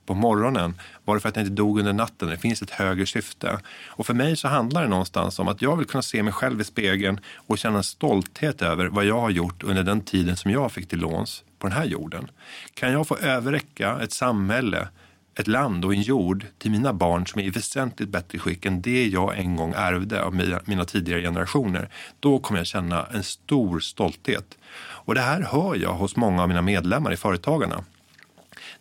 på 0.07 0.15
morgonen? 0.15 0.81
Var 1.05 1.15
det 1.15 1.21
för 1.21 1.29
att 1.29 1.37
jag 1.37 1.43
inte 1.43 1.55
dog 1.55 1.79
under 1.79 1.93
natten? 1.93 2.29
Det 2.29 2.37
finns 2.37 2.63
ett 2.63 2.71
högre 2.71 3.07
syfte. 3.07 3.59
Och 3.87 4.07
för 4.07 4.15
mig 4.15 4.37
så 4.37 4.49
handlar 4.49 4.83
det 4.83 4.89
någonstans 4.89 5.39
om 5.39 5.49
att 5.49 5.63
jag 5.63 5.77
vill 5.77 5.87
kunna 5.87 6.03
se 6.03 6.23
mig 6.23 6.33
själv 6.33 6.61
i 6.61 6.65
spegeln 6.65 7.21
och 7.37 7.59
känna 7.59 7.83
stolthet 7.83 8.63
över 8.63 8.87
vad 8.87 9.05
jag 9.05 9.21
har 9.21 9.31
gjort 9.31 9.63
under 9.63 9.83
den 9.83 10.01
tiden 10.01 10.37
som 10.37 10.51
jag 10.51 10.73
fick 10.73 10.89
till 10.89 10.99
låns 10.99 11.45
på 11.59 11.67
den 11.67 11.77
här 11.77 11.85
jorden. 11.85 12.31
Kan 12.75 12.93
jag 12.93 13.07
få 13.09 13.17
överräcka 13.17 14.01
ett 14.01 14.13
samhälle 14.13 14.89
ett 15.38 15.46
land 15.46 15.85
och 15.85 15.94
en 15.94 16.03
jord 16.03 16.46
till 16.59 16.70
mina 16.70 16.92
barn 16.92 17.27
som 17.27 17.40
är 17.40 17.44
i 17.44 17.51
väsentligt 17.51 18.09
bättre 18.09 18.38
skick 18.38 18.66
än 18.66 18.83
det 18.83 19.07
jag 19.07 19.38
en 19.38 19.57
gång 19.57 19.74
ärvde 19.77 20.22
av 20.22 20.35
mina 20.64 20.85
tidigare 20.85 21.22
generationer, 21.22 21.88
då 22.20 22.38
kommer 22.38 22.61
jag 22.61 22.66
känna 22.66 23.07
en 23.07 23.22
stor 23.22 23.81
stolthet. 23.81 24.59
Och 24.79 25.14
det 25.14 25.20
här 25.20 25.40
hör 25.42 25.77
jag 25.77 25.94
hos 25.94 26.16
många 26.16 26.42
av 26.42 26.48
mina 26.48 26.62
medlemmar 26.62 27.12
i 27.12 27.16
Företagarna. 27.16 27.85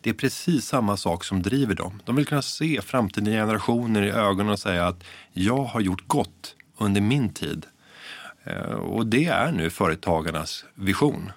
Det 0.00 0.10
är 0.10 0.14
precis 0.14 0.66
samma 0.66 0.96
sak 0.96 1.24
som 1.24 1.42
driver 1.42 1.74
dem. 1.74 2.00
De 2.04 2.16
vill 2.16 2.26
kunna 2.26 2.42
se 2.42 2.80
framtida 2.82 3.30
generationer 3.30 4.02
i 4.02 4.10
ögonen 4.10 4.52
och 4.52 4.58
säga 4.58 4.86
att 4.86 5.04
jag 5.32 5.64
har 5.64 5.80
gjort 5.80 6.06
gott 6.06 6.54
under 6.78 7.00
min 7.00 7.28
tid. 7.28 7.66
Eh, 8.44 8.72
och 8.72 9.06
det 9.06 9.24
är 9.24 9.52
nu 9.52 9.70
företagarnas 9.70 10.64
vision. 10.74 11.32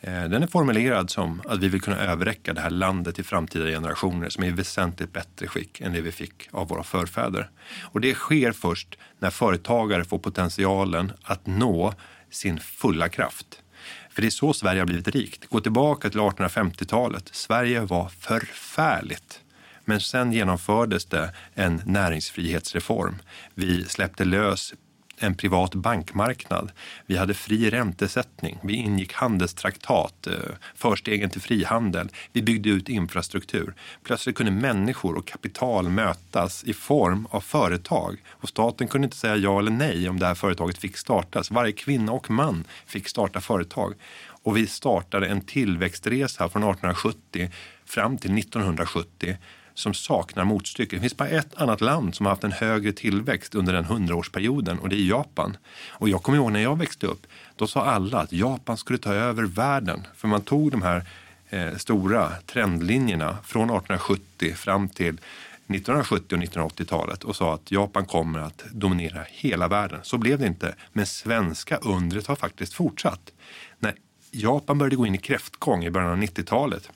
Eh, 0.00 0.24
den 0.24 0.42
är 0.42 0.46
formulerad 0.46 1.10
som 1.10 1.42
att 1.46 1.58
vi 1.58 1.68
vill 1.68 1.80
kunna 1.80 1.96
överräcka 1.96 2.54
det 2.54 2.60
här 2.60 2.70
landet 2.70 3.14
till 3.14 3.24
framtida 3.24 3.64
generationer 3.64 4.28
som 4.28 4.44
är 4.44 4.48
i 4.48 4.50
väsentligt 4.50 5.12
bättre 5.12 5.46
skick 5.46 5.80
än 5.80 5.92
det 5.92 6.00
vi 6.00 6.12
fick 6.12 6.48
av 6.50 6.68
våra 6.68 6.82
förfäder. 6.82 7.50
Och 7.82 8.00
det 8.00 8.14
sker 8.14 8.52
först 8.52 8.98
när 9.18 9.30
företagare 9.30 10.04
får 10.04 10.18
potentialen 10.18 11.12
att 11.22 11.46
nå 11.46 11.94
sin 12.30 12.60
fulla 12.60 13.08
kraft. 13.08 13.62
För 14.10 14.22
det 14.22 14.28
är 14.28 14.30
så 14.30 14.52
Sverige 14.52 14.80
har 14.80 14.86
blivit 14.86 15.08
rikt. 15.08 15.46
Gå 15.46 15.60
tillbaka 15.60 16.10
till 16.10 16.20
1850-talet. 16.20 17.28
Sverige 17.32 17.80
var 17.80 18.08
förfärligt. 18.08 19.40
Men 19.84 20.00
sen 20.00 20.32
genomfördes 20.32 21.04
det 21.04 21.32
en 21.54 21.82
näringsfrihetsreform. 21.84 23.18
Vi 23.54 23.84
släppte 23.84 24.24
lös 24.24 24.74
en 25.18 25.34
privat 25.34 25.74
bankmarknad. 25.74 26.72
Vi 27.06 27.16
hade 27.16 27.34
fri 27.34 27.70
räntesättning. 27.70 28.58
Vi 28.62 28.74
ingick 28.74 29.12
handelstraktat, 29.12 30.26
eh, 30.26 30.32
förstegen 30.74 31.30
till 31.30 31.40
frihandel. 31.40 32.08
Vi 32.32 32.42
byggde 32.42 32.68
ut 32.68 32.88
infrastruktur. 32.88 33.74
Plötsligt 34.04 34.36
kunde 34.36 34.52
människor 34.52 35.16
och 35.16 35.26
kapital 35.26 35.88
mötas 35.88 36.64
i 36.64 36.72
form 36.72 37.26
av 37.30 37.40
företag. 37.40 38.16
Och 38.28 38.48
staten 38.48 38.88
kunde 38.88 39.04
inte 39.04 39.16
säga 39.16 39.36
ja 39.36 39.58
eller 39.58 39.70
nej 39.70 40.08
om 40.08 40.18
det 40.18 40.26
här 40.26 40.34
företaget 40.34 40.78
fick 40.78 40.96
startas. 40.96 41.50
Varje 41.50 41.72
kvinna 41.72 42.12
och 42.12 42.30
man 42.30 42.64
fick 42.86 43.08
starta 43.08 43.40
företag. 43.40 43.94
Och 44.42 44.56
vi 44.56 44.66
startade 44.66 45.26
en 45.26 45.40
tillväxtresa 45.40 46.48
från 46.48 46.62
1870 46.62 47.50
fram 47.84 48.18
till 48.18 48.38
1970 48.38 49.36
som 49.78 49.94
saknar 49.94 50.44
motstycke. 50.44 50.96
Det 50.96 51.00
finns 51.00 51.16
bara 51.16 51.28
ett 51.28 51.54
annat 51.54 51.80
land 51.80 52.14
som 52.14 52.26
har 52.26 52.30
haft 52.30 52.44
en 52.44 52.52
högre 52.52 52.92
tillväxt 52.92 53.54
under 53.54 53.72
den 53.72 53.84
hundraårsperioden 53.84 54.78
och 54.78 54.88
det 54.88 54.96
är 54.96 55.08
Japan. 55.08 55.56
Och 55.90 56.08
jag 56.08 56.22
kommer 56.22 56.38
ihåg 56.38 56.52
när 56.52 56.60
jag 56.60 56.78
växte 56.78 57.06
upp, 57.06 57.26
då 57.56 57.66
sa 57.66 57.84
alla 57.84 58.18
att 58.18 58.32
Japan 58.32 58.76
skulle 58.76 58.98
ta 58.98 59.14
över 59.14 59.42
världen. 59.42 60.06
För 60.16 60.28
man 60.28 60.40
tog 60.40 60.70
de 60.70 60.82
här 60.82 61.04
eh, 61.48 61.76
stora 61.76 62.32
trendlinjerna 62.46 63.38
från 63.44 63.62
1870 63.62 64.54
fram 64.54 64.88
till 64.88 65.14
1970 65.14 66.36
och 66.36 66.42
1980-talet 66.42 67.24
och 67.24 67.36
sa 67.36 67.54
att 67.54 67.70
Japan 67.70 68.06
kommer 68.06 68.38
att 68.38 68.64
dominera 68.72 69.20
hela 69.28 69.68
världen. 69.68 70.00
Så 70.02 70.18
blev 70.18 70.38
det 70.38 70.46
inte, 70.46 70.74
men 70.92 71.06
svenska 71.06 71.76
undret 71.76 72.26
har 72.26 72.36
faktiskt 72.36 72.74
fortsatt. 72.74 73.32
När 73.78 73.94
Japan 74.30 74.78
började 74.78 74.96
gå 74.96 75.06
in 75.06 75.14
i 75.14 75.18
kräftgång 75.18 75.84
i 75.84 75.90
början 75.90 76.10
av 76.10 76.18
90-talet 76.18 76.90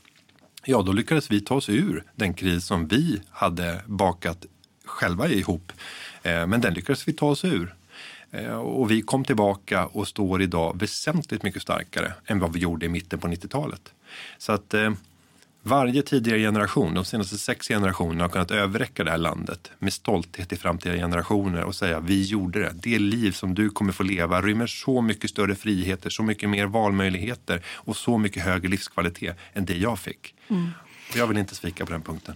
ja 0.65 0.83
då 0.83 0.93
lyckades 0.93 1.31
vi 1.31 1.41
ta 1.41 1.55
oss 1.55 1.69
ur 1.69 2.05
den 2.15 2.35
kris 2.35 2.65
som 2.65 2.87
vi 2.87 3.23
hade 3.31 3.83
bakat 3.87 4.47
själva 4.85 5.29
ihop. 5.29 5.73
Eh, 6.23 6.47
men 6.47 6.61
den 6.61 6.75
lyckades 6.75 7.09
vi 7.09 7.13
ta 7.13 7.27
oss 7.27 7.45
ur. 7.45 7.75
Eh, 8.31 8.55
och 8.55 8.91
vi 8.91 9.03
kom 9.03 9.25
tillbaka 9.25 9.87
och 9.87 10.09
står 10.09 10.43
idag 10.43 10.81
väsentligt 10.81 11.43
mycket 11.43 11.63
starkare 11.63 12.13
än 12.27 12.39
vad 12.39 12.53
vi 12.53 12.61
gjorde 12.61 12.87
i 12.87 12.89
mitten 12.89 13.19
på 13.19 13.29
90-talet. 13.29 13.95
Så 14.39 14.53
att 14.53 14.75
eh, 14.75 14.91
varje 15.63 16.03
tidigare 16.03 16.39
generation, 16.39 16.95
de 16.95 17.05
senaste 17.05 17.39
sex 17.39 17.69
generationerna, 17.69 18.25
har 18.25 18.29
kunnat 18.29 18.51
överräcka 18.51 19.05
det 19.05 19.11
här 19.11 19.19
landet 19.19 19.71
med 19.79 19.93
stolthet 19.93 20.49
till 20.49 20.59
framtida 20.59 20.95
generationer 20.95 21.65
och 21.65 21.75
säga 21.75 22.01
vi 22.01 22.23
gjorde 22.23 22.61
det. 22.61 22.73
Det 22.75 22.99
liv 22.99 23.33
som 23.33 23.55
du 23.55 23.71
kommer 23.71 23.93
få 23.93 24.03
leva 24.03 24.41
rymmer 24.41 24.67
så 24.67 25.01
mycket 25.01 25.31
större 25.31 25.55
friheter, 25.55 26.11
så 26.11 26.23
mycket 26.23 26.49
mer 26.49 26.67
valmöjligheter 26.67 27.63
och 27.67 27.97
så 27.97 28.19
mycket 28.19 28.43
högre 28.43 28.69
livskvalitet 28.69 29.37
än 29.53 29.65
det 29.65 29.77
jag 29.77 29.99
fick. 29.99 30.35
Mm. 30.49 30.71
Jag 31.15 31.27
vill 31.27 31.39
inte 31.39 31.55
svika 31.55 31.87
på 31.87 31.93
den 31.93 32.03
punkten. 32.03 32.35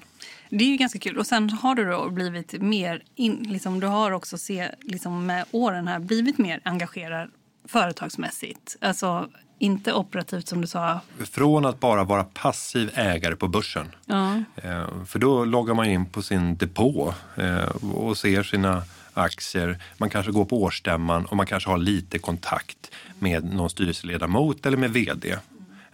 Det 0.50 0.64
är 0.64 0.68
ju 0.68 0.76
ganska 0.76 0.98
kul. 0.98 1.18
Och 1.18 1.26
sen 1.26 1.50
har 1.50 1.74
du 1.74 1.84
då 1.84 2.10
blivit 2.10 2.52
mer, 2.52 3.02
in, 3.14 3.46
liksom, 3.48 3.80
du 3.80 3.86
har 3.86 4.10
också 4.10 4.38
se, 4.38 4.70
liksom, 4.82 5.26
med 5.26 5.44
åren 5.50 5.88
här 5.88 5.98
blivit 5.98 6.38
mer 6.38 6.60
engagerad 6.64 7.30
företagsmässigt. 7.68 8.76
Alltså 8.80 9.28
inte 9.58 9.92
operativt 9.92 10.48
som 10.48 10.60
du 10.60 10.66
sa. 10.66 11.00
Från 11.30 11.64
att 11.64 11.80
bara 11.80 12.04
vara 12.04 12.24
passiv 12.24 12.90
ägare 12.94 13.36
på 13.36 13.48
börsen. 13.48 13.86
Ja. 14.06 14.34
Eh, 14.56 15.04
för 15.06 15.18
då 15.18 15.44
loggar 15.44 15.74
man 15.74 15.86
in 15.86 16.06
på 16.06 16.22
sin 16.22 16.56
depå 16.56 17.14
eh, 17.36 17.86
och 17.94 18.16
ser 18.16 18.42
sina 18.42 18.82
aktier. 19.14 19.78
Man 19.98 20.10
kanske 20.10 20.32
går 20.32 20.44
på 20.44 20.62
årsstämman 20.62 21.26
och 21.26 21.36
man 21.36 21.46
kanske 21.46 21.70
har 21.70 21.78
lite 21.78 22.18
kontakt 22.18 22.90
med 23.18 23.44
någon 23.44 23.70
styrelseledamot 23.70 24.66
eller 24.66 24.76
med 24.76 24.90
vd. 24.90 25.36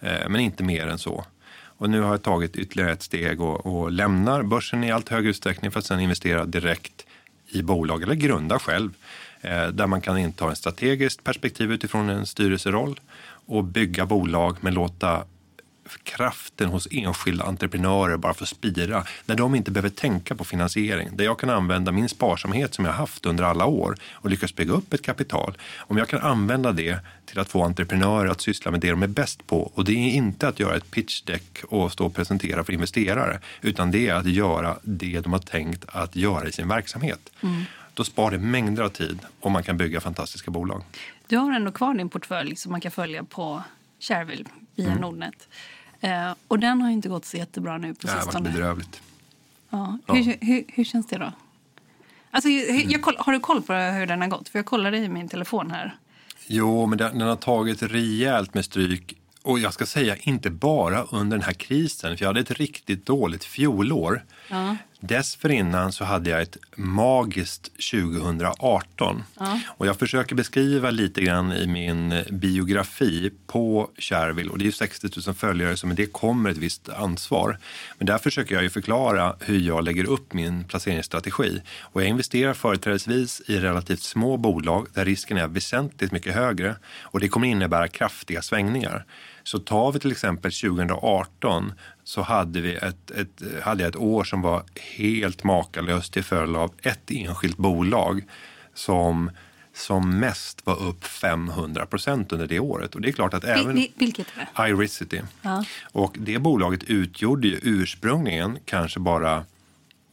Eh, 0.00 0.28
men 0.28 0.40
inte 0.40 0.62
mer 0.62 0.86
än 0.86 0.98
så. 0.98 1.24
Och 1.78 1.90
nu 1.90 2.00
har 2.00 2.10
jag 2.10 2.22
tagit 2.22 2.56
ytterligare 2.56 2.92
ett 2.92 3.02
steg 3.02 3.40
och, 3.40 3.66
och 3.66 3.92
lämnar 3.92 4.42
börsen 4.42 4.84
i 4.84 4.92
allt 4.92 5.08
högre 5.08 5.30
utsträckning 5.30 5.70
för 5.70 5.78
att 5.78 5.86
sedan 5.86 6.00
investera 6.00 6.44
direkt 6.44 7.06
i 7.48 7.62
bolag 7.62 8.02
eller 8.02 8.14
grunda 8.14 8.58
själv 8.58 8.94
där 9.72 9.86
man 9.86 10.00
kan 10.00 10.18
inta 10.18 10.48
en 10.48 10.56
strategiskt 10.56 11.24
perspektiv 11.24 11.72
utifrån 11.72 12.08
en 12.08 12.26
styrelseroll 12.26 13.00
och 13.46 13.64
bygga 13.64 14.06
bolag 14.06 14.56
men 14.60 14.74
låta 14.74 15.24
kraften 16.02 16.68
hos 16.68 16.88
enskilda 16.90 17.44
entreprenörer 17.44 18.16
bara 18.16 18.34
få 18.34 18.46
spira 18.46 19.04
när 19.26 19.34
de 19.34 19.54
inte 19.54 19.70
behöver 19.70 19.88
tänka 19.88 20.34
på 20.34 20.44
finansiering. 20.44 21.08
Där 21.16 21.24
jag 21.24 21.38
kan 21.38 21.50
använda 21.50 21.92
min 21.92 22.08
sparsamhet 22.08 22.74
som 22.74 22.84
jag 22.84 22.92
haft 22.92 23.26
under 23.26 23.44
alla 23.44 23.66
år 23.66 23.96
och 24.12 24.30
lyckas 24.30 24.54
bygga 24.54 24.72
upp 24.72 24.92
ett 24.92 25.02
kapital. 25.02 25.58
Om 25.78 25.98
jag 25.98 26.08
kan 26.08 26.20
använda 26.20 26.72
det 26.72 26.98
till 27.26 27.38
att 27.38 27.48
få 27.48 27.62
entreprenörer 27.62 28.30
att 28.30 28.40
syssla 28.40 28.70
med 28.70 28.80
det 28.80 28.90
de 28.90 29.02
är 29.02 29.06
bäst 29.06 29.46
på 29.46 29.70
och 29.74 29.84
det 29.84 29.92
är 29.92 30.10
inte 30.10 30.48
att 30.48 30.60
göra 30.60 30.76
ett 30.76 30.90
pitchdeck 30.90 31.64
och 31.68 31.92
stå 31.92 32.06
och 32.06 32.14
presentera 32.14 32.64
för 32.64 32.72
investerare 32.72 33.40
utan 33.60 33.90
det 33.90 34.08
är 34.08 34.14
att 34.14 34.26
göra 34.26 34.76
det 34.82 35.20
de 35.20 35.32
har 35.32 35.40
tänkt 35.40 35.84
att 35.88 36.16
göra 36.16 36.48
i 36.48 36.52
sin 36.52 36.68
verksamhet. 36.68 37.30
Mm. 37.40 37.62
Då 37.94 38.04
sparar 38.04 38.30
det 38.30 38.38
mängder 38.38 38.82
av 38.82 38.88
tid 38.88 39.18
och 39.40 39.50
man 39.50 39.62
kan 39.62 39.76
bygga 39.76 40.00
fantastiska 40.00 40.50
bolag. 40.50 40.82
Du 41.32 41.38
har 41.38 41.52
ändå 41.52 41.72
kvar 41.72 41.94
din 41.94 42.08
portfölj 42.08 42.56
som 42.56 42.72
man 42.72 42.80
kan 42.80 42.92
följa 42.92 43.24
på 43.24 43.62
Shareville 44.00 44.44
via 44.74 44.86
mm. 44.86 45.00
Nordnet. 45.00 45.48
Eh, 46.00 46.32
och 46.48 46.58
den 46.58 46.80
har 46.80 46.90
inte 46.90 47.08
gått 47.08 47.24
så 47.24 47.36
jättebra 47.36 47.78
nu 47.78 47.94
på 47.94 48.00
sistone. 48.00 48.24
Det 48.24 48.26
har 48.26 48.40
varit 48.40 48.54
bedrövligt. 48.54 49.00
Ja. 49.70 49.98
ja. 50.06 50.14
Hur, 50.14 50.36
hur, 50.40 50.64
hur, 50.68 50.84
känns 50.84 51.06
det 51.06 51.18
då? 51.18 51.32
Alltså, 52.30 52.48
mm. 52.48 52.90
jag, 52.90 53.14
har 53.18 53.32
du 53.32 53.40
koll 53.40 53.62
på 53.62 53.72
hur 53.72 54.06
den 54.06 54.20
har 54.20 54.28
gått? 54.28 54.48
För 54.48 54.58
jag 54.58 54.66
kollade 54.66 54.98
i 54.98 55.08
min 55.08 55.28
telefon 55.28 55.70
här. 55.70 55.96
Jo, 56.46 56.86
men 56.86 56.98
den, 56.98 57.18
den 57.18 57.28
har 57.28 57.36
tagit 57.36 57.82
rejält 57.82 58.54
med 58.54 58.64
stryk. 58.64 59.18
Och 59.42 59.58
jag 59.58 59.74
ska 59.74 59.86
säga 59.86 60.16
inte 60.16 60.50
bara 60.50 61.02
under 61.02 61.36
den 61.36 61.46
här 61.46 61.52
krisen, 61.52 62.16
för 62.16 62.24
jag 62.24 62.28
hade 62.28 62.40
ett 62.40 62.50
riktigt 62.50 63.06
dåligt 63.06 63.44
fjolår. 63.44 64.24
Ja. 64.48 64.76
Dessförinnan 65.04 65.92
så 65.92 66.04
hade 66.04 66.30
jag 66.30 66.42
ett 66.42 66.56
magiskt 66.76 67.70
2018. 67.90 69.22
Ja. 69.38 69.60
Och 69.66 69.86
jag 69.86 69.98
försöker 69.98 70.34
beskriva 70.34 70.90
lite 70.90 71.22
grann 71.22 71.52
i 71.52 71.66
min 71.66 72.24
biografi 72.30 73.30
på 73.46 73.90
Shareville. 73.98 74.50
Och 74.50 74.58
det 74.58 74.62
är 74.62 74.66
ju 74.66 74.72
60 74.72 75.08
000 75.26 75.34
följare 75.34 75.76
så 75.76 75.86
med 75.86 75.96
det 75.96 76.06
kommer 76.06 76.50
ett 76.50 76.56
visst 76.56 76.88
ansvar. 76.88 77.58
Men 77.98 78.06
där 78.06 78.18
försöker 78.18 78.54
jag 78.54 78.64
ju 78.64 78.70
förklara 78.70 79.36
hur 79.40 79.58
jag 79.58 79.84
lägger 79.84 80.04
upp 80.04 80.32
min 80.32 80.64
placeringsstrategi. 80.64 81.62
Och 81.80 82.02
jag 82.02 82.08
investerar 82.08 82.54
företrädesvis 82.54 83.42
i 83.46 83.58
relativt 83.58 84.02
små 84.02 84.36
bolag 84.36 84.86
där 84.94 85.04
risken 85.04 85.36
är 85.36 85.46
väsentligt 85.46 86.12
mycket 86.12 86.34
högre. 86.34 86.76
Och 87.02 87.20
det 87.20 87.28
kommer 87.28 87.46
innebära 87.46 87.88
kraftiga 87.88 88.42
svängningar. 88.42 89.04
Så 89.44 89.58
tar 89.58 89.92
vi 89.92 90.00
till 90.00 90.10
exempel 90.10 90.52
2018 90.52 91.72
så 92.04 92.22
hade, 92.22 92.60
vi 92.60 92.74
ett, 92.74 93.10
ett, 93.10 93.42
hade 93.62 93.82
jag 93.82 93.90
ett 93.90 93.96
år 93.96 94.24
som 94.24 94.42
var 94.42 94.62
helt 94.96 95.44
makalöst 95.44 96.12
till 96.12 96.24
följd 96.24 96.56
av 96.56 96.72
ett 96.82 97.10
enskilt 97.10 97.56
bolag 97.56 98.22
som 98.74 99.30
som 99.74 100.18
mest 100.18 100.66
var 100.66 100.82
upp 100.82 101.04
500 101.04 101.86
procent 101.86 102.32
under 102.32 102.46
det 102.46 102.60
året. 102.60 102.94
Och 102.94 103.00
det 103.00 103.08
är 103.08 103.12
klart 103.12 103.34
att 103.34 103.44
även... 103.44 103.74
Vil, 103.74 103.92
vilket 103.94 104.26
är 104.36 104.64
det? 104.64 104.68
Iricity. 104.70 105.20
Ja. 105.42 105.64
Och 105.92 106.16
det 106.18 106.38
bolaget 106.38 106.84
utgjorde 106.84 107.48
ju 107.48 107.58
ursprungligen 107.62 108.58
kanske 108.64 109.00
bara 109.00 109.44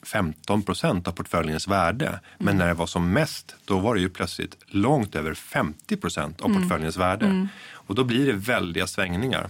15 0.04 0.64
procent 0.64 1.08
av 1.08 1.12
portföljens 1.12 1.68
värde. 1.68 2.08
Mm. 2.08 2.22
Men 2.38 2.58
när 2.58 2.68
det 2.68 2.74
var 2.74 2.88
som 2.88 3.14
mest, 3.14 3.56
då 3.66 3.80
var 3.80 3.96
det 3.96 4.02
ju 4.02 4.10
plötsligt 4.10 4.58
långt 4.68 5.16
över 5.16 5.34
50 5.34 5.98
procent 5.98 6.42
av 6.42 6.50
mm. 6.50 6.62
portföljens 6.62 6.98
mm. 6.98 7.08
värde. 7.08 7.26
Mm. 7.26 7.48
Och 7.72 7.96
då 7.96 8.04
blir 8.04 8.26
det 8.26 8.34
väldiga 8.34 8.88
svängningar. 8.88 9.50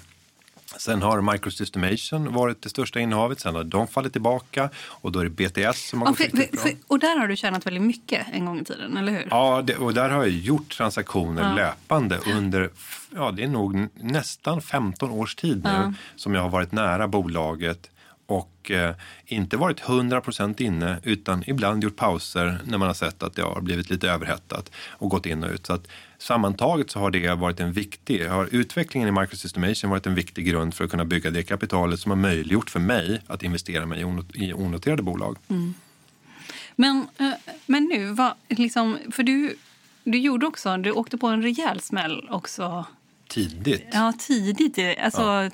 Sen 0.77 1.01
har 1.01 1.21
Microsystemation 1.21 2.33
varit 2.33 2.61
det 2.61 2.69
största 2.69 2.99
innehavet. 2.99 3.39
Sen 3.39 3.55
har 3.55 3.63
de 3.63 3.87
fallit 3.87 4.11
tillbaka 4.11 4.69
och 4.77 5.11
då 5.11 5.19
är 5.19 5.23
det 5.23 5.29
BTS 5.29 5.89
som 5.89 6.01
har 6.01 6.07
gått 6.07 6.19
riktigt 6.19 6.63
bra. 6.63 6.71
och 6.87 6.99
där 6.99 7.17
har 7.17 7.27
du 7.27 7.35
tjänat 7.35 7.65
väldigt 7.65 7.83
mycket 7.83 8.27
en 8.31 8.45
gång 8.45 8.59
i 8.59 8.65
tiden, 8.65 8.97
eller 8.97 9.11
hur? 9.11 9.27
Ja, 9.29 9.61
det, 9.61 9.75
och 9.75 9.93
där 9.93 10.09
har 10.09 10.17
jag 10.17 10.29
gjort 10.29 10.77
transaktioner 10.77 11.41
ja. 11.41 11.55
löpande 11.55 12.19
under, 12.35 12.69
ja 13.15 13.31
det 13.31 13.43
är 13.43 13.47
nog 13.47 13.87
nästan 13.93 14.61
15 14.61 15.11
års 15.11 15.35
tid 15.35 15.63
nu 15.63 15.69
ja. 15.69 15.93
som 16.15 16.35
jag 16.35 16.41
har 16.41 16.49
varit 16.49 16.71
nära 16.71 17.07
bolaget 17.07 17.89
och 18.29 18.71
eh, 18.71 18.95
inte 19.25 19.57
varit 19.57 19.81
100% 19.81 20.61
inne 20.61 20.99
utan 21.03 21.43
ibland 21.47 21.83
gjort 21.83 21.95
pauser 21.95 22.59
när 22.65 22.77
man 22.77 22.87
har 22.87 22.93
sett 22.93 23.23
att 23.23 23.35
det 23.35 23.41
har 23.41 23.61
blivit 23.61 23.89
lite 23.89 24.09
överhettat 24.09 24.71
och 24.89 25.09
gått 25.09 25.25
in 25.25 25.43
och 25.43 25.51
ut. 25.51 25.65
Så 25.65 25.73
att 25.73 25.87
sammantaget 26.17 26.91
så 26.91 26.99
har 26.99 27.11
det 27.11 27.35
varit 27.35 27.59
en 27.59 27.73
viktig, 27.73 28.27
har 28.27 28.49
utvecklingen 28.51 29.09
i 29.09 29.11
Microsystemation 29.21 29.89
varit 29.89 30.07
en 30.07 30.15
viktig 30.15 30.45
grund 30.45 30.73
för 30.73 30.83
att 30.83 30.91
kunna 30.91 31.05
bygga 31.05 31.31
det 31.31 31.43
kapitalet 31.43 31.99
som 31.99 32.11
har 32.11 32.17
möjliggjort 32.17 32.69
för 32.69 32.79
mig 32.79 33.21
att 33.27 33.43
investera 33.43 33.85
mig 33.85 34.01
i 34.33 34.53
onoterade 34.53 35.03
bolag. 35.03 35.37
Mm. 35.47 35.73
Men, 36.75 37.07
eh, 37.17 37.31
men 37.65 37.83
nu, 37.83 38.11
vad, 38.11 38.33
liksom, 38.47 38.97
för 39.11 39.23
du, 39.23 39.55
du 40.03 40.17
gjorde 40.17 40.45
också, 40.45 40.77
du 40.77 40.91
åkte 40.91 41.17
på 41.17 41.27
en 41.27 41.41
rejäl 41.41 41.81
smäll 41.81 42.27
också 42.31 42.85
Tidigt? 43.29 43.87
Ja, 43.91 44.13
tidigt. 44.19 44.79
Alltså, 44.99 45.21
ja. 45.21 45.49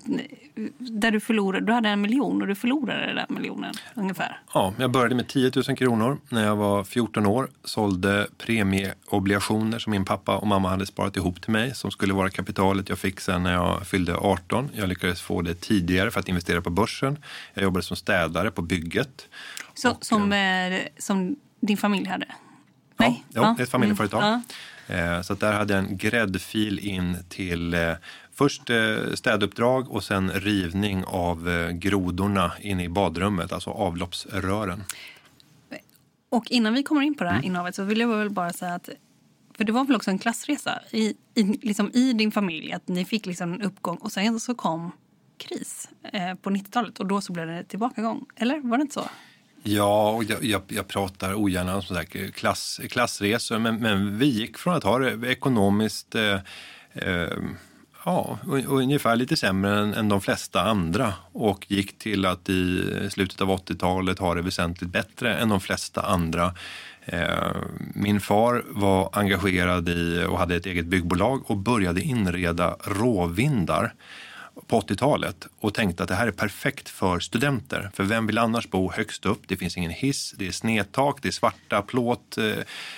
Där 0.80 1.12
du, 1.12 1.20
förlorade, 1.20 1.66
du 1.66 1.74
hade 1.74 1.90
en 1.90 2.02
miljon 2.02 2.42
och 2.42 2.48
du 2.48 2.56
förlorade 2.56 3.14
den 3.14 3.36
miljonen 3.36 3.74
ungefär. 3.94 4.42
Ja, 4.54 4.74
jag 4.78 4.92
började 4.92 5.16
med 5.16 5.28
10 5.28 5.52
000 5.68 5.78
kronor 5.78 6.18
när 6.30 6.44
jag 6.46 6.56
var 6.56 6.84
14 6.84 7.26
år. 7.26 7.50
Sålde 7.64 8.28
premieobligationer 8.38 9.80
som 9.80 9.92
min 9.92 10.06
pappa 10.06 10.38
och 10.38 10.48
mamma 10.48 10.70
hade 10.70 10.86
sparat 10.86 11.18
ihop 11.18 11.42
till 11.42 11.52
mig 11.52 11.76
som 11.76 11.92
skulle 11.92 12.14
vara 12.14 12.30
kapitalet 12.30 12.90
jag 12.90 13.00
fick 13.00 13.20
sen 13.20 13.44
när 13.44 13.54
jag 13.54 13.88
fyllde 13.88 14.16
18. 14.16 14.70
Jag 14.74 14.90
lyckades 14.90 15.22
få 15.22 15.42
det 15.42 15.56
tidigare 15.56 16.12
för 16.12 16.20
att 16.20 16.30
investera 16.30 16.62
på 16.62 16.70
börsen. 16.70 17.18
Jag 17.54 17.64
jobbade 17.64 17.84
som 17.84 17.98
städare 17.98 18.52
på 18.52 18.62
bygget. 18.62 19.28
Så, 19.74 19.92
och, 19.92 20.06
som, 20.06 20.32
eh, 20.34 20.80
som 20.98 21.36
din 21.60 21.78
familj 21.78 22.08
hade? 22.10 22.26
Nej. 22.98 23.24
Ja, 23.30 23.42
Ja. 23.42 23.54
det 23.58 23.62
är 23.62 23.64
ett 23.64 23.72
familjeföretag. 23.72 24.24
Mm. 24.24 24.34
Eh, 24.34 24.40
Så 25.24 25.34
att 25.34 25.40
där 25.40 25.54
hade 25.54 25.74
jag 25.74 25.84
en 25.86 25.98
gräddfil 25.98 26.80
in 26.80 27.18
till 27.30 27.74
eh, 27.74 27.94
först 28.34 28.70
eh, 28.70 28.96
städuppdrag 29.14 29.92
och 29.92 30.04
sen 30.04 30.32
rivning 30.32 31.04
av 31.06 31.50
eh, 31.50 31.70
grodorna 31.72 32.52
inne 32.62 32.84
i 32.84 32.90
badrummet, 32.90 33.52
alltså 33.54 33.70
avloppsrören. 33.70 34.84
Och 36.30 36.52
innan 36.52 36.74
vi 36.74 36.84
kommer 36.84 37.02
in 37.02 37.16
på 37.16 37.24
det 37.24 37.30
Mm. 37.30 37.42
här 37.42 37.48
innehavet 37.48 37.76
så 37.76 37.84
vill 37.84 38.00
jag 38.00 38.08
väl 38.08 38.30
bara 38.30 38.54
säga 38.54 38.74
att 38.74 38.90
för 39.58 39.64
det 39.64 39.72
var 39.72 39.86
väl 39.86 39.96
också 39.96 40.12
en 40.12 40.20
klassresa 40.20 40.80
i, 40.92 41.14
i, 41.36 41.44
liksom 41.44 41.92
i 41.94 42.14
din 42.14 42.32
familj. 42.32 42.72
Att 42.74 42.88
ni 42.88 43.06
fick 43.06 43.26
liksom 43.26 43.54
en 43.54 43.62
uppgång 43.62 43.98
och 43.98 44.12
sen 44.12 44.40
så 44.40 44.56
kom 44.56 44.92
kris 45.38 45.90
eh, 46.14 46.36
på 46.36 46.50
90-talet 46.50 47.00
och 47.00 47.06
då 47.06 47.22
så 47.22 47.34
blev 47.34 47.48
det 47.48 47.64
tillbakagång. 47.64 48.26
Eller 48.36 48.60
var 48.60 48.78
det 48.78 48.82
inte 48.82 48.94
så? 48.94 49.06
Ja, 49.68 50.10
och 50.12 50.24
jag, 50.24 50.44
jag, 50.44 50.62
jag 50.68 50.88
pratar 50.88 51.34
ogärna 51.34 51.76
om 51.76 51.82
sådär 51.82 52.32
klass, 52.32 52.80
klassresor, 52.90 53.60
men, 53.60 53.76
men 53.76 54.18
vi 54.20 54.26
gick 54.26 54.58
från 54.58 54.74
att 54.76 54.84
ha 54.84 55.00
det 55.00 55.28
ekonomiskt 55.32 56.16
eh, 56.16 56.40
eh, 56.94 57.34
ja, 58.06 58.40
un- 58.46 58.66
ungefär 58.68 59.16
lite 59.16 59.38
sämre 59.38 59.80
än, 59.80 59.94
än 59.94 60.10
de 60.10 60.22
flesta 60.22 60.62
andra 60.62 61.14
och 61.32 61.66
gick 61.72 61.98
till 62.00 62.26
att 62.26 62.50
i 62.50 62.84
slutet 63.10 63.42
av 63.42 63.50
80-talet 63.50 64.20
ha 64.20 64.36
det 64.36 64.42
väsentligt 64.42 64.92
bättre 64.92 65.36
än 65.36 65.50
de 65.50 65.60
flesta 65.62 66.02
andra. 66.02 66.54
Eh, 67.06 67.56
min 67.96 68.22
far 68.22 68.64
var 68.68 69.10
engagerad 69.14 69.90
i 69.90 70.26
och 70.30 70.40
hade 70.40 70.56
ett 70.56 70.66
eget 70.66 70.86
byggbolag 70.86 71.52
och 71.52 71.58
började 71.58 72.02
inreda 72.02 72.76
råvindar 72.84 73.94
på 74.68 74.82
80-talet 74.82 75.48
och 75.60 75.74
tänkte 75.74 76.04
att 76.04 76.10
det 76.10 76.16
här 76.16 76.28
är 76.28 76.32
perfekt 76.32 76.90
för 76.90 77.20
studenter. 77.20 77.90
För 77.94 78.04
vem 78.04 78.28
vill 78.28 78.38
annars 78.38 78.70
bo 78.70 78.92
högst 78.92 79.26
upp? 79.26 79.42
Det 79.48 79.58
finns 79.58 79.78
ingen 79.78 79.92
hiss, 79.92 80.34
det 80.38 80.48
är 80.48 80.52
snedtak, 80.52 81.20
det 81.22 81.28
är 81.28 81.32
svarta 81.32 81.82
plåttak 81.82 82.40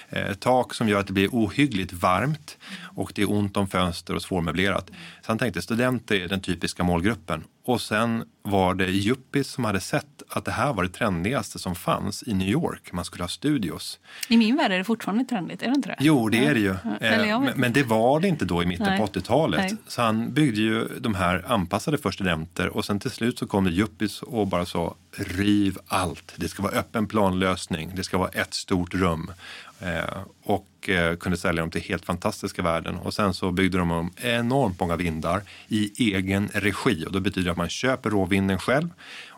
eh, 0.10 0.28
eh 0.30 0.68
som 0.72 0.90
gör 0.90 1.00
att 1.00 1.08
det 1.08 1.14
blir 1.14 1.30
ohyggligt 1.32 1.94
varmt 1.94 2.58
och 2.96 3.12
det 3.16 3.22
är 3.22 3.32
ont 3.32 3.58
om 3.58 3.68
fönster 3.68 4.16
och 4.16 4.22
svårmöblerat. 4.22 4.88
Så 5.22 5.32
han 5.32 5.38
tänkte 5.38 5.62
studenter 5.62 6.16
är 6.16 6.28
den 6.28 6.42
typiska 6.42 6.84
målgruppen. 6.84 7.44
Och 7.68 7.82
sen 7.82 8.24
var 8.42 8.74
det 8.74 8.86
yuppies 8.86 9.48
som 9.48 9.66
hade 9.66 9.80
sett 9.80 10.06
att 10.30 10.46
det 10.46 10.52
här 10.52 10.74
var 10.74 10.84
det 10.84 10.90
trendigaste 10.90 11.60
som 11.60 11.76
fanns 11.76 12.24
i 12.28 12.34
New 12.34 12.48
York. 12.48 12.92
Man 12.92 13.06
skulle 13.06 13.24
ha 13.24 13.28
studios. 13.28 14.00
I 14.30 14.38
min 14.38 14.56
värld 14.58 14.72
är 14.72 14.78
det 14.78 14.84
fortfarande 14.84 15.26
trendigt, 15.26 15.62
är 15.62 15.68
det 15.68 15.76
inte 15.76 15.90
det? 15.90 15.96
Jo, 16.00 16.30
det 16.30 16.46
är 16.46 16.54
det 16.54 16.60
ju. 16.60 16.76
Ja, 16.84 17.08
Eh, 17.08 17.40
Men, 17.42 17.52
men 17.60 17.74
det 17.74 17.84
var 17.84 18.20
det 18.20 18.28
inte 18.28 18.46
då 18.46 18.64
i 18.64 18.66
mitten 18.66 18.86
Nej. 18.86 19.00
på 19.00 19.06
80-talet. 19.06 19.60
Nej. 19.60 19.76
Så 19.88 20.02
han 20.02 20.34
byggde 20.34 20.62
ju 20.62 20.88
de 21.00 21.16
här 21.16 21.44
anpassade 21.48 21.98
för 21.98 22.12
studenter 22.12 22.68
och 22.78 22.86
sen 22.86 23.00
till 23.00 23.12
slut 23.12 23.40
så 23.40 23.48
kom 23.48 23.64
det 23.64 23.72
yuppies 23.72 24.22
och 24.22 24.48
bara 24.48 24.66
sa 24.66 24.96
riv 25.18 25.78
allt. 25.88 26.34
Det 26.36 26.48
ska 26.50 26.64
vara 26.64 26.74
öppen 26.74 27.08
planlösning. 27.08 27.92
Det 27.96 28.04
ska 28.04 28.18
vara 28.18 28.30
ett 28.30 28.54
stort 28.54 28.94
rum. 28.94 29.32
Eh, 29.80 30.22
och 30.44 30.90
eh, 30.90 31.16
kunde 31.16 31.38
sälja 31.38 31.62
dem 31.62 31.72
till 31.72 31.82
helt 31.82 32.06
fantastiska 32.06 32.62
värden. 32.62 32.98
Och 32.98 33.14
sen 33.14 33.34
så 33.34 33.52
byggde 33.52 33.78
de 33.78 33.92
om 33.92 34.12
enormt 34.18 34.80
många 34.80 34.96
vindar 34.96 35.42
i 35.68 36.14
egen 36.14 36.50
regi. 36.54 37.06
Och 37.06 37.12
då 37.12 37.20
betyder 37.20 37.46
det 37.46 37.52
att 37.52 37.58
man 37.58 37.70
köper 37.70 38.10
råvinden 38.10 38.60
själv 38.60 38.90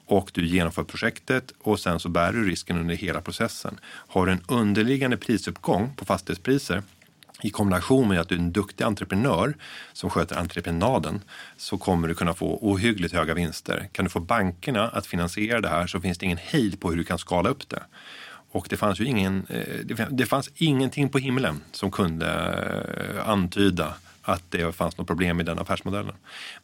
och 0.09 0.31
du 0.33 0.47
genomför 0.47 0.83
projektet 0.83 1.53
och 1.59 1.79
sen 1.79 1.99
så 1.99 2.09
bär 2.09 2.33
du 2.33 2.49
risken 2.49 2.77
under 2.77 2.95
hela 2.95 3.21
processen. 3.21 3.79
Har 3.85 4.25
du 4.25 4.31
en 4.31 4.43
underliggande 4.47 5.17
prisuppgång 5.17 5.93
på 5.95 6.05
fastighetspriser 6.05 6.83
i 7.41 7.49
kombination 7.49 8.07
med 8.07 8.19
att 8.19 8.29
du 8.29 8.35
är 8.35 8.39
en 8.39 8.51
duktig 8.51 8.83
entreprenör 8.83 9.53
som 9.93 10.09
sköter 10.09 10.35
entreprenaden 10.35 11.21
så 11.57 11.77
kommer 11.77 12.07
du 12.07 12.15
kunna 12.15 12.33
få 12.33 12.59
ohyggligt 12.61 13.13
höga 13.13 13.33
vinster. 13.33 13.89
Kan 13.91 14.05
du 14.05 14.09
få 14.09 14.19
bankerna 14.19 14.87
att 14.87 15.07
finansiera 15.07 15.61
det 15.61 15.69
här 15.69 15.87
så 15.87 16.01
finns 16.01 16.17
det 16.17 16.25
ingen 16.25 16.37
hejd 16.37 16.79
på 16.79 16.89
hur 16.89 16.97
du 16.97 17.03
kan 17.03 17.19
skala 17.19 17.49
upp 17.49 17.69
det. 17.69 17.83
Och 18.51 18.67
det 18.69 18.77
fanns 18.77 18.99
ju 18.99 19.05
ingen, 19.05 19.45
eh, 19.49 20.05
det- 20.09 20.25
fanns 20.25 20.49
ingenting 20.55 21.09
på 21.09 21.17
himlen 21.17 21.61
som 21.71 21.91
kunde 21.91 22.27
eh, 23.15 23.29
antyda 23.29 23.93
att 24.21 24.43
det 24.51 24.75
fanns 24.75 24.97
något 24.97 25.07
problem 25.07 25.39
i 25.39 25.43
den 25.43 25.59
affärsmodellen. 25.59 26.15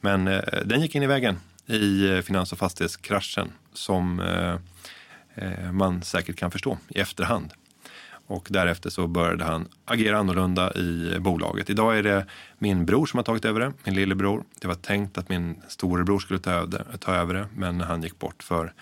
Men 0.02 0.28
eh, 0.28 0.42
den 0.66 0.82
gick 0.82 0.96
in 0.96 1.04
i 1.04 1.08
vägen 1.08 1.38
i 1.68 2.22
finans 2.22 2.52
och 2.52 2.58
fastighetskraschen 2.58 3.52
som 3.74 4.22
man 5.72 6.02
säkert 6.04 6.36
kan 6.38 6.52
förstå 6.52 6.78
i 6.88 7.00
efterhand. 7.00 7.54
Och 8.28 8.48
därefter 8.52 8.90
så 8.90 9.08
började 9.08 9.44
han 9.44 9.68
agera 9.86 10.18
annorlunda 10.18 10.74
i 10.74 11.18
bolaget. 11.20 11.70
Idag 11.70 11.98
är 11.98 12.04
det 12.04 12.26
min 12.58 12.86
bror 12.86 13.06
som 13.06 13.18
har 13.18 13.24
tagit 13.24 13.46
över 13.46 13.60
det, 13.60 13.74
min 13.84 13.96
lillebror. 13.96 14.44
Det 14.62 14.68
var 14.68 14.76
tänkt 14.76 15.18
att 15.18 15.30
min 15.30 15.56
storebror 15.68 16.20
skulle 16.20 16.40
ta 17.00 17.14
över 17.16 17.34
det, 17.34 17.48
men 17.56 17.82
han 17.82 18.04
gick 18.04 18.20
bort 18.20 18.44
för 18.44 18.74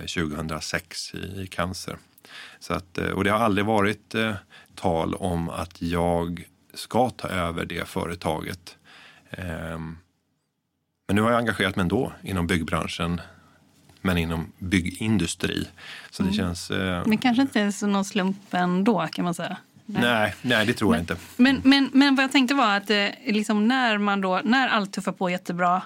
2006 0.00 1.14
i, 1.14 1.18
i 1.42 1.46
cancer. 1.46 1.96
Så 2.60 2.74
att, 2.74 2.98
eh, 2.98 3.04
och 3.10 3.24
det 3.24 3.30
har 3.30 3.38
aldrig 3.38 3.66
varit 3.66 4.14
eh, 4.14 4.34
tal 4.74 5.14
om 5.14 5.48
att 5.50 5.82
jag 5.82 6.44
ska 6.74 7.10
ta 7.10 7.28
över 7.28 7.64
det 7.64 7.88
företaget. 7.88 8.76
Ehm, 9.30 9.98
men 11.06 11.16
nu 11.16 11.22
har 11.22 11.30
jag 11.30 11.38
engagerat 11.38 11.76
mig 11.76 11.82
ändå 11.82 12.12
inom 12.22 12.46
byggbranschen 12.46 13.20
men 14.00 14.18
inom 14.18 14.52
byggindustri. 14.58 15.68
Så 16.10 16.22
det 16.22 16.26
Mm. 16.28 16.36
känns... 16.36 16.70
Eh, 16.70 17.02
Men 17.06 17.18
kanske 17.18 17.42
inte 17.42 17.72
så 17.72 17.86
någon 17.86 18.04
slump 18.04 18.54
ändå 18.54 19.06
kan 19.12 19.24
man 19.24 19.34
säga. 19.34 19.56
nej, 19.86 20.34
nej, 20.42 20.66
det 20.66 20.72
tror 20.74 20.94
jag 20.94 21.02
inte. 21.02 21.16
Men, 21.36 21.60
men, 21.64 21.90
men 21.92 22.14
vad 22.16 22.22
jag 22.24 22.32
tänkte 22.32 22.54
var 22.54 22.76
att 22.76 22.90
eh, 22.90 23.06
liksom 23.26 23.68
när, 23.68 23.98
man 23.98 24.20
då, 24.20 24.40
när 24.44 24.68
allt 24.68 24.92
tuffar 24.92 25.12
på 25.12 25.30
jättebra 25.30 25.82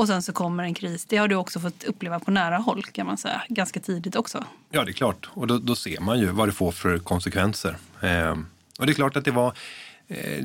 och 0.00 0.06
sen 0.06 0.22
så 0.22 0.32
kommer 0.32 0.64
en 0.64 0.74
kris. 0.74 1.04
Det 1.04 1.16
har 1.16 1.28
du 1.28 1.34
också 1.34 1.60
fått 1.60 1.84
uppleva 1.84 2.20
på 2.20 2.30
nära 2.30 2.56
håll 2.56 2.82
kan 2.82 3.06
man 3.06 3.18
säga. 3.18 3.42
Ganska 3.48 3.80
tidigt 3.80 4.16
också. 4.16 4.44
Ja, 4.70 4.84
det 4.84 4.90
är 4.90 4.92
klart. 4.92 5.28
Och 5.30 5.46
då, 5.46 5.58
då 5.58 5.74
ser 5.74 6.00
man 6.00 6.18
ju 6.18 6.26
vad 6.26 6.48
det 6.48 6.52
får 6.52 6.72
för 6.72 6.98
konsekvenser. 6.98 7.76
Eh, 8.00 8.30
och 8.78 8.86
det 8.86 8.92
är 8.92 8.94
klart 8.94 9.16
att 9.16 9.24
det 9.24 9.30
var... 9.30 9.52
Eh, 10.08 10.44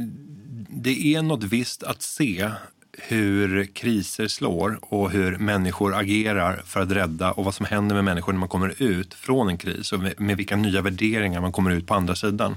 det 0.70 1.16
är 1.16 1.22
något 1.22 1.43
visst 1.43 1.84
att 1.84 2.01
se 2.01 2.49
hur 2.91 3.66
kriser 3.66 4.28
slår 4.28 4.80
och 4.82 5.12
hur 5.12 5.38
människor 5.38 5.95
agerar 5.95 6.62
för 6.66 6.82
att 6.82 6.91
rädda 6.91 7.32
och 7.32 7.45
vad 7.45 7.56
som 7.56 7.66
händer 7.66 7.95
med 7.95 8.03
människor 8.03 8.34
när 8.34 8.39
man 8.39 8.49
kommer 8.49 8.82
ut 8.82 9.14
från 9.14 9.49
en 9.49 9.58
kris 9.58 9.93
och 9.93 9.99
med, 9.99 10.20
med 10.20 10.38
vilka 10.38 10.56
nya 10.56 10.82
värderingar 10.82 11.41
man 11.41 11.51
kommer 11.51 11.72
ut 11.72 11.88
på 11.88 11.93
andra 11.93 12.16
sidan. 12.16 12.56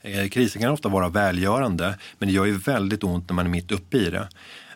Eh, 0.00 0.28
Krisen 0.28 0.62
kan 0.62 0.70
ofta 0.70 0.88
vara 0.88 1.08
välgörande, 1.08 1.98
men 2.18 2.28
det 2.28 2.34
gör 2.34 2.44
ju 2.44 2.58
väldigt 2.58 3.04
ont 3.04 3.28
när 3.28 3.34
man 3.34 3.46
är 3.46 3.50
mitt 3.50 3.72
uppe 3.72 3.96
i 3.96 4.10
det. 4.10 4.28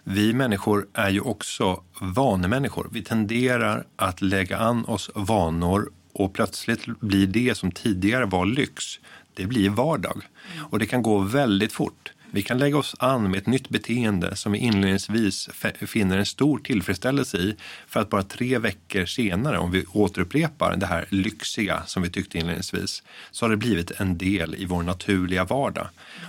Vi 0.04 0.32
människor 0.32 0.86
är 0.94 1.10
ju 1.10 1.20
också 1.20 1.82
vanemänniskor. 2.00 2.88
Vi 2.92 3.02
tenderar 3.02 3.86
att 3.96 4.22
lägga 4.22 4.58
an 4.58 4.84
oss 4.84 5.10
vanor 5.14 5.90
och 6.12 6.32
plötsligt 6.32 6.86
blir 7.00 7.26
det 7.26 7.56
som 7.56 7.72
tidigare 7.72 8.26
var 8.26 8.46
lyx, 8.46 8.84
det 9.34 9.46
blir 9.46 9.70
vardag. 9.70 10.22
Och 10.70 10.78
det 10.78 10.86
kan 10.86 11.02
gå 11.02 11.18
väldigt 11.18 11.72
fort. 11.72 12.12
Vi 12.32 12.42
kan 12.42 12.58
lägga 12.58 12.76
oss 12.78 12.96
an 12.98 13.30
med 13.30 13.38
ett 13.38 13.46
nytt 13.46 13.68
beteende 13.68 14.36
som 14.36 14.52
vi 14.52 14.58
inledningsvis 14.58 15.48
finner 15.86 16.18
en 16.18 16.26
stor 16.26 16.58
tillfredsställelse 16.58 17.36
i 17.36 17.56
för 17.86 18.00
att 18.00 18.10
bara 18.10 18.22
tre 18.22 18.58
veckor 18.58 19.04
senare, 19.04 19.58
om 19.58 19.70
vi 19.70 19.84
återupprepar 19.92 20.76
det 20.76 20.86
här 20.86 21.06
lyxiga 21.08 21.82
som 21.86 22.02
vi 22.02 22.10
tyckte 22.10 22.38
inledningsvis, 22.38 23.02
så 23.30 23.44
har 23.44 23.50
det 23.50 23.56
blivit 23.56 23.90
en 23.90 24.18
del 24.18 24.54
i 24.54 24.64
vår 24.64 24.82
naturliga 24.82 25.44
vardag. 25.44 25.88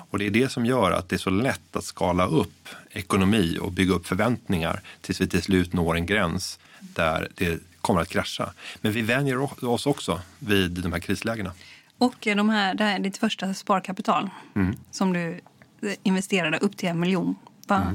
Och 0.09 0.19
det 0.19 0.25
är 0.25 0.31
det 0.31 0.51
som 0.51 0.65
gör 0.65 0.91
att 0.91 1.09
det 1.09 1.15
är 1.15 1.17
så 1.17 1.29
lätt 1.29 1.75
att 1.75 1.83
skala 1.83 2.25
upp 2.25 2.69
ekonomi 2.91 3.57
och 3.61 3.71
bygga 3.71 3.93
upp 3.93 4.07
förväntningar 4.07 4.81
tills 5.01 5.21
vi 5.21 5.27
till 5.27 5.41
slut 5.41 5.73
når 5.73 5.95
en 5.95 6.05
gräns 6.05 6.59
där 6.79 7.27
det 7.35 7.59
kommer 7.81 8.01
att 8.01 8.09
krascha. 8.09 8.53
Men 8.81 8.91
vi 8.91 9.01
vänjer 9.01 9.63
oss 9.65 9.85
också 9.85 10.21
vid 10.39 10.71
de 10.71 10.93
här 10.93 10.99
krislägena. 10.99 11.51
Och 11.97 12.15
de 12.21 12.49
här, 12.49 12.73
det 12.73 12.83
här 12.83 12.95
är 12.95 12.99
ditt 12.99 13.17
första 13.17 13.53
sparkapital 13.53 14.29
Mm. 14.55 14.75
som 14.91 15.13
du 15.13 15.39
investerade 16.03 16.57
upp 16.57 16.77
till 16.77 16.89
en 16.89 16.99
miljon. 16.99 17.35
Va, 17.67 17.93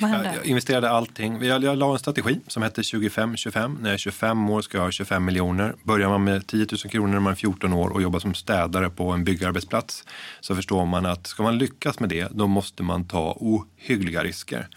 Vad 0.00 0.10
hände? 0.10 0.26
Jag, 0.26 0.36
jag 0.36 0.46
investerade 0.46 0.90
allting. 0.90 1.42
Jag, 1.44 1.64
jag 1.64 1.78
la 1.78 1.92
en 1.92 1.98
strategi 1.98 2.40
som 2.46 2.62
hette 2.62 2.82
25-25. 2.82 3.76
När 3.80 3.88
jag 3.88 3.94
är 3.94 3.98
25 3.98 4.50
år 4.50 4.62
ska 4.62 4.78
jag 4.78 4.84
ha 4.84 4.90
25 4.90 5.24
miljoner. 5.24 5.74
Börjar 5.82 6.08
man 6.08 6.24
med 6.24 6.46
10 6.46 6.66
000 6.70 6.78
kronor 6.78 7.12
när 7.12 7.20
man 7.20 7.32
är 7.32 7.36
14 7.36 7.72
år 7.72 7.90
och 7.90 8.02
jobbar 8.02 8.18
som 8.18 8.34
städare 8.34 8.90
på 8.90 9.10
en 9.10 9.24
byggarbetsplats 9.24 10.04
så 10.40 10.54
förstår 10.54 10.86
man 10.86 11.06
att 11.06 11.26
ska 11.26 11.42
man 11.42 11.58
lyckas 11.58 12.00
med 12.00 12.08
det 12.08 12.28
då 12.30 12.46
måste 12.46 12.82
man 12.82 13.04
ta 13.04 13.36
ohyggliga 13.40 14.24
risker. 14.24 14.68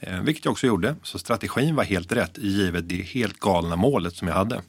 Eh, 0.00 0.20
vilket 0.20 0.44
jag 0.44 0.52
också 0.52 0.66
gjorde. 0.66 0.96
Så 1.02 1.18
strategin 1.18 1.74
var 1.74 1.84
helt 1.84 2.12
rätt 2.12 2.38
givet 2.38 2.88
det 2.88 3.02
helt 3.02 3.40
galna 3.40 3.76
målet 3.76 4.16
som 4.16 4.28
jag 4.28 4.34
hade. 4.34 4.60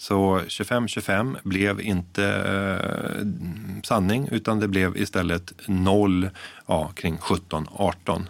Så 0.00 0.38
25-25 0.38 1.36
blev 1.42 1.80
inte 1.80 2.24
eh, 2.26 3.26
sanning 3.84 4.28
utan 4.30 4.60
det 4.60 4.68
blev 4.68 4.96
istället 4.96 5.52
noll 5.66 6.30
ja, 6.66 6.90
kring 6.94 7.16
17-18. 7.16 8.26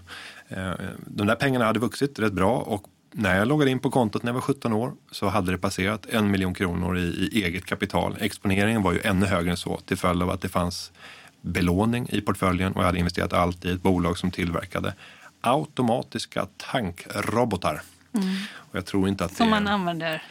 Eh, 0.49 0.73
de 1.07 1.27
där 1.27 1.35
pengarna 1.35 1.64
hade 1.64 1.79
vuxit 1.79 2.18
rätt 2.18 2.33
bra 2.33 2.59
och 2.59 2.85
när 3.12 3.39
jag 3.39 3.49
loggade 3.49 3.71
in 3.71 3.79
på 3.79 3.91
kontot 3.91 4.23
när 4.23 4.29
jag 4.29 4.35
var 4.35 4.41
17 4.41 4.73
år 4.73 4.93
så 5.11 5.29
hade 5.29 5.53
det 5.53 5.59
passerat 5.59 6.07
en 6.07 6.31
miljon 6.31 6.55
kronor 6.55 6.99
i, 6.99 7.29
i 7.33 7.45
eget 7.45 7.66
kapital. 7.66 8.16
Exponeringen 8.21 8.83
var 8.83 8.93
ju 8.93 9.01
ännu 9.05 9.27
högre 9.27 9.51
än 9.51 9.57
så 9.57 9.77
till 9.77 9.97
följd 9.97 10.23
av 10.23 10.31
att 10.31 10.41
det 10.41 10.49
fanns 10.49 10.93
belåning 11.41 12.09
i 12.09 12.21
portföljen 12.21 12.73
och 12.73 12.81
jag 12.81 12.87
hade 12.87 12.99
investerat 12.99 13.33
allt 13.33 13.64
i 13.64 13.71
ett 13.71 13.83
bolag 13.83 14.18
som 14.18 14.31
tillverkade 14.31 14.95
automatiska 15.41 16.47
tankrobotar. 16.57 17.83
Mm. 18.12 18.29
Och 18.55 18.77
jag 18.77 18.87
tror 18.87 19.09
inte 19.09 19.25
att 19.25 19.37
Som 19.37 19.47
det 19.47 19.51
man 19.51 19.68
använder 19.68 20.23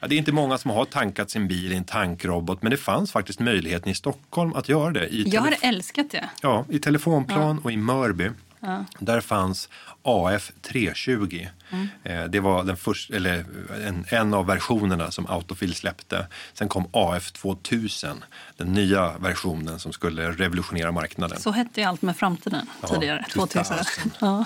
Ja, 0.00 0.06
det 0.08 0.14
är 0.14 0.18
inte 0.18 0.32
många 0.32 0.58
som 0.58 0.70
har 0.70 0.84
tankat 0.84 1.30
sin 1.30 1.48
bil 1.48 1.72
i 1.72 1.76
en 1.76 1.84
tankrobot, 1.84 2.62
men 2.62 2.70
det 2.70 2.76
fanns 2.76 3.12
faktiskt 3.12 3.40
möjligheten 3.40 3.88
i 3.88 3.94
Stockholm 3.94 4.52
att 4.54 4.68
göra 4.68 4.90
det. 4.90 5.06
I 5.08 5.22
Jag 5.28 5.40
hade 5.42 5.56
älskat 5.56 6.10
det. 6.10 6.28
Ja, 6.42 6.64
i 6.68 6.78
telefonplan 6.78 7.58
och 7.58 7.72
i 7.72 7.76
Mörby. 7.76 8.30
Ja. 8.60 8.84
Där 8.98 9.20
fanns 9.20 9.68
AF 10.02 10.52
320. 10.62 11.46
Mm. 11.70 11.88
Eh, 12.02 12.24
Det 12.24 12.40
var 12.40 12.64
den 12.64 12.76
först, 12.76 13.10
eller 13.10 13.44
en, 13.86 14.04
en 14.08 14.34
av 14.34 14.46
versionerna 14.46 15.10
som 15.10 15.26
Autofil 15.26 15.74
släppte. 15.74 16.26
Sen 16.54 16.68
kom 16.68 16.88
AF 16.92 17.30
2000, 17.32 18.24
den 18.56 18.72
nya 18.72 19.18
versionen 19.18 19.78
som 19.78 19.92
skulle 19.92 20.30
revolutionera 20.32 20.92
marknaden. 20.92 21.40
Så 21.40 21.50
hette 21.50 21.80
ju 21.80 21.86
allt 21.86 22.02
med 22.02 22.16
framtiden 22.16 22.66
Ja, 22.82 22.88
tidigare. 22.88 23.24
2000. 23.32 23.76
2000. 23.76 24.10
Ja. 24.20 24.44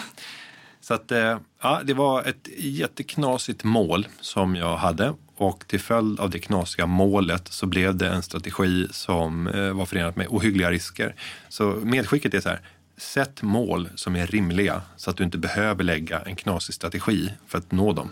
Så 0.80 0.94
att, 0.94 1.12
eh, 1.12 1.38
ja, 1.62 1.80
det 1.84 1.94
var 1.94 2.22
ett 2.22 2.48
jätteknasigt 2.58 3.64
mål 3.64 4.08
som 4.20 4.56
jag 4.56 4.76
hade 4.76 5.14
och 5.42 5.66
till 5.66 5.80
följd 5.80 6.20
av 6.20 6.30
det 6.30 6.38
knasiga 6.38 6.86
målet 6.86 7.48
så 7.48 7.66
blev 7.66 7.96
det 7.96 8.08
en 8.08 8.22
strategi 8.22 8.88
som 8.90 9.46
eh, 9.46 9.72
var 9.72 9.86
förenat 9.86 10.16
med 10.16 10.26
ohyggliga 10.30 10.70
risker. 10.70 11.14
Så 11.48 11.64
medskicket 11.64 12.34
är 12.34 12.40
så 12.40 12.48
här, 12.48 12.60
sätt 12.96 13.42
mål 13.42 13.88
som 13.94 14.16
är 14.16 14.26
rimliga 14.26 14.82
så 14.96 15.10
att 15.10 15.16
du 15.16 15.24
inte 15.24 15.38
behöver 15.38 15.84
lägga 15.84 16.20
en 16.20 16.36
knasig 16.36 16.74
strategi 16.74 17.30
för 17.46 17.58
att 17.58 17.72
nå 17.72 17.92
dem. 17.92 18.10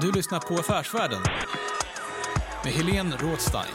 Du 0.00 0.12
lyssnar 0.12 0.40
på 0.40 0.54
Affärsvärlden 0.54 1.20
med 2.64 2.72
Helene 2.72 3.16
Rådstein. 3.16 3.74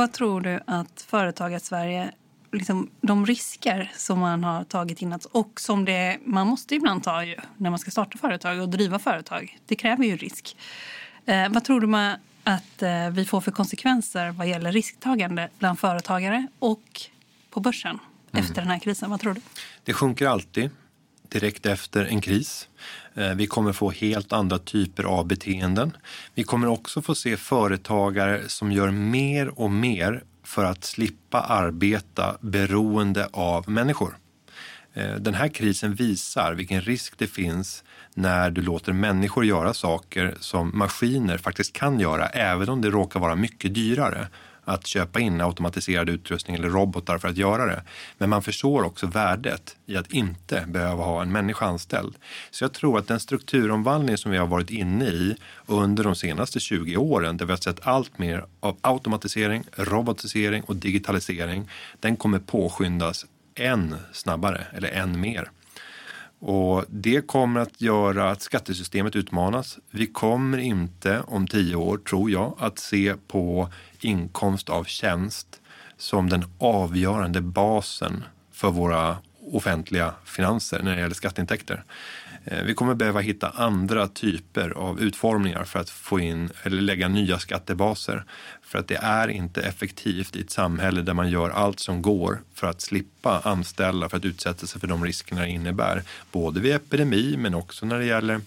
Vad 0.00 0.12
tror 0.12 0.40
du 0.40 0.60
att 0.66 1.04
företaget 1.06 1.64
Sverige, 1.64 2.10
liksom, 2.52 2.90
de 3.00 3.26
risker 3.26 3.92
som 3.96 4.18
man 4.18 4.44
har 4.44 4.64
tagit 4.64 5.02
in 5.02 5.18
och 5.32 5.60
som 5.60 5.84
det, 5.84 6.18
man 6.24 6.46
måste 6.46 6.74
ibland 6.74 7.04
ta 7.04 7.24
ju 7.24 7.36
när 7.56 7.70
man 7.70 7.78
ska 7.78 7.90
starta 7.90 8.18
företag 8.18 8.60
och 8.60 8.68
driva 8.68 8.98
företag. 8.98 9.58
Det 9.66 9.76
kräver 9.76 10.04
ju 10.04 10.16
risk. 10.16 10.56
Eh, 11.26 11.48
vad 11.48 11.64
tror 11.64 11.80
du 11.80 11.86
man, 11.86 12.16
att 12.44 12.82
eh, 12.82 13.10
vi 13.10 13.24
får 13.24 13.40
för 13.40 13.50
konsekvenser 13.50 14.30
vad 14.30 14.48
gäller 14.48 14.72
risktagande 14.72 15.48
bland 15.58 15.78
företagare 15.78 16.46
och 16.58 17.00
på 17.50 17.60
börsen 17.60 17.98
efter 18.32 18.54
den 18.54 18.70
här 18.70 18.78
krisen? 18.78 19.10
Vad 19.10 19.20
tror 19.20 19.34
du? 19.34 19.40
Det 19.84 19.92
sjunker 19.92 20.26
alltid 20.26 20.70
direkt 21.28 21.66
efter 21.66 22.04
en 22.04 22.20
kris. 22.20 22.68
Eh, 23.20 23.34
vi 23.34 23.46
kommer 23.46 23.72
få 23.72 23.90
helt 23.90 24.32
andra 24.32 24.58
typer 24.58 25.04
av 25.04 25.26
beteenden. 25.26 25.96
Vi 26.34 26.42
kommer 26.42 26.66
också 26.66 27.02
få 27.02 27.14
se 27.14 27.36
företagare 27.36 28.48
som 28.48 28.72
gör 28.72 28.90
mer 28.90 29.60
och 29.60 29.70
mer 29.70 30.24
för 30.44 30.64
att 30.64 30.84
slippa 30.84 31.40
arbeta 31.40 32.36
beroende 32.40 33.28
av 33.32 33.70
människor. 33.70 34.16
Eh, 34.94 35.14
den 35.14 35.34
här 35.34 35.48
krisen 35.48 35.94
visar 35.94 36.54
vilken 36.54 36.80
risk 36.80 37.18
det 37.18 37.26
finns 37.26 37.84
när 38.14 38.50
du 38.50 38.62
låter 38.62 38.92
människor 38.92 39.44
göra 39.44 39.74
saker 39.74 40.34
som 40.40 40.78
maskiner 40.78 41.38
faktiskt 41.38 41.72
kan 41.72 42.00
göra, 42.00 42.26
även 42.26 42.68
om 42.68 42.80
det 42.80 42.90
råkar 42.90 43.20
vara 43.20 43.36
mycket 43.36 43.74
dyrare 43.74 44.28
att 44.70 44.86
köpa 44.86 45.20
in 45.20 45.40
automatiserad 45.40 46.08
utrustning 46.08 46.56
eller 46.56 46.68
robotar 46.68 47.18
för 47.18 47.28
att 47.28 47.36
göra 47.36 47.66
det. 47.66 47.82
Men 48.18 48.30
man 48.30 48.42
förstår 48.42 48.82
också 48.82 49.06
värdet 49.06 49.76
i 49.86 49.96
att 49.96 50.12
inte 50.12 50.64
behöva 50.68 51.04
ha 51.04 51.22
en 51.22 51.32
människa 51.32 51.66
anställd. 51.66 52.14
Så 52.50 52.64
jag 52.64 52.72
tror 52.72 52.98
att 52.98 53.08
den 53.08 53.20
strukturomvandling 53.20 54.16
som 54.16 54.30
vi 54.30 54.38
har 54.38 54.46
varit 54.46 54.70
inne 54.70 55.04
i 55.04 55.36
under 55.66 56.04
de 56.04 56.14
senaste 56.14 56.60
20 56.60 56.96
åren, 56.96 57.36
där 57.36 57.46
vi 57.46 57.52
har 57.52 57.58
sett 57.58 57.86
allt 57.86 58.18
mer 58.18 58.44
av 58.60 58.76
automatisering, 58.80 59.64
robotisering 59.76 60.62
och 60.62 60.76
digitalisering, 60.76 61.68
den 62.00 62.16
kommer 62.16 62.38
påskyndas 62.38 63.26
än 63.54 63.96
snabbare 64.12 64.66
eller 64.72 64.88
än 64.88 65.20
mer. 65.20 65.50
Och 66.40 66.84
det 66.88 67.26
kommer 67.26 67.60
att 67.60 67.80
göra 67.80 68.30
att 68.30 68.42
skattesystemet 68.42 69.16
utmanas. 69.16 69.78
Vi 69.90 70.06
kommer 70.06 70.58
inte 70.58 71.20
om 71.26 71.46
tio 71.46 71.76
år, 71.76 71.98
tror 71.98 72.30
jag, 72.30 72.56
att 72.58 72.78
se 72.78 73.14
på 73.26 73.68
inkomst 74.00 74.68
av 74.68 74.84
tjänst 74.84 75.60
som 75.96 76.28
den 76.28 76.44
avgörande 76.58 77.40
basen 77.40 78.24
för 78.52 78.70
våra 78.70 79.16
offentliga 79.52 80.14
finanser 80.24 80.82
när 80.82 80.94
det 80.94 81.00
gäller 81.00 81.14
skatteintäkter. 81.14 81.84
Eh, 82.44 82.64
vi 82.64 82.74
kommer 82.74 82.94
behöva 82.94 83.20
hitta 83.20 83.50
andra 83.50 84.08
typer 84.08 84.70
av 84.70 85.00
utformningar 85.00 85.64
för 85.64 85.78
att 85.78 85.90
få 85.90 86.20
in 86.20 86.50
eller 86.62 86.82
lägga 86.82 87.08
nya 87.08 87.38
skattebaser. 87.38 88.24
För 88.62 88.78
att 88.78 88.88
det 88.88 88.96
är 89.02 89.28
inte 89.28 89.62
effektivt 89.62 90.36
i 90.36 90.40
ett 90.40 90.50
samhälle 90.50 91.02
där 91.02 91.14
man 91.14 91.30
gör 91.30 91.50
allt 91.50 91.80
som 91.80 92.02
går 92.02 92.40
för 92.54 92.66
att 92.66 92.80
slippa 92.80 93.40
anställa 93.44 94.08
för 94.08 94.16
att 94.16 94.24
utsätta 94.24 94.66
sig 94.66 94.80
för 94.80 94.88
de 94.88 95.04
riskerna 95.04 95.40
det 95.40 95.48
innebär. 95.48 96.02
Både 96.32 96.60
vid 96.60 96.74
epidemi 96.74 97.36
men 97.38 97.54
också 97.54 97.86
när 97.86 97.98
det 97.98 98.04
gäller 98.04 98.40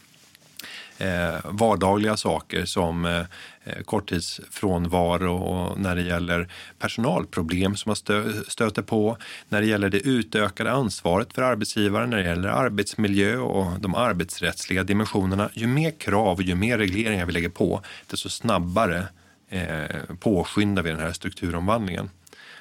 Eh, 0.98 1.36
vardagliga 1.44 2.18
saker 2.18 2.66
som 2.66 3.06
eh, 3.06 3.82
korttidsfrånvaro 3.86 5.36
och 5.36 5.80
när 5.80 5.96
det 5.96 6.02
gäller 6.02 6.48
personalproblem 6.80 7.76
som 7.76 7.90
man 7.90 7.96
stö, 7.96 8.34
stöter 8.48 8.82
på, 8.82 9.18
när 9.50 9.62
det 9.62 9.68
gäller 9.68 9.90
det 9.90 10.00
utökade 10.00 10.72
ansvaret 10.72 11.34
för 11.34 11.42
arbetsgivaren, 11.42 12.10
när 12.10 12.18
det 12.18 12.24
gäller 12.24 12.50
arbetsmiljö 12.50 13.38
och 13.38 13.80
de 13.80 13.96
arbetsrättsliga 13.96 14.84
dimensionerna. 14.84 15.50
Ju 15.54 15.68
mer 15.68 15.92
krav 15.92 16.38
och 16.38 16.44
ju 16.44 16.56
mer 16.56 16.78
regleringar 16.78 17.26
vi 17.26 17.34
lägger 17.34 17.50
på, 17.50 17.82
desto 18.08 18.30
snabbare 18.30 19.08
eh, 19.50 20.16
påskyndar 20.20 20.84
vi 20.84 20.90
den 20.90 21.00
här 21.00 21.14
strukturomvandlingen. 21.14 22.10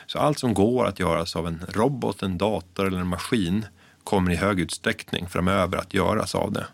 Så 0.07 0.19
allt 0.19 0.39
som 0.39 0.55
går 0.55 0.87
att 0.87 1.01
göras 1.01 1.37
av 1.37 1.47
en 1.47 1.61
robot, 1.69 2.23
en 2.23 2.39
dator 2.39 2.87
eller 2.87 3.01
en 3.01 3.07
maskin 3.07 3.67
kommer 4.05 4.31
i 4.33 4.37
hög 4.37 4.61
utsträckning 4.61 5.29
framöver 5.29 5.79
att 5.79 5.95
göras 5.95 6.35
av 6.35 6.53
det. 6.53 6.67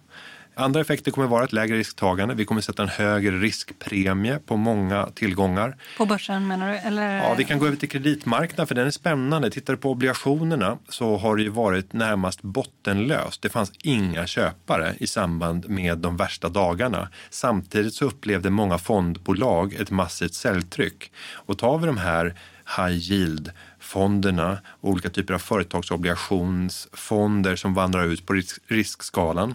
Andra 0.61 0.81
effekter 0.81 1.11
kommer 1.11 1.29
vara 1.29 1.45
ett 1.45 1.53
lägre 1.53 1.77
risktagande. 1.77 2.35
Vi 2.35 2.45
kommer 2.45 2.61
sätta 2.61 2.83
en 2.83 2.89
högre 2.89 3.39
riskpremie 3.39 4.39
på 4.47 4.57
många 4.57 5.09
tillgångar. 5.15 5.77
På 5.99 6.07
börsen 6.07 6.47
menar 6.47 6.69
du? 6.69 6.75
Eller? 6.77 7.17
Ja, 7.17 7.35
vi 7.39 7.45
kan 7.45 7.59
gå 7.59 7.67
över 7.67 7.77
till 7.77 7.89
kreditmarknaden 7.89 8.67
för 8.67 8.75
den 8.75 8.87
är 8.87 8.91
spännande. 8.91 9.51
Tittar 9.51 9.73
du 9.73 9.77
på 9.77 9.91
obligationerna 9.91 10.79
så 10.89 11.17
har 11.17 11.37
det 11.37 11.43
ju 11.43 11.49
varit 11.49 11.93
närmast 11.93 12.43
bottenlöst. 12.43 13.43
Det 13.43 13.49
fanns 13.49 13.73
inga 13.83 14.27
köpare 14.27 14.95
i 14.99 15.07
samband 15.07 15.69
med 15.69 15.99
de 15.99 16.17
värsta 16.17 16.49
dagarna. 16.49 17.09
Samtidigt 17.31 17.95
så 17.95 18.05
upplevde 18.05 18.51
många 18.51 18.79
fondbolag 18.79 19.75
ett 19.75 19.91
massivt 19.91 20.35
säljtryck. 20.35 21.13
Och 21.35 21.59
tar 21.59 21.79
vi 21.79 21.87
de 21.87 21.99
här 21.99 22.35
high 22.77 23.13
yield 23.13 23.53
fonderna, 23.81 24.59
olika 24.81 25.11
typer 25.11 25.35
av 25.35 25.39
företagsobligationsfonder 25.39 27.57
som 27.57 27.75
vandrar 27.75 28.05
ut 28.05 28.27
på 28.27 28.33
risk- 28.33 28.61
riskskalan 28.67 29.55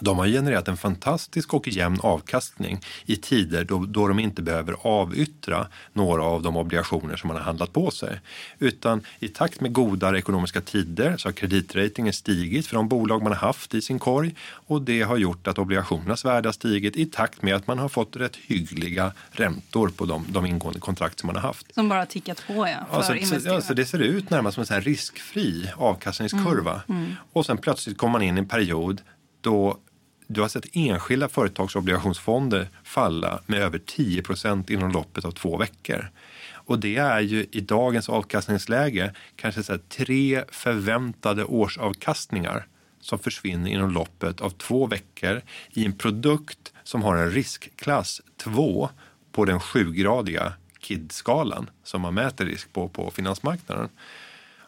De 0.00 0.18
har 0.18 0.26
genererat 0.26 0.68
en 0.68 0.76
fantastisk 0.76 1.54
och 1.54 1.68
jämn 1.68 1.98
avkastning 2.00 2.80
i 3.06 3.16
tider 3.16 3.64
då, 3.64 3.78
då 3.78 4.08
de 4.08 4.18
inte 4.18 4.42
behöver 4.42 4.76
avyttra 4.86 5.66
några 5.92 6.22
av 6.22 6.42
de 6.42 6.56
obligationer 6.56 7.16
som 7.16 7.28
man 7.28 7.36
har 7.36 7.44
handlat 7.44 7.72
på 7.72 7.90
sig. 7.90 8.20
Utan 8.58 9.02
i 9.18 9.28
takt 9.28 9.60
med 9.60 9.72
godare 9.72 10.18
ekonomiska 10.18 10.60
tider 10.60 11.16
så 11.16 11.28
har 11.28 11.32
kreditratingen 11.32 12.12
stigit 12.12 12.66
för 12.66 12.76
de 12.76 12.88
bolag 12.88 13.22
man 13.22 13.32
har 13.32 13.38
haft 13.38 13.74
i 13.74 13.82
sin 13.82 13.98
korg 13.98 14.34
och 14.50 14.82
det 14.82 15.02
har 15.02 15.16
gjort 15.16 15.46
att 15.46 15.58
obligationernas 15.58 16.24
värde 16.24 16.48
har 16.48 16.52
stigit 16.52 16.96
i 16.96 17.06
takt 17.06 17.42
med 17.42 17.54
att 17.54 17.66
man 17.66 17.78
har 17.78 17.88
fått 17.88 18.16
rätt 18.16 18.36
hyggliga 18.36 19.12
räntor 19.30 19.88
på 19.88 20.04
de, 20.04 20.26
de 20.28 20.46
ingående 20.46 20.80
kontrakt 20.80 21.20
som 21.20 21.26
man 21.26 21.36
har 21.36 21.42
haft. 21.42 21.74
Som 21.74 21.88
bara 21.88 22.06
tickat 22.06 22.42
på 22.46 22.52
ja, 22.52 22.86
för 22.90 22.96
Alltså, 22.96 23.14
investerare. 23.14 23.56
alltså 23.56 23.74
det 23.74 23.86
ser 23.86 23.98
ut 23.98 24.30
närmast 24.30 24.54
som 24.54 24.60
en 24.60 24.66
sån 24.66 24.80
riskfri 24.80 25.70
avkastningskurva. 25.76 26.82
Mm, 26.88 27.02
mm. 27.02 27.14
Och 27.32 27.46
sen 27.46 27.58
plötsligt 27.58 27.98
kommer 27.98 28.12
man 28.12 28.22
in 28.22 28.36
i 28.36 28.40
en 28.40 28.48
period 28.48 29.00
då 29.40 29.78
du 30.26 30.40
har 30.40 30.48
sett 30.48 30.76
enskilda 30.76 31.28
företagsobligationsfonder 31.28 32.68
falla 32.84 33.40
med 33.46 33.62
över 33.62 33.78
10 33.78 34.22
procent 34.22 34.70
inom 34.70 34.90
loppet 34.90 35.24
av 35.24 35.30
två 35.30 35.56
veckor. 35.56 36.10
Och 36.52 36.78
det 36.78 36.96
är 36.96 37.20
ju 37.20 37.46
i 37.52 37.60
dagens 37.60 38.08
avkastningsläge 38.08 39.14
kanske 39.36 39.62
så 39.62 39.72
här 39.72 39.80
tre 39.88 40.44
förväntade 40.48 41.44
årsavkastningar 41.44 42.66
som 43.00 43.18
försvinner 43.18 43.70
inom 43.70 43.90
loppet 43.90 44.40
av 44.40 44.50
två 44.50 44.86
veckor 44.86 45.42
i 45.70 45.86
en 45.86 45.98
produkt 45.98 46.72
som 46.82 47.02
har 47.02 47.16
en 47.16 47.30
riskklass 47.30 48.20
2 48.36 48.88
på 49.32 49.44
den 49.44 49.60
sjugradiga 49.60 50.52
KID-skalan 50.80 51.70
som 51.84 52.00
man 52.00 52.14
mäter 52.14 52.46
risk 52.46 52.72
på 52.72 52.88
på 52.88 53.10
finansmarknaden. 53.10 53.88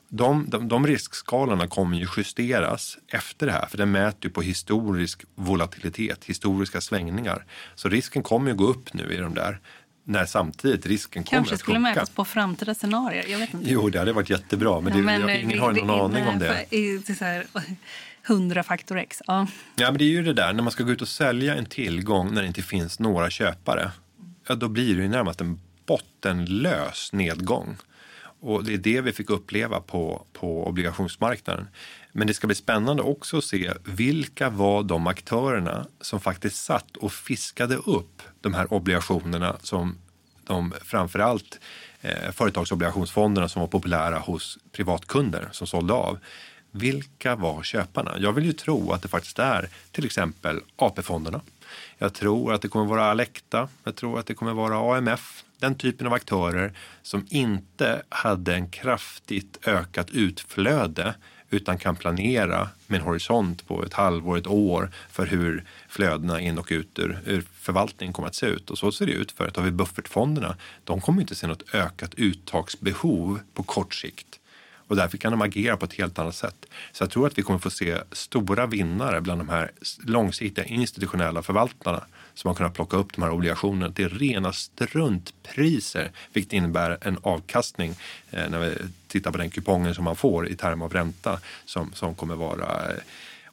De, 0.09 0.51
de, 0.51 0.69
de 0.69 0.87
riskskalorna 0.87 1.67
kommer 1.69 1.97
ju 1.99 2.07
justeras 2.17 2.99
efter 3.09 3.47
det 3.47 3.53
här 3.53 3.67
för 3.67 3.79
den 3.79 3.91
mäter 3.91 4.19
ju 4.25 4.31
på 4.31 4.43
historisk 4.43 5.25
volatilitet, 5.35 6.25
historiska 6.25 6.81
svängningar. 6.81 7.45
Så 7.75 7.89
risken 7.89 8.23
kommer 8.23 8.51
ju 8.51 8.57
gå 8.57 8.65
upp 8.67 8.95
nu 8.95 9.13
i 9.13 9.17
de 9.17 9.35
där 9.35 9.61
när 10.05 10.27
samtidigt 10.27 10.87
risken 10.87 11.25
kommer 11.25 11.39
Kanske 11.39 11.55
att 11.55 11.61
skulle 11.61 11.77
sjunka. 11.77 11.91
mätas 11.91 12.11
på 12.11 12.25
framtida 12.25 12.75
scenarier. 12.75 13.25
Jag 13.29 13.39
vet 13.39 13.55
inte. 13.55 13.71
Jo, 13.71 13.91
det 13.91 13.99
hade 13.99 14.13
varit 14.13 14.31
jättebra, 14.31 14.81
men, 14.81 14.93
det, 15.07 15.13
Ja, 15.13 15.31
ingen 15.35 15.49
det- 15.49 15.59
har 15.59 15.73
någon 15.73 15.91
aning 16.13 16.27
om 16.27 16.39
det. 16.39 16.67
Det 16.71 16.77
är 16.77 17.15
så 17.15 17.25
här, 17.25 17.47
100 18.29 18.63
faktor 18.63 18.99
X. 18.99 19.23
Ja. 19.27 19.47
Ja, 19.77 19.91
men 19.91 19.99
det 19.99 20.05
är 20.05 20.09
ju 20.09 20.23
det 20.23 20.33
där, 20.33 20.53
när 20.53 20.63
man 20.63 20.73
ska 20.73 20.83
gå 20.85 20.91
ut 20.93 21.03
och 21.03 21.09
sälja 21.09 21.55
en 21.57 21.67
tillgång 21.67 22.35
när 22.35 22.43
det 22.43 22.49
inte 22.49 22.63
finns 22.63 22.99
några 22.99 23.31
köpare, 23.31 23.91
ja, 24.49 24.55
då 24.55 24.69
blir 24.69 24.97
det 24.97 25.03
ju 25.03 25.09
närmast 25.09 25.41
en 25.41 25.61
bottenlös 25.87 27.13
nedgång. 27.13 27.77
Och 28.41 28.65
det 28.65 28.75
är 28.75 28.79
det 28.79 29.01
vi 29.01 29.13
fick 29.13 29.31
uppleva 29.31 29.81
på, 29.81 30.27
på 30.33 30.67
obligationsmarknaden. 30.67 31.69
Men 32.13 32.27
det 32.27 32.35
ska 32.35 32.47
bli 32.47 32.57
spännande 32.57 33.03
också 33.03 33.39
att 33.39 33.45
se 33.45 33.73
vilka 33.85 34.51
var 34.51 34.83
de 34.83 35.07
aktörerna 35.07 35.87
som 36.01 36.21
faktiskt 36.21 36.65
satt 36.65 36.97
och 36.97 37.13
fiskade 37.13 37.77
upp 37.77 38.23
de 38.41 38.55
här 38.55 38.73
obligationerna 38.73 39.57
som 39.63 39.99
de 40.45 40.75
framförallt 40.85 41.61
eh, 42.01 42.33
företagsobligationsfonderna 42.33 43.49
som 43.49 43.61
var 43.61 43.67
populära 43.67 44.19
hos 44.19 44.59
privatkunder 44.73 45.49
som 45.53 45.67
sålde 45.67 45.93
av. 45.93 46.19
Vilka 46.71 47.37
var 47.37 47.63
köparna? 47.63 48.15
Jag 48.19 48.33
vill 48.33 48.45
ju 48.45 48.53
tro 48.53 48.93
att 48.93 49.03
det 49.03 49.09
faktiskt 49.09 49.39
är 49.39 49.69
till 49.93 50.05
exempel 50.05 50.61
AP-fonderna. 50.77 51.41
Jag 51.99 52.15
tror 52.15 52.53
att 52.53 52.63
det 52.63 52.69
kommer 52.69 52.87
vara 52.87 53.05
Alecta, 53.05 53.69
jag 53.85 53.97
tror 53.97 54.19
att 54.19 54.27
det 54.27 54.35
kommer 54.35 54.53
vara 54.53 54.97
AMF, 54.97 55.45
den 55.59 55.75
typen 55.75 56.07
av 56.07 56.13
aktörer 56.13 56.73
som 57.03 57.27
inte 57.31 58.03
hade 58.09 58.55
en 58.55 58.71
kraftigt 58.71 59.59
ökat 59.67 60.11
utflöde 60.11 61.15
utan 61.51 61.79
kan 61.79 61.97
planera 61.97 62.69
med 62.87 63.01
en 63.01 63.07
horisont 63.07 63.67
på 63.67 63.85
ett 63.85 63.95
halvår, 63.95 64.39
ett 64.39 64.47
år 64.47 64.91
för 65.11 65.27
hur 65.27 65.65
flödena 65.89 66.41
in 66.41 66.59
och 66.59 66.69
ut 66.71 66.99
ur, 66.99 67.21
ur 67.27 67.45
förvaltningen 67.53 68.13
kommer 68.13 68.29
att 68.29 68.35
se 68.35 68.47
ut. 68.47 68.71
Och 68.71 68.79
så 68.79 68.93
ser 68.93 69.07
det 69.07 69.13
ut 69.13 69.33
för 69.33 69.47
att 69.47 69.57
har 69.57 69.65
vi 69.65 69.71
buffertfonderna, 69.71 70.57
de 70.85 71.01
kommer 71.01 71.21
inte 71.21 71.35
se 71.35 71.47
något 71.47 71.75
ökat 71.75 72.15
uttagsbehov 72.15 73.41
på 73.55 73.63
kort 73.63 73.95
sikt. 73.95 74.38
Och 74.89 74.97
därför 74.97 75.19
kan 75.19 75.33
de 75.33 75.43
agera 75.43 75.77
på 75.77 75.85
ett 75.85 75.93
helt 75.93 76.19
annat 76.19 76.35
sätt. 76.35 76.67
Så 76.93 77.03
jag 77.03 77.11
tror 77.11 77.27
att 77.27 77.39
vi 77.39 77.43
kommer 77.43 77.59
få 77.59 77.71
se 77.71 77.99
stora 78.13 78.67
vinnare 78.67 79.21
bland 79.21 79.41
de 79.41 79.49
här 79.49 79.71
långsiktiga 80.05 80.65
institutionella 80.65 81.43
förvaltarna 81.43 82.05
som 82.35 82.49
har 82.49 82.55
kunnat 82.55 82.75
plocka 82.75 82.97
upp 82.97 83.13
de 83.15 83.23
här 83.23 83.31
obligationerna 83.31 83.93
till 83.93 84.09
rena 84.09 84.53
struntpriser, 84.53 86.11
vilket 86.33 86.53
innebär 86.53 86.99
en 87.01 87.19
avkastning 87.23 87.95
eh, 88.31 88.51
när 88.51 88.59
vi 88.59 88.75
tittar 89.09 89.31
på 89.31 89.39
den 89.39 89.51
kupongen 89.51 89.95
som 89.95 90.05
man 90.05 90.17
får 90.17 90.49
i 90.49 90.57
termer 90.57 90.85
av 90.85 90.93
ränta 90.93 91.41
som, 91.65 91.93
som 91.93 92.15
kommer 92.15 92.35
vara 92.35 92.91
eh, 92.91 92.99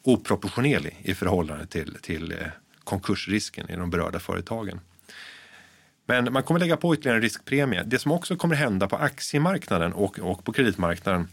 oproportionerlig 0.04 0.98
i 1.04 1.14
förhållande 1.14 1.66
till, 1.66 1.98
till 2.02 2.32
eh, 2.32 2.38
konkursrisken 2.84 3.70
i 3.70 3.76
de 3.76 3.90
berörda 3.90 4.20
företagen. 4.20 4.80
Men 6.06 6.34
man 6.34 6.44
kommer 6.44 6.60
lägga 6.60 6.78
på 6.78 6.94
ytterligare 6.94 7.18
en 7.18 7.22
riskpremie. 7.22 7.84
Det 7.84 8.00
som 8.00 8.12
också 8.12 8.36
kommer 8.36 8.56
hända 8.56 8.88
på 8.88 8.96
aktiemarknaden 8.96 9.94
och, 9.94 10.20
och 10.20 10.44
på 10.44 10.54
kreditmarknaden 10.54 11.28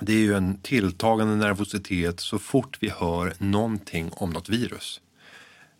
det 0.00 0.12
är 0.12 0.18
ju 0.18 0.34
en 0.34 0.58
tilltagande 0.58 1.36
nervositet 1.36 2.20
så 2.20 2.38
fort 2.38 2.76
vi 2.80 2.88
hör 2.88 3.34
någonting 3.38 4.10
om 4.12 4.30
något 4.30 4.48
virus. 4.48 5.00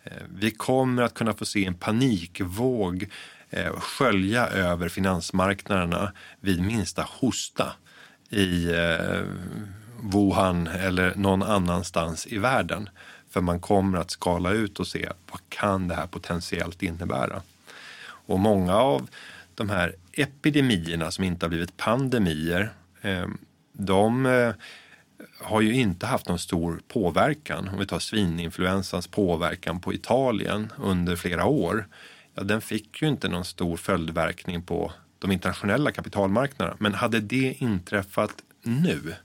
Eh, 0.03 0.11
vi 0.35 0.51
kommer 0.51 1.03
att 1.03 1.13
kunna 1.13 1.33
få 1.33 1.45
se 1.45 1.65
en 1.65 1.75
panikvåg 1.75 3.09
eh, 3.49 3.71
skölja 3.79 4.47
över 4.47 4.89
finansmarknaderna 4.89 6.13
vid 6.39 6.61
minsta 6.61 7.07
hosta 7.09 7.73
i 8.29 8.65
eh, 8.65 9.21
Wuhan 10.01 10.67
eller 10.67 11.15
någon 11.15 11.43
annanstans 11.43 12.27
i 12.27 12.37
världen. 12.37 12.89
För 13.29 13.41
man 13.41 13.59
kommer 13.59 13.97
att 13.97 14.11
skala 14.11 14.51
ut 14.51 14.79
och 14.79 14.87
se 14.87 15.09
vad 15.31 15.41
kan 15.49 15.87
det 15.87 15.95
här 15.95 16.07
potentiellt 16.07 16.83
innebära. 16.83 17.41
Och 18.31 18.39
många 18.39 18.75
av 18.75 19.09
de 19.55 19.69
här 19.69 19.95
epidemierna 20.13 21.11
som 21.11 21.23
inte 21.23 21.45
har 21.45 21.49
blivit 21.49 21.77
pandemier, 21.77 22.73
eh, 23.01 23.27
de 23.73 24.25
eh, 24.25 24.53
har 25.39 25.61
ju 25.61 25.73
inte 25.73 26.05
haft 26.05 26.27
någon 26.27 26.39
stor 26.39 26.81
påverkan. 26.87 27.67
Om 27.67 27.79
vi 27.79 27.85
tar 27.85 27.99
svininfluensans 27.99 29.07
påverkan 29.07 29.79
på 29.79 29.93
Italien 29.93 30.73
under 30.77 31.15
flera 31.15 31.45
år. 31.45 31.87
Ja, 32.35 32.43
den 32.43 32.61
fick 32.61 33.01
ju 33.01 33.07
inte 33.07 33.27
någon 33.27 33.45
stor 33.45 33.77
följdverkning 33.77 34.61
på 34.61 34.91
de 35.19 35.31
internationella 35.31 35.91
kapitalmarknaderna. 35.91 36.77
Men 36.79 36.93
hade 36.93 37.19
det 37.19 37.55
inträffat 37.57 38.33
nu, 38.63 39.15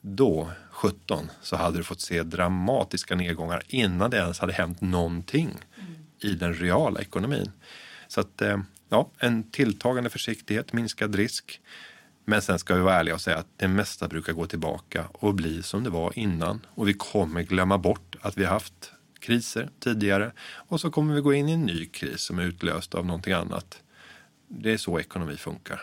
då 0.00 0.50
17 0.70 1.30
så 1.42 1.56
hade 1.56 1.76
du 1.76 1.84
fått 1.84 2.00
se 2.00 2.22
dramatiska 2.22 3.14
nedgångar 3.14 3.62
innan 3.68 4.10
det 4.10 4.16
ens 4.16 4.38
hade 4.38 4.52
hänt 4.52 4.80
någonting 4.80 5.50
i 6.22 6.34
den 6.34 6.54
reala 6.54 7.00
ekonomin. 7.00 7.50
Så 8.12 8.20
att, 8.20 8.42
eh, 8.42 8.58
ja, 8.88 9.10
en 9.18 9.50
tilltagande 9.50 10.10
försiktighet, 10.10 10.72
minskad 10.72 11.14
risk. 11.14 11.60
Men 12.24 12.42
sen 12.42 12.58
ska 12.58 12.74
vi 12.74 12.80
vara 12.80 12.94
ärliga 12.94 13.14
och 13.14 13.20
säga 13.20 13.38
att 13.38 13.46
det 13.56 13.68
mesta 13.68 14.08
brukar 14.08 14.32
gå 14.32 14.46
tillbaka 14.46 15.04
och 15.12 15.34
bli 15.34 15.62
som 15.62 15.84
det 15.84 15.90
var 15.90 16.18
innan. 16.18 16.66
Och 16.68 16.88
vi 16.88 16.94
kommer 16.94 17.42
glömma 17.42 17.78
bort 17.78 18.16
att 18.20 18.38
vi 18.38 18.44
har 18.44 18.52
haft 18.52 18.92
kriser 19.20 19.70
tidigare. 19.80 20.32
Och 20.54 20.80
så 20.80 20.90
kommer 20.90 21.14
vi 21.14 21.20
gå 21.20 21.34
in 21.34 21.48
i 21.48 21.52
en 21.52 21.66
ny 21.66 21.86
kris 21.86 22.20
som 22.20 22.38
är 22.38 22.42
utlöst 22.42 22.94
av 22.94 23.06
någonting 23.06 23.32
annat. 23.32 23.82
Det 24.48 24.72
är 24.72 24.76
så 24.76 25.00
ekonomi 25.00 25.36
funkar. 25.36 25.82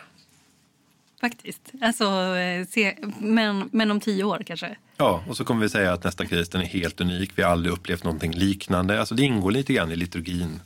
Faktiskt. 1.20 1.72
Alltså, 1.80 2.04
eh, 2.36 2.66
se, 2.66 2.96
men, 3.20 3.68
men 3.72 3.90
om 3.90 4.00
tio 4.00 4.24
år 4.24 4.42
kanske. 4.46 4.76
Ja, 4.96 5.24
och 5.28 5.36
så 5.36 5.44
kommer 5.44 5.62
vi 5.62 5.68
säga 5.68 5.92
att 5.92 6.04
nästa 6.04 6.26
kris 6.26 6.48
den 6.48 6.60
är 6.60 6.66
helt 6.66 7.00
unik. 7.00 7.32
Vi 7.34 7.42
har 7.42 7.50
aldrig 7.50 7.72
upplevt 7.72 8.04
någonting 8.04 8.32
liknande. 8.32 9.00
Alltså 9.00 9.14
det 9.14 9.22
ingår 9.22 9.50
lite 9.50 9.72
grann 9.72 9.90
i 9.90 9.96
liturgin 9.96 10.60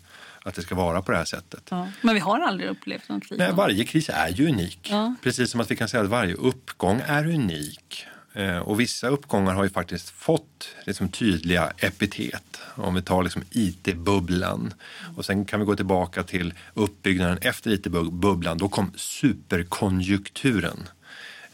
att 0.46 0.54
det 0.54 0.62
ska 0.62 0.74
vara 0.74 1.02
på 1.02 1.12
det 1.12 1.18
här 1.18 1.24
sättet. 1.24 1.62
Ja. 1.70 1.88
Men 2.00 2.14
vi 2.14 2.20
har 2.20 2.40
aldrig 2.40 2.68
upplevt 2.70 3.08
något 3.08 3.22
Nej, 3.22 3.26
liknande. 3.30 3.54
varje 3.56 3.84
kris 3.84 4.08
är 4.08 4.28
ju 4.28 4.48
unik. 4.48 4.88
Ja. 4.90 5.14
Precis 5.22 5.50
som 5.50 5.60
att 5.60 5.70
vi 5.70 5.76
kan 5.76 5.88
säga 5.88 6.02
att 6.02 6.08
varje 6.08 6.34
uppgång 6.34 7.02
är 7.06 7.26
unik. 7.26 8.06
Eh, 8.32 8.58
Och 8.58 8.80
vissa 8.80 9.08
uppgångar 9.08 9.54
har 9.54 9.64
ju 9.64 9.70
faktiskt 9.70 10.10
fått 10.10 10.68
liksom 10.86 11.08
tydliga 11.08 11.72
epitet. 11.78 12.60
Om 12.74 12.94
vi 12.94 13.02
tar 13.02 13.22
liksom 13.22 13.42
IT-bubblan. 13.50 14.74
Och 15.16 15.24
sen 15.24 15.44
kan 15.44 15.60
vi 15.60 15.66
gå 15.66 15.76
tillbaka 15.76 16.22
till 16.22 16.54
uppbyggnaden 16.74 17.38
efter 17.40 17.70
IT-bubblan. 17.70 18.58
Då 18.58 18.68
kom 18.68 18.92
superkonjunkturen. 18.96 20.88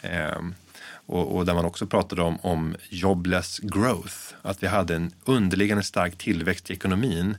Ehm, 0.02 0.54
och, 1.06 1.36
och 1.36 1.46
där 1.46 1.54
man 1.54 1.64
också 1.64 1.86
pratade 1.86 2.22
om, 2.22 2.38
om 2.40 2.76
jobless 2.88 3.58
growth. 3.58 4.16
Att 4.42 4.62
vi 4.62 4.66
hade 4.66 4.96
en 4.96 5.12
underliggande 5.24 5.82
stark 5.84 6.18
tillväxt 6.18 6.70
i 6.70 6.72
ekonomin 6.72 7.36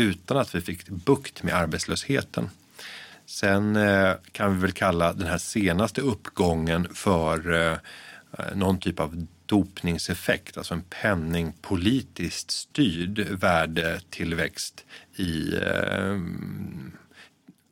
utan 0.00 0.36
att 0.36 0.54
vi 0.54 0.60
fick 0.60 0.88
bukt 0.88 1.42
med 1.42 1.54
arbetslösheten. 1.54 2.50
Sen 3.26 3.76
eh, 3.76 4.12
kan 4.32 4.54
vi 4.54 4.60
väl 4.60 4.72
kalla 4.72 5.12
den 5.12 5.26
här 5.26 5.38
senaste 5.38 6.00
uppgången 6.00 6.88
för 6.94 7.52
eh, 7.72 7.76
någon 8.54 8.78
typ 8.80 9.00
av 9.00 9.26
dopningseffekt, 9.46 10.56
alltså 10.58 10.74
en 10.74 10.82
penningpolitiskt 11.02 12.50
styrd 12.50 13.18
värdetillväxt 13.30 14.84
i 15.16 15.54
eh, 15.54 16.18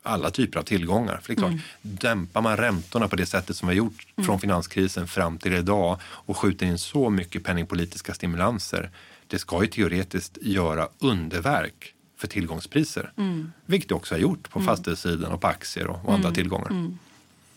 alla 0.03 0.31
typer 0.31 0.59
av 0.59 0.63
tillgångar. 0.63 1.21
För 1.23 1.29
det 1.29 1.33
är 1.33 1.43
klart, 1.43 1.51
Mm. 1.51 1.63
dämpar 1.83 2.41
man 2.41 2.57
räntorna 2.57 3.09
på 3.09 3.17
det 3.17 3.27
sättet 3.27 3.57
som 3.57 3.69
vi 3.69 3.75
har 3.75 3.79
gjort 3.79 4.07
Mm. 4.17 4.27
från 4.27 4.41
finanskrisen 4.41 5.09
fram 5.09 5.39
till 5.39 5.53
idag 5.55 5.99
och 6.05 6.37
skjuter 6.37 6.67
in 6.67 6.79
så 6.79 7.11
mycket 7.11 7.45
penningpolitiska 7.45 8.15
stimulanser 8.15 8.91
det 9.27 9.39
ska 9.39 9.63
ju 9.63 9.67
teoretiskt 9.69 10.39
göra 10.43 10.89
underverk 10.99 11.95
för 12.19 12.27
tillgångspriser. 12.29 13.13
Mm. 13.17 13.53
Vilket 13.67 13.89
det 13.89 13.95
också 13.95 14.15
har 14.15 14.21
gjort 14.21 14.51
på 14.51 14.61
fastighetssidan 14.61 15.33
och 15.33 15.41
på 15.41 15.47
aktier 15.47 15.87
och, 15.87 16.05
och 16.05 16.15
andra 16.15 16.31
tillgångar. 16.31 16.71
Mm. 16.71 16.99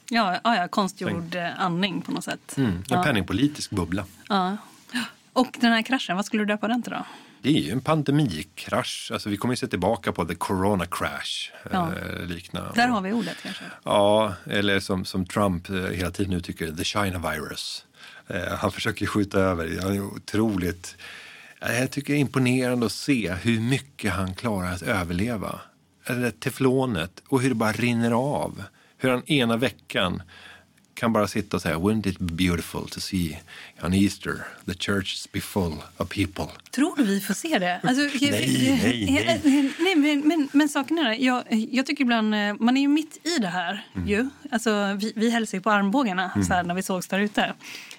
Ja, 0.10 0.40
ja, 0.44 0.56
ja 0.56 0.68
konstgjord 0.68 1.36
eh, 1.36 1.62
andning 1.62 2.02
på 2.02 2.12
något 2.12 2.24
sätt. 2.24 2.58
Mm, 2.58 2.70
en 2.72 2.84
Ja. 2.88 3.04
penningpolitisk 3.04 3.72
bubbla. 3.72 4.06
Ja. 4.30 4.58
Och 5.34 5.58
den 5.62 5.72
här 5.72 5.82
kraschen, 5.82 6.16
vad 6.16 6.26
skulle 6.26 6.42
du 6.42 6.48
döpa 6.48 6.68
den 6.68 6.84
till 6.84 6.92
då? 6.92 7.06
Det 7.42 7.50
är 7.50 7.62
ju 7.62 7.72
en 7.72 7.82
pandemikrasch. 7.82 9.10
Alltså 9.14 9.30
vi 9.30 9.38
kommer 9.38 9.52
ju 9.52 9.58
se 9.58 9.68
tillbaka 9.68 10.12
på 10.12 10.26
the 10.26 10.36
corona 10.36 10.86
crash. 10.86 11.52
Ja. 11.72 11.92
Eh, 11.96 12.26
likna. 12.26 12.72
Där 12.76 12.88
har 12.88 13.02
vi 13.02 13.12
ordet 13.12 13.38
kanske. 13.44 13.64
Ja, 13.84 14.34
eller 14.46 14.80
som, 14.80 15.06
som 15.06 15.26
Trump 15.26 15.70
eh, 15.70 15.76
hela 15.76 16.12
tiden 16.12 16.32
nu 16.32 16.42
tycker, 16.42 16.72
the 16.72 16.84
China 16.84 17.32
virus. 17.32 17.86
Eh, 18.28 18.58
han 18.58 18.72
försöker 18.72 19.06
skjuta 19.06 19.40
över. 19.40 19.80
Han 19.82 19.94
är 19.94 20.02
otroligt... 20.02 20.98
eh, 21.62 21.80
Jag 21.80 21.92
tycker 21.92 22.14
det 22.14 22.20
är 22.20 22.22
imponerande 22.22 22.86
att 22.86 22.92
se 22.92 23.34
hur 23.42 23.60
mycket 23.60 24.14
han 24.14 24.36
klarar 24.36 24.72
att 24.74 24.82
överleva. 24.82 25.60
Eller 26.06 26.32
teflonet 26.32 27.24
och 27.28 27.42
hur 27.42 27.50
det 27.50 27.56
bara 27.56 27.72
rinner 27.72 28.12
av. 28.12 28.64
Hur 28.98 29.10
han 29.10 29.24
ena 29.26 29.58
veckan 29.58 30.22
kan 30.94 31.14
bara 31.14 31.28
sitta 31.28 31.58
och 31.58 31.62
säga 31.62 31.78
Wouldn't 31.78 32.08
it 32.08 32.20
be 32.20 32.34
beautiful 32.34 32.88
to 32.90 33.00
see 33.00 33.40
on 33.84 33.94
Easter 33.94 34.34
the 34.66 34.74
churches 34.74 35.32
be 35.32 35.42
full 35.42 35.74
of 35.98 36.10
people. 36.10 36.46
Tror 36.72 36.96
du 36.98 37.04
vi 37.04 37.20
får 37.22 37.34
se 37.34 37.60
det? 37.60 37.80
Alltså, 37.84 38.02
Nej, 38.32 39.08
nej, 39.10 39.42
nej. 39.44 39.72
nej 39.80 39.96
men, 39.96 40.28
men, 40.28 40.50
men 40.54 40.70
saken 40.70 40.98
är, 40.98 41.10
det, 41.10 41.16
jag, 41.16 41.44
jag 41.72 41.86
tycker 41.86 42.04
ibland, 42.04 42.36
eh, 42.36 42.54
man 42.60 42.78
är 42.78 42.82
ju 42.82 42.88
mitt 42.88 43.26
i 43.28 43.38
det 43.42 43.48
här 43.48 43.86
Mm. 43.96 44.08
ju. 44.08 44.30
Alltså, 44.52 44.98
vi, 45.02 45.14
vi 45.16 45.30
hälsar 45.30 45.58
ju 45.58 45.62
på 45.62 45.72
armbågarna 45.72 46.32
så 46.48 46.54
här, 46.54 46.64
när 46.64 46.74
vi 46.76 46.84
sågs 46.84 47.08
där 47.08 47.20
ute. 47.20 47.54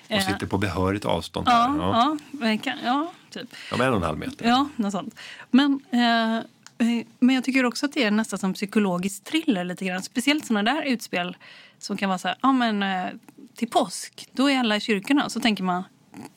Och 0.06 0.12
Eh, 0.12 0.26
sitter 0.26 0.46
på 0.46 0.58
behörigt 0.58 1.04
avstånd. 1.04 1.46
Ja, 1.48 1.52
här. 1.52 1.76
ja, 1.78 2.16
men 2.30 2.58
kan, 2.58 2.78
ja, 2.84 3.12
typ. 3.32 3.54
Ja, 3.70 3.76
men 3.76 3.86
en 3.86 3.92
och 3.92 3.98
en 3.98 4.06
halv 4.06 4.18
meter. 4.18 4.46
Ja, 4.46 4.68
något 4.76 4.92
sånt. 4.92 5.14
Men, 5.50 5.80
eh, 5.90 6.36
eh, 6.36 7.06
men 7.18 7.34
jag 7.34 7.44
tycker 7.44 7.64
också 7.64 7.86
att 7.86 7.92
det 7.92 8.04
är 8.04 8.10
nästan 8.10 8.38
som 8.38 8.54
psykologisk 8.54 9.24
thriller 9.24 9.64
lite 9.64 9.84
grann. 9.84 10.02
Speciellt 10.02 10.46
sådana 10.46 10.72
där 10.72 10.82
utspel 10.82 11.36
som 11.78 11.96
kan 11.96 12.08
vara 12.08 12.18
så 12.18 12.28
här, 12.28 12.36
ja 12.42 12.52
men 12.52 12.82
eh, 12.82 13.12
till 13.54 13.68
påsk, 13.68 14.28
då 14.32 14.50
är 14.50 14.58
alla 14.58 14.76
i 14.76 14.80
kyrkorna. 14.80 15.30
Så 15.30 15.40
tänker 15.40 15.64
man, 15.64 15.82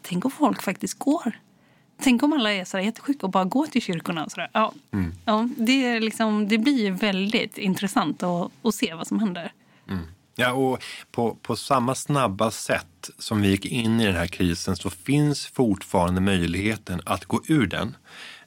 tänk 0.01 0.25
om 0.25 0.31
folk 0.31 0.61
faktiskt 0.61 0.99
går. 0.99 1.39
Tänk 2.01 2.23
om 2.23 2.33
alla 2.33 2.53
är 2.53 2.65
så 2.65 2.79
jättesjuka 2.79 3.25
och 3.25 3.31
bara 3.31 3.45
går 3.45 3.65
till 3.65 3.81
kyrkorna. 3.81 4.25
Och 4.25 4.31
så 4.31 4.37
där. 4.37 4.49
Ja, 4.53 4.73
ja, 5.25 5.49
det, 5.57 5.85
är 5.85 5.99
liksom, 5.99 6.47
det 6.47 6.57
blir 6.57 6.91
väldigt 6.91 7.57
intressant 7.57 8.23
att, 8.23 8.51
att 8.61 8.75
se 8.75 8.93
vad 8.93 9.07
som 9.07 9.19
händer. 9.19 9.51
Ja, 10.35 10.51
och 10.53 10.83
på, 11.11 11.35
på 11.35 11.55
samma 11.55 11.95
snabba 11.95 12.51
sätt 12.51 13.09
som 13.17 13.41
vi 13.41 13.49
gick 13.49 13.65
in 13.65 14.01
i 14.01 14.05
den 14.05 14.15
här 14.15 14.27
krisen 14.27 14.75
så 14.75 14.89
finns 14.89 15.47
fortfarande 15.47 16.21
möjligheten 16.21 17.01
att 17.05 17.25
gå 17.25 17.41
ur 17.47 17.67
den. 17.67 17.95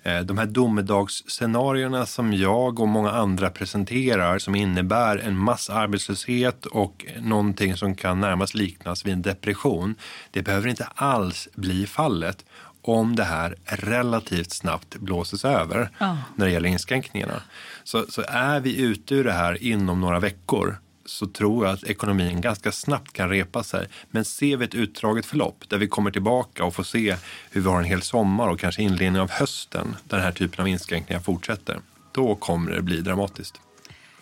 Eh, 0.03 0.21
De 0.21 0.39
här 0.39 0.47
domedagsscenarierna 0.47 2.07
som 2.07 2.33
jag 2.33 2.81
och 2.81 2.89
många 2.89 3.11
andra 3.11 3.51
presenterar 3.51 4.39
som 4.39 4.55
innebär 4.55 5.17
en 5.19 5.37
massarbetslöshet 5.37 6.67
och 6.67 7.07
någonting 7.21 7.77
som 7.77 7.95
kan 7.95 8.21
närmast 8.21 8.55
liknas 8.55 9.07
vid 9.07 9.13
en 9.13 9.23
depression. 9.23 9.95
Det 10.31 10.43
behöver 10.43 10.69
inte 10.69 10.89
alls 10.95 11.49
bli 11.55 11.87
fallet 11.87 12.45
om 12.83 13.17
det 13.17 13.25
här 13.25 13.55
relativt 13.65 14.53
snabbt 14.53 14.97
blåses 14.97 15.45
över 15.45 15.91
Ja. 15.99 16.17
när 16.37 16.47
det 16.47 16.53
gäller 16.53 16.69
inskränkningarna. 16.69 17.43
Så, 17.85 18.05
så 18.09 18.23
är 18.29 18.61
vi 18.61 18.81
ute 18.81 19.15
ur 19.15 19.25
det 19.25 19.33
här 19.33 19.63
inom 19.63 20.01
några 20.01 20.21
veckor 20.21 20.79
så 21.09 21.27
tror 21.27 21.67
jag 21.67 21.75
att 21.75 21.85
ekonomin 21.85 22.41
ganska 22.41 22.73
snabbt 22.73 23.13
kan 23.13 23.29
repa 23.29 23.63
sig. 23.63 23.89
Men 24.11 24.25
ser 24.25 24.57
vi 24.57 24.65
ett 24.65 24.75
utdraget 24.75 25.27
förlopp 25.27 25.65
där 25.69 25.79
vi 25.79 25.89
kommer 25.89 26.11
tillbaka 26.11 26.65
och 26.65 26.75
får 26.75 26.83
se 26.83 27.17
hur 27.51 27.61
vi 27.61 27.69
har 27.69 27.79
en 27.79 27.85
hel 27.85 28.03
sommar 28.03 28.49
och 28.49 28.61
kanske 28.61 28.83
inledning 28.83 29.21
av 29.21 29.31
hösten 29.31 29.97
där 30.05 30.17
den 30.17 30.25
här 30.25 30.33
typen 30.33 30.61
av 30.61 30.69
inskränkningar 30.69 31.21
fortsätter, 31.21 31.81
då 32.13 32.35
kommer 32.35 32.73
det 32.73 32.83
bli 32.83 33.01
dramatiskt. 33.01 33.61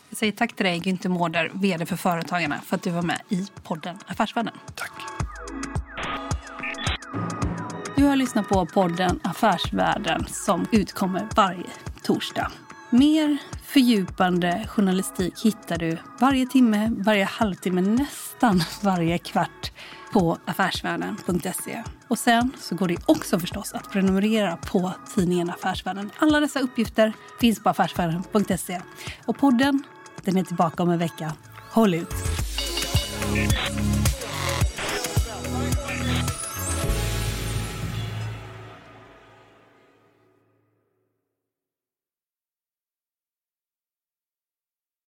Jag 0.09 0.19
säger 0.19 0.33
tack 0.33 0.57
till 0.57 0.67
dig, 0.67 0.81
Günther 0.81 1.09
Mårder, 1.09 1.51
vd 1.55 1.87
för 1.87 1.97
Företagarna, 1.97 2.61
för 2.67 2.77
att 2.77 2.83
du 2.83 2.91
var 2.91 3.03
med 3.03 3.21
i 3.29 3.47
podden 3.63 3.99
Affärsvärlden. 4.07 4.55
Tack. 4.75 4.93
Du 7.97 8.05
har 8.05 8.17
lyssnat 8.17 8.49
på 8.49 8.67
podden 8.67 9.21
Affärsvärlden 9.25 10.27
som 10.29 10.67
utkommer 10.73 11.29
varje 11.37 11.67
torsdag. 12.03 12.53
Mer 12.91 13.39
fördjupande 13.63 14.67
journalistik 14.69 15.45
hittar 15.45 15.79
du 15.79 15.99
varje 16.21 16.47
timme, 16.47 16.93
varje 16.99 17.25
halvtimme, 17.25 17.81
nästan 17.81 18.63
varje 18.83 19.19
kvart 19.19 19.73
på 20.13 20.39
affärsvärlden.se. 20.45 21.83
Och 22.09 22.19
sen 22.19 22.53
så 22.59 22.75
går 22.75 22.89
det 22.89 22.97
också 23.07 23.41
förstås 23.41 23.73
att 23.73 23.93
prenumerera 23.93 24.57
på 24.57 24.93
tidningen 25.15 25.51
Affärsvärlden. 25.51 26.11
Alla 26.19 26.41
dessa 26.41 26.61
uppgifter 26.61 27.13
finns 27.41 27.63
på 27.63 27.69
affärsvärlden.se. 27.69 28.81
Och 29.27 29.39
podden, 29.39 29.83
den 30.25 30.37
är 30.37 30.45
tillbaka 30.45 30.83
om 30.83 30.91
en 30.91 30.99
vecka. 30.99 31.33
Håll 31.71 31.95
ut! 31.95 32.15